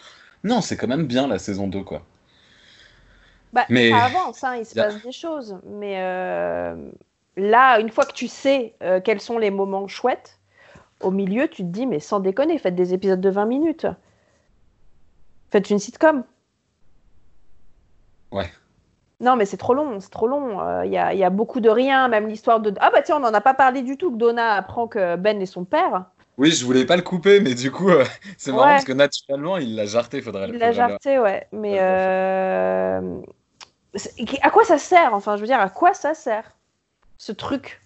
[0.44, 2.06] non, c'est quand même bien la saison 2, quoi.
[3.52, 5.58] Bah, Mais- ça avance, hein, il se passe des choses.
[5.64, 5.96] Mais
[7.36, 10.38] là, une fois que tu sais euh, quels sont les moments chouettes,
[11.02, 13.86] au milieu, tu te dis, mais sans déconner, faites des épisodes de 20 minutes.
[15.50, 16.24] Faites une sitcom.
[18.32, 18.50] Ouais.
[19.20, 20.60] Non, mais c'est trop long, c'est trop long.
[20.60, 22.74] Euh, Il y, a, il y a beaucoup de rien, même l'histoire de...
[22.80, 25.40] Ah bah tiens, on n'en a pas parlé du tout, que Donna apprend que Ben
[25.40, 26.04] est son père.
[26.36, 28.04] Oui, je voulais pas le couper, mais du coup, euh,
[28.36, 28.72] c'est marrant Ouais.
[28.74, 31.48] parce que naturellement, il l'a jarté, faudrait Il l'a le- jarté, ouais.
[31.52, 33.00] Mais euh,
[34.42, 36.55] à quoi ça sert Enfin, je veux dire, à quoi ça sert?
[37.18, 37.80] Ce truc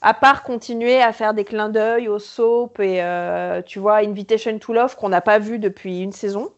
[0.00, 4.58] À part continuer à faire des clins d'œil au soap et euh, tu vois, Invitation
[4.58, 6.52] to Love qu'on n'a pas vu depuis une saison,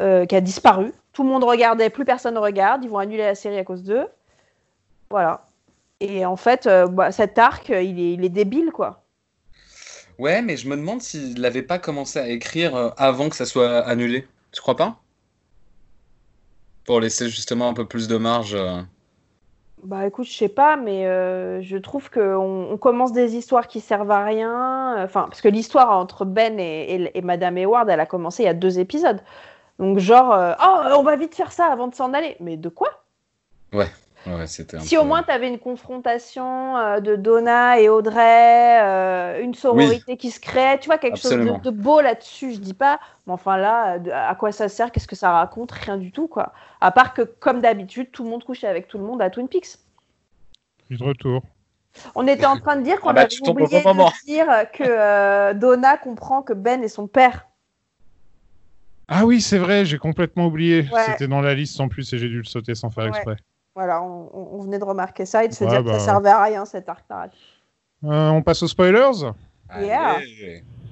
[0.00, 0.92] euh, qui a disparu.
[1.12, 2.84] Tout le monde regardait, plus personne ne regarde.
[2.84, 4.08] Ils vont annuler la série à cause d'eux.
[5.10, 5.46] Voilà.
[6.00, 9.04] Et en fait, euh, bah, cet arc, il est, il est débile, quoi.
[10.18, 13.46] Ouais, mais je me demande s'il n'avait pas commencé à écrire euh, avant que ça
[13.46, 14.26] soit annulé.
[14.52, 15.00] Tu crois pas?
[16.84, 18.56] Pour laisser justement un peu plus de marge.
[19.84, 19.88] Euh.
[19.88, 23.80] Bah écoute, je sais pas, mais euh, je trouve qu'on on commence des histoires qui
[23.80, 25.02] servent à rien.
[25.04, 28.48] Enfin, parce que l'histoire entre Ben et, et- et Madame elle a commencé il y
[28.48, 29.20] a deux épisodes.
[29.78, 32.36] Donc genre, euh, oh, on va vite faire ça avant de s'en aller.
[32.40, 32.88] Mais de quoi?
[33.72, 33.88] Ouais,
[34.26, 37.88] ouais, c'était un Si peu- au moins tu avais une confrontation euh, de Donna et
[37.88, 41.54] Audrey, euh, une sororité qui se crée, tu vois, quelque Absolument.
[41.56, 43.00] chose de, de beau là-dessus, je dis pas.
[43.26, 44.90] Mais enfin là, de- à quoi ça sert?
[44.92, 45.72] Qu'est-ce que ça raconte?
[45.72, 46.52] Rien du tout, quoi.
[46.80, 49.48] À part que, comme d'habitude, tout le monde couchait avec tout le monde à Twin
[49.48, 49.78] Peaks.
[50.90, 51.42] Je suis de retour.
[52.14, 54.08] On était en train de dire qu'on Ah bah, avait oublié moment.
[54.08, 57.46] de dire que euh, Donna comprend que Ben est son père.
[59.06, 60.88] Ah oui, c'est vrai, j'ai complètement oublié.
[60.90, 61.02] Ouais.
[61.06, 63.10] C'était dans la liste en plus et j'ai dû le sauter sans faire Ouais.
[63.10, 63.36] exprès.
[63.74, 65.98] Voilà, on, venait de remarquer ça et de se Ouais, dire que bah.
[65.98, 67.40] ça servait à rien cet arc narratif.
[68.04, 69.32] Euh, on passe aux spoilers
[69.80, 70.20] Yeah.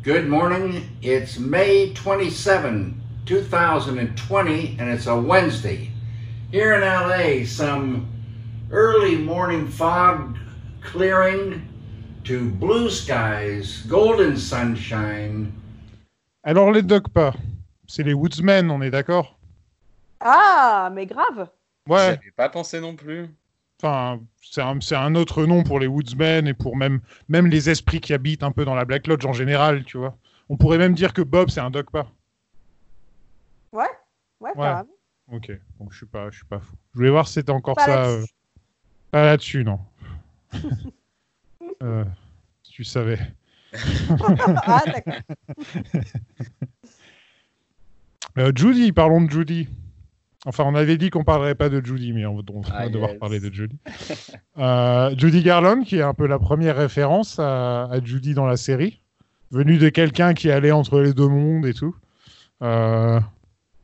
[0.02, 0.82] Good morning.
[1.02, 2.94] It's May 27,
[3.26, 5.90] 2020, and it's a Wednesday.
[6.50, 8.08] Here in LA, some
[8.72, 10.36] early morning fog
[10.80, 11.62] clearing
[12.24, 15.52] to blue skies, golden sunshine.
[16.42, 17.32] Alors les docs pas.
[17.86, 19.38] C'est les Woodsmen, on est d'accord?
[20.18, 21.46] Ah, mais grave
[21.88, 21.98] Ouais.
[22.16, 23.28] J'avais pas pensé non plus.
[23.82, 27.68] Enfin, c'est un, c'est un autre nom pour les Woodsmen et pour même, même les
[27.68, 30.16] esprits qui habitent un peu dans la Black Lodge en général, tu vois.
[30.48, 32.12] On pourrait même dire que Bob, c'est un doc pas.
[33.72, 33.84] Ouais,
[34.40, 34.54] ouais, Ouais.
[34.56, 34.88] carrément.
[35.32, 35.50] Ok,
[35.80, 36.74] donc je suis pas, je suis pas fou.
[36.92, 38.04] Je voulais voir si c'était encore Pas ça.
[38.08, 38.24] euh,
[39.10, 39.80] Pas là-dessus, non.
[41.82, 42.04] Euh,
[42.62, 43.18] si tu savais.
[43.72, 45.14] ah, d'accord.
[48.38, 49.68] Euh, Judy, parlons de Judy.
[50.44, 53.10] Enfin, on avait dit qu'on parlerait pas de Judy, mais on, on va Ah, devoir
[53.10, 53.18] yes.
[53.20, 53.76] parler de Judy.
[54.58, 58.56] Euh, Judy Garland, qui est un peu la première référence à, à Judy dans la
[58.58, 59.00] série,
[59.50, 61.94] venue de quelqu'un qui allait entre les deux mondes et tout.
[62.62, 63.18] Euh,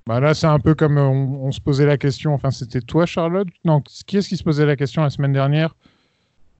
[0.07, 2.35] bah là, c'est un peu comme on, on se posait la question.
[2.35, 3.49] Enfin, c'était toi, Charlotte?
[3.65, 5.75] Non, qui est-ce qui se posait la question la semaine dernière?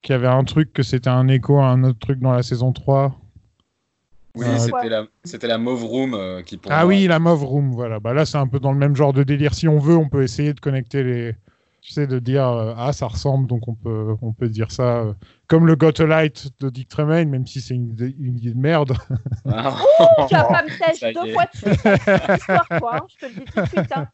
[0.03, 2.73] Qui avait un truc que c'était un écho à un autre truc dans la saison
[2.73, 3.15] 3
[4.35, 7.45] Oui, Euh, c'était la, la Mauve Room euh, qui pour ah moi- oui, la Mauve
[7.45, 7.99] Room, voilà.
[7.99, 9.55] Bah là, c'est un peu dans le même genre de délire.
[9.55, 11.35] Si on veut, on peut essayer de connecter les.
[11.81, 14.99] Tu sais, de dire euh, ah ça ressemble, donc on peut on peut dire ça
[14.99, 15.13] euh,
[15.47, 18.51] comme le Got a Light de Dick Tremaine, même si c'est une, idée- une idée
[18.53, 18.93] de merde.
[19.47, 19.75] Ah.
[20.29, 21.81] Tu vas pas me Ça tèche deux fois de suite.
[21.83, 23.93] C'est une histoire, toi, hein, je te le dis tout de suite.
[23.97, 24.09] hein.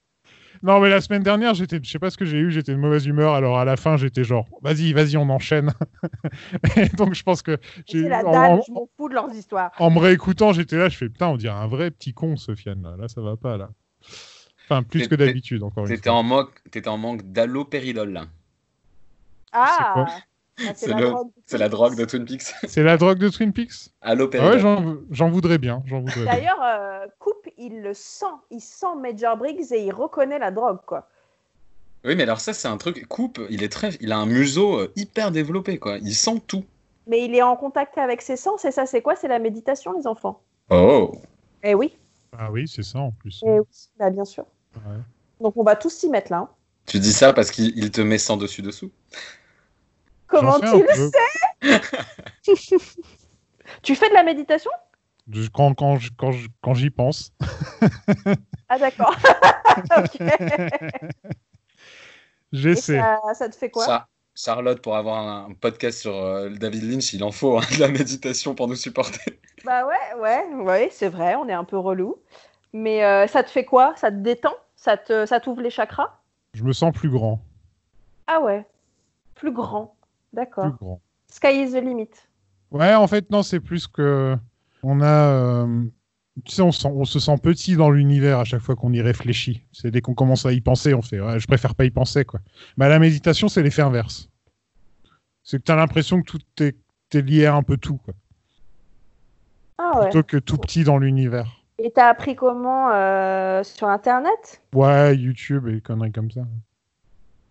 [0.64, 2.78] Non, mais la semaine dernière, j'étais, je sais pas ce que j'ai eu, j'étais de
[2.78, 3.34] mauvaise humeur.
[3.34, 5.72] Alors à la fin, j'étais genre vas-y, vas-y, on enchaîne.
[6.76, 9.32] Et donc je pense que j'ai la en- dalle, en- je m'en fous de leurs
[9.34, 9.70] histoires.
[9.78, 12.82] En me réécoutant, j'étais là, je fais putain, on dirait un vrai petit con, Sofiane.
[12.82, 13.70] Là, là ça va pas là.
[14.64, 16.18] Enfin, plus que T'étais- d'habitude, encore une T'étais fois.
[16.18, 18.24] en, manque, t'étais en manque d'allopéridol là.
[19.52, 20.06] Ah, quoi?
[20.60, 21.28] Ah, c'est la le- drogue.
[21.46, 22.54] c'est la drogue de Twin Peaks.
[22.68, 23.90] C'est la drogue de Twin Peaks?
[24.00, 24.54] Ah Allopéridol.
[24.54, 26.24] ouais, j'en, voudrais bien, j'en voudrais bien.
[26.32, 28.26] D'ailleurs, euh, Coupe, il le sent.
[28.50, 31.08] Il sent Major Briggs et il reconnaît la drogue, quoi.
[32.04, 33.06] Oui, mais alors ça, c'est un truc.
[33.08, 35.96] Coupe, il est très, il a un museau euh, hyper développé, quoi.
[35.98, 36.64] Il sent tout.
[37.06, 39.16] Mais il est en contact avec ses sens et ça, c'est quoi?
[39.16, 40.40] C'est la méditation, les enfants.
[40.70, 41.12] Oh.
[41.62, 41.96] Eh oui,
[42.38, 43.40] Ah oui, c'est ça en plus.
[43.46, 43.66] eh oui,
[43.98, 44.44] bah, bien sûr.
[44.76, 44.96] Ouais.
[45.40, 46.38] Donc on va tous s'y mettre là.
[46.38, 46.48] hein.
[46.86, 48.90] Tu dis ça parce qu'il il te met sans dessus dessous.
[50.34, 51.10] Comment tu le peu.
[52.50, 52.76] sais
[53.82, 54.70] Tu fais de la méditation?
[55.54, 55.98] Quand, quand,
[56.74, 57.32] j'y pense.
[58.68, 59.14] Ah d'accord.
[62.52, 62.98] J'essaie.
[62.98, 63.84] ça, ça te fait quoi?
[63.84, 67.62] Char- Charlotte, pour avoir un, un podcast sur euh, David Lynch, il en faut hein,
[67.74, 69.38] de la méditation pour nous supporter.
[69.64, 72.16] Bah ouais, ouais, ouais, c'est vrai, on est un peu relou.
[72.72, 73.94] Mais euh, ça te fait quoi?
[73.96, 74.54] Ça te détend?
[74.76, 76.18] Ça te, ça t'ouvre les chakras?
[76.54, 77.40] Je me sens plus grand.
[78.26, 78.66] Ah ouais,
[79.34, 79.93] plus grand.
[80.34, 80.64] D'accord.
[80.64, 81.00] Plus grand.
[81.30, 82.10] Sky is the limit.
[82.70, 84.36] Ouais, en fait, non, c'est plus que.
[84.82, 85.06] On a.
[85.06, 85.84] euh,
[86.44, 89.00] Tu sais, on, sent- on se sent petit dans l'univers à chaque fois qu'on y
[89.00, 89.64] réfléchit.
[89.72, 92.24] C'est dès qu'on commence à y penser, on fait ouais, je préfère pas y penser,
[92.24, 92.40] quoi.
[92.76, 94.28] Mais la méditation, c'est l'effet inverse.
[95.44, 96.76] C'est que tu as l'impression que tout est,
[97.12, 98.14] est lié à un peu tout, quoi.
[99.78, 100.04] Ah ouais.
[100.10, 101.60] Plutôt que tout petit dans l'univers.
[101.78, 104.62] Et t'as appris comment euh, sur internet?
[104.72, 106.42] Ouais, YouTube et conneries comme ça.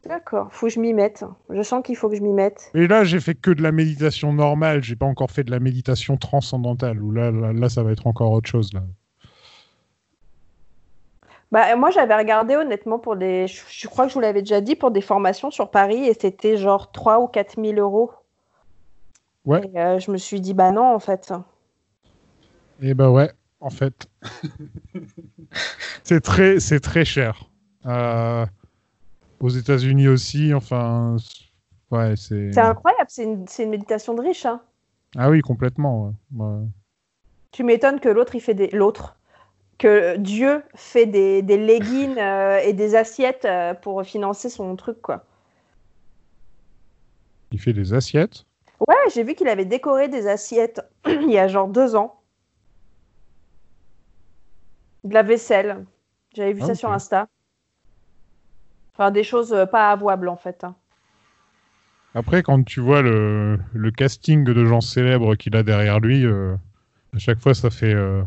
[0.05, 1.23] D'accord, faut que je m'y mette.
[1.49, 2.71] Je sens qu'il faut que je m'y mette.
[2.73, 4.83] Et là, j'ai fait que de la méditation normale.
[4.83, 7.01] J'ai pas encore fait de la méditation transcendantale.
[7.01, 8.73] Où là, là, là, ça va être encore autre chose.
[8.73, 8.81] Là.
[11.53, 13.47] Bah, moi, j'avais regardé honnêtement pour des.
[13.47, 16.57] Je, crois que je vous l'avais déjà dit, pour des formations sur Paris et c'était
[16.57, 18.11] genre 3 ou 4 000 euros.
[19.45, 19.61] Ouais.
[19.73, 21.31] Et, euh, je me suis dit, bah non, en fait.
[22.81, 23.31] Et ben ouais,
[23.61, 24.07] en fait.
[26.03, 27.47] c'est très, c'est très cher.
[27.85, 28.45] Euh,
[29.43, 31.17] aux États-Unis aussi, enfin.
[31.91, 32.51] Ouais, c'est.
[32.53, 34.45] C'est incroyable, c'est une, méditation de riche.
[34.45, 34.61] Hein.
[35.17, 36.05] Ah oui, complètement.
[36.05, 36.45] ouais.
[36.45, 36.65] Ouais.
[37.51, 38.69] Tu m'étonnes que l'autre, il fait des.
[38.69, 39.17] L'autre.
[39.77, 45.01] Que Dieu fait des, des leggings euh, et des assiettes euh, pour financer son truc,
[45.01, 45.25] quoi.
[47.51, 48.45] Il fait des assiettes?
[48.87, 52.21] Ouais, j'ai vu qu'il avait décoré des assiettes il y a genre deux ans.
[55.03, 55.85] De la vaisselle.
[56.33, 57.27] J'avais vu Ah, ça sur Insta.
[58.93, 60.63] Enfin, des choses euh, pas avouables en fait.
[60.63, 60.75] hein.
[62.15, 66.55] Après, quand tu vois le, le casting de gens célèbres qu'il a derrière lui, euh,
[67.15, 68.21] à chaque fois, ça fait, euh,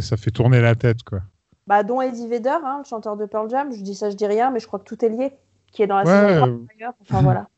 [0.00, 1.20] ça fait tourner la tête, quoi.
[1.68, 4.26] Bah, dont Eddie Vedder, hein, le chanteur de Pearl Jam, je dis ça, je dis
[4.26, 5.32] rien, mais je crois que tout est lié.
[5.70, 6.94] Qui est dans la Ouais, saison 3 euh, d'ailleurs.
[7.02, 7.48] Enfin voilà.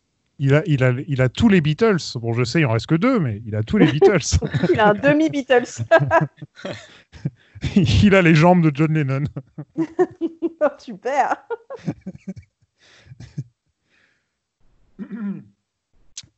[0.41, 1.99] Il a, il, a, il a tous les Beatles.
[2.17, 4.39] Bon, je sais, il en reste que deux, mais il a tous les Beatles.
[4.73, 5.85] Il a un demi-Beatles.
[7.77, 9.25] il a les jambes de John Lennon.
[10.79, 11.37] Super.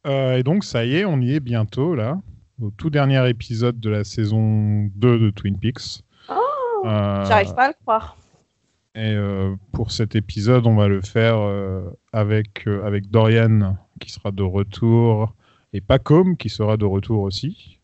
[0.06, 2.20] Euh, et donc, ça y est, on y est bientôt, là,
[2.60, 6.02] au tout dernier épisode de la saison 2 de Twin Peaks.
[6.28, 6.34] Oh,
[6.84, 8.16] Euh, J'arrive pas à le croire.
[8.94, 11.38] Et euh, pour cet épisode, on va le faire
[12.12, 15.34] avec, avec Dorian, qui sera de retour,
[15.72, 17.78] et Pacom, qui sera de retour aussi.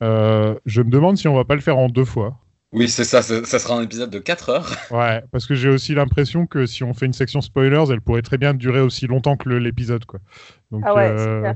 [0.00, 2.38] Je me demande si on va pas le faire en deux fois.
[2.72, 4.70] Oui, c'est ça, ça sera un épisode de 4 heures.
[4.90, 8.22] Ouais, parce que j'ai aussi l'impression que si on fait une section spoilers, elle pourrait
[8.22, 10.20] très bien durer aussi longtemps que l'épisode, quoi.
[10.70, 11.54] Donc, Ah ouais, euh, clair.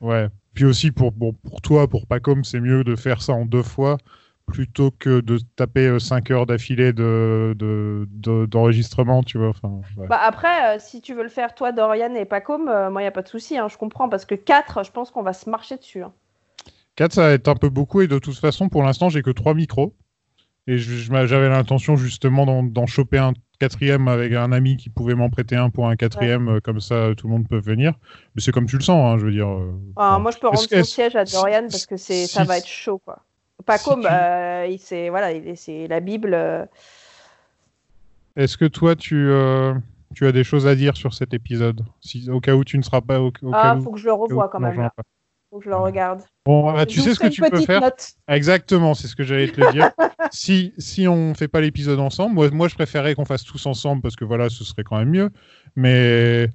[0.00, 0.28] ouais.
[0.54, 3.62] Puis aussi pour, bon, pour toi, pour Pacom, c'est mieux de faire ça en deux
[3.62, 3.98] fois
[4.46, 9.50] plutôt que de taper 5 heures d'affilée de, de- de- d'enregistrement, tu vois.
[9.50, 10.06] Enfin, ouais.
[10.08, 13.04] Bah après, euh, si tu veux le faire toi, Dorian et Pacom, euh, moi, il
[13.04, 14.08] n'y a pas de souci, hein, je comprends.
[14.08, 16.02] Parce que 4, je pense qu'on va se marcher dessus.
[16.02, 16.12] hein.
[16.96, 19.30] 4, ça va être un peu beaucoup et de toute façon, pour l'instant, j'ai que
[19.30, 19.94] 3 micros.
[20.70, 25.56] Et j'avais l'intention justement d'en, choper un quatrième avec un ami qui pouvait m'en prêter
[25.56, 27.94] un pour un quatrième, euh, comme ça tout le monde peut venir.
[28.36, 29.48] Mais c'est comme tu le sens, hein, je veux dire.
[29.48, 32.46] euh, Enfin, moi, je peux rendre son siège à Dorian parce que c'est, ça si-
[32.48, 33.18] va être chaud, quoi.
[33.66, 36.34] Pacom, euh, il, c'est, voilà, c'est la Bible.
[36.34, 36.64] euh,
[38.36, 39.74] Est-ce que toi, tu, euh,
[40.14, 41.84] tu as des choses à dire sur cet épisode?
[42.00, 43.20] Si, Au cas où tu ne seras pas.
[43.20, 44.76] Au, au Ah, cas où- faut que je le revoie quand même.
[44.76, 44.92] là.
[45.50, 46.22] Faut que je le regarde.
[46.46, 47.80] Bon, bah, tu sais ce que tu peux faire.
[47.80, 48.12] note.
[48.28, 49.90] Exactement, c'est ce que j'allais te le dire.
[50.30, 54.00] si, si on fait pas l'épisode ensemble, moi, moi je préférerais qu'on fasse tous ensemble
[54.00, 55.30] parce que voilà, ce serait quand même mieux.
[55.74, 56.48] Mais,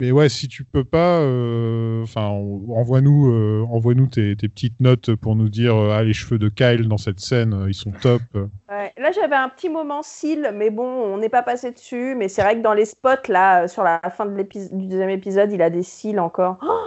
[0.00, 5.14] mais ouais, si tu peux pas, euh, enfin, envoie-nous, euh, envoie-nous tes, tes petites notes
[5.14, 8.22] pour nous dire euh, ah les cheveux de Kyle dans cette scène, ils sont top.
[8.34, 8.92] Ouais.
[8.98, 12.14] Là, j'avais un petit moment cils, mais bon, on n'est pas passé dessus.
[12.16, 15.10] Mais c'est vrai que dans les spots, là, sur la fin de l'épis- du deuxième
[15.10, 16.58] épisode, il a des cils encore.
[16.62, 16.86] Oh,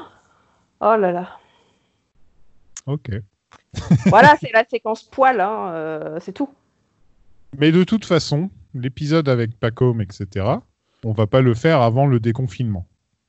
[0.82, 1.30] Oh là là.
[2.86, 3.10] Ok.
[4.06, 6.50] Voilà, c'est la séquence poil, hein, euh, c'est tout.
[7.58, 10.46] Mais de toute façon, l'épisode avec Pacom, etc.,
[11.04, 12.86] on va pas le faire avant le déconfinement.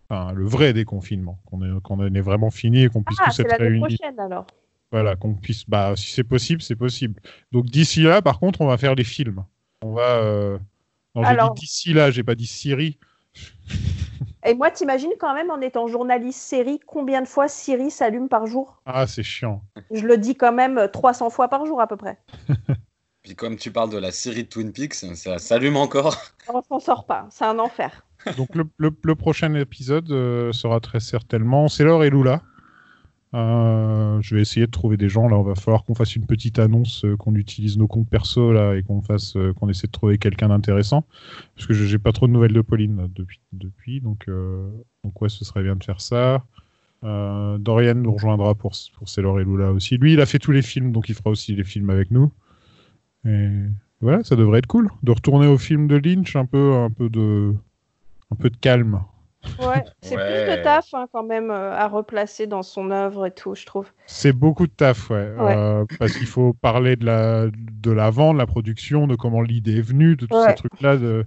[0.09, 3.41] Enfin, le vrai déconfinement, qu'on qu'on en ait vraiment fini et qu'on puisse Ah, tous
[3.43, 3.79] être réunis.
[3.81, 4.47] prochaine alors.
[4.91, 5.69] Voilà, qu'on puisse.
[5.69, 7.21] Bah, si c'est possible, c'est possible.
[7.53, 9.45] Donc d'ici là, par contre, on va faire les films.
[9.83, 10.17] On va.
[10.17, 10.59] euh,
[11.15, 12.99] Non, j'ai Alors- dit d'ici là, j'ai pas dit Siri.
[14.45, 18.47] Et moi, t'imagines quand même, en étant journaliste série, combien de fois Siri s'allume par
[18.47, 18.81] jour?
[18.87, 19.63] Ah, c'est chiant.
[19.91, 22.19] Je le dis quand même 300 fois par jour à peu près.
[23.23, 26.17] Puis comme tu parles de la série de Twin Peaks, ça s'allume encore.
[26.49, 28.07] On s'en sort pas, c'est un enfer.
[28.37, 32.43] Donc le, le- le prochain épisode euh, sera très certainement Sailor et Lula.
[33.33, 35.29] Euh, je vais essayer de trouver des gens.
[35.29, 38.53] Là, on va falloir qu'on fasse une petite annonce, euh, qu'on utilise nos comptes perso
[38.53, 41.05] là et qu'on fasse, euh, qu'on essaie de trouver quelqu'un d'intéressant.
[41.55, 44.01] Parce que je- j'ai pas trop de nouvelles de Pauline depuis, depuis.
[44.01, 44.27] Donc,
[45.05, 46.45] donc ouais, ce serait bien de faire ça.
[47.03, 49.97] Dorian nous rejoindra pour pour Sailor et Lula aussi.
[49.97, 52.31] Lui, il a fait tous les films, donc il fera aussi les films avec nous.
[53.25, 53.49] Et
[54.01, 57.09] voilà, ça devrait être cool de retourner au film de Lynch, un peu, un peu
[57.09, 57.55] de,
[58.31, 59.01] un peu de calme.
[59.59, 60.25] Ouais, c'est plus
[60.57, 63.91] de taf hein, quand même euh, à replacer dans son œuvre et tout, je trouve.
[64.07, 65.31] C'est beaucoup de taf, ouais.
[65.39, 65.55] Ouais.
[65.57, 69.79] Euh, parce qu'il faut parler de la, de l'avant, de la production, de comment l'idée
[69.79, 70.49] est venue, de tous Ouais.
[70.49, 71.27] ces trucs-là, de...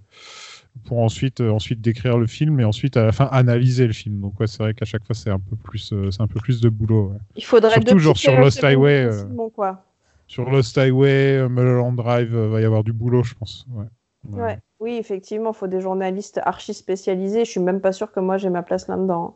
[0.85, 4.22] pour ensuite, euh, ensuite décrire le film et ensuite à la fin analyser le film.
[4.22, 6.40] Donc ouais, c'est vrai qu'à chaque fois c'est un peu plus, euh, c'est un peu
[6.40, 7.10] plus de boulot.
[7.14, 7.19] ouais.
[7.35, 9.06] Il faudrait Surtout genre sur Lost Highway.
[9.06, 9.23] euh,
[9.56, 9.85] quoi.
[10.27, 13.65] sur Lost Highway, euh, Mulholland Drive, euh, va y avoir du boulot, je pense.
[13.72, 13.85] Ouais.
[14.31, 14.59] Ouais.
[14.79, 17.45] Oui, effectivement, il faut des journalistes archi spécialisés.
[17.45, 19.35] Je suis même pas sûre que moi j'ai ma place là-dedans.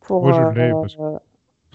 [0.00, 1.18] Pour, Moi, je euh, parce euh,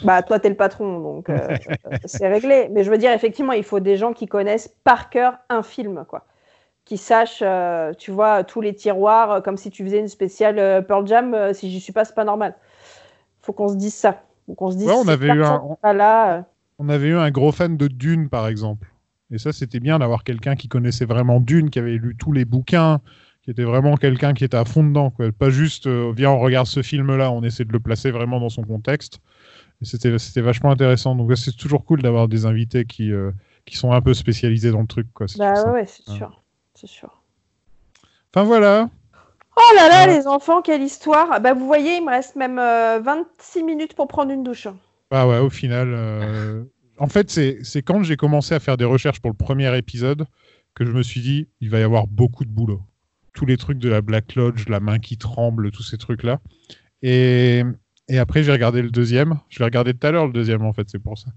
[0.03, 1.47] Bah, toi, t'es le patron, donc euh,
[2.05, 2.69] c'est réglé.
[2.71, 6.05] Mais je veux dire, effectivement, il faut des gens qui connaissent par cœur un film,
[6.07, 6.25] quoi.
[6.85, 11.07] Qui sachent, euh, tu vois, tous les tiroirs, comme si tu faisais une spéciale Pearl
[11.07, 11.53] Jam.
[11.53, 12.55] si j'y suis pas, c'est pas normal.
[13.41, 14.21] Faut qu'on se dise ça.
[14.55, 14.87] Qu'on se dise.
[14.87, 16.45] Ouais, on avait eu un- là.
[16.79, 18.87] On avait eu un gros fan de Dune, par exemple.
[19.31, 22.45] Et ça, c'était bien d'avoir quelqu'un qui connaissait vraiment Dune, qui avait lu tous les
[22.45, 23.01] bouquins,
[23.43, 25.09] qui était vraiment quelqu'un qui était à fond dedans.
[25.09, 25.31] Quoi.
[25.31, 28.49] Pas juste, euh, viens, on regarde ce film-là, on essaie de le placer vraiment dans
[28.49, 29.19] son contexte.
[29.81, 31.15] Et c'était, c'était vachement intéressant.
[31.15, 33.31] Donc, c'est toujours cool d'avoir des invités qui, euh,
[33.65, 35.07] qui sont un peu spécialisés dans le truc.
[35.13, 35.27] Quoi.
[35.37, 36.41] Bah ouais, c'est sûr.
[36.73, 37.21] C'est sûr.
[38.33, 38.89] Enfin, voilà.
[39.57, 41.41] Oh là là, les enfants, quelle histoire!
[41.41, 44.67] Bah, vous voyez, il me reste même euh, 26 minutes pour prendre une douche.
[45.09, 46.67] Ah ouais, au final.
[46.99, 50.25] En fait, c'est quand j'ai commencé à faire des recherches pour le premier épisode
[50.73, 52.81] que je me suis dit, il va y avoir beaucoup de boulot.
[53.33, 56.39] Tous les trucs de la Black Lodge, la main qui tremble, tous ces trucs-là.
[57.03, 57.63] Et,
[58.07, 59.39] et après, j'ai regardé le deuxième.
[59.49, 61.29] Je l'ai regardé tout à l'heure, le deuxième, en fait, c'est pour ça.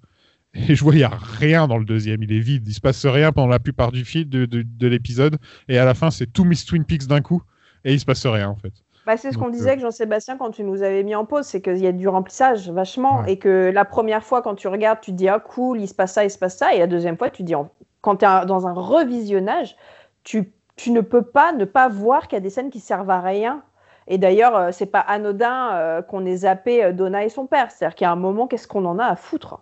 [0.55, 2.23] Et je vois, il n'y a rien dans le deuxième.
[2.23, 2.67] Il est vide.
[2.67, 5.37] Il se passe rien pendant la plupart du film, de, de, de l'épisode.
[5.69, 7.43] Et à la fin, c'est tout Miss Twin Peaks d'un coup.
[7.85, 8.73] Et il se passe rien, en fait.
[9.07, 11.25] Bah, c'est ce qu'on Donc, disait euh, avec Jean-Sébastien quand tu nous avais mis en
[11.25, 14.69] pause, c'est qu'il y a du remplissage vachement et que la première fois quand tu
[14.69, 16.79] regardes, tu te dis ah cool, il se passe ça, il se passe ça, et
[16.79, 17.71] la deuxième fois tu te dis en-
[18.03, 19.77] quand tu es dans un revisionnage,
[20.25, 23.11] tu, tu ne peux pas ne pas voir qu'il y a des scènes qui servent
[23.11, 23.63] à rien.
[24.07, 27.71] Et d'ailleurs, euh, c'est pas anodin euh, qu'on ait zappé euh, Donna et son père.
[27.71, 29.61] C'est-à-dire qu'il y a un moment, qu'est-ce qu'on en a à foutre?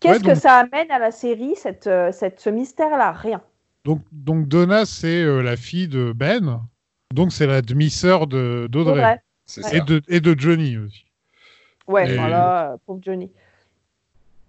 [0.00, 3.12] Qu'est-ce Ouais, que ça amène à la série, cette, euh, cette, ce mystère-là?
[3.12, 3.42] Rien.
[3.86, 6.60] Donc, donc Donna, c'est euh, la fille de Ben.
[7.14, 9.20] Donc, c'est la demi-sœur de- d'Audrey.
[9.72, 11.04] Et de, et de Johnny aussi.
[11.86, 13.30] Ouais, Et- voilà, pauvre Johnny.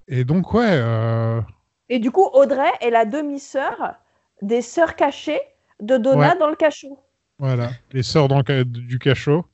[0.08, 0.66] Et donc, ouais.
[0.72, 1.40] euh,
[1.90, 3.96] Et du coup, Audrey est la demi-sœur
[4.42, 5.40] des sœurs cachées
[5.80, 6.38] de Donna Ouais.
[6.40, 7.00] dans le cachot.
[7.38, 7.70] Voilà.
[7.92, 9.46] Les sœurs dans le ca- du cachot.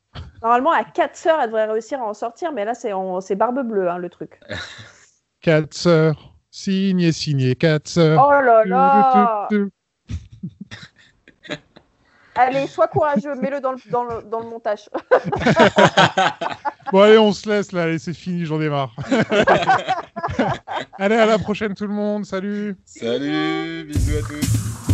[0.41, 3.67] Normalement, à quatre sœurs, elle devrait réussir à en sortir, mais là, c'est en- barbe
[3.67, 4.39] bleue, hein, le truc.
[5.41, 6.34] Quatre sœurs.
[6.51, 8.23] Signé, signé, quatre sœurs.
[8.25, 9.47] Oh là là
[12.35, 14.89] Allez, sois courageux, mets-le dans le, dans le, dans le montage.
[16.91, 17.84] Bon, allez, on se laisse là.
[17.84, 18.95] Allez, c'est fini, j'en ai marre.
[20.99, 22.23] allez, à la prochaine, tout le monde.
[22.23, 22.76] Salut.
[22.85, 24.93] Salut, bisous à tous.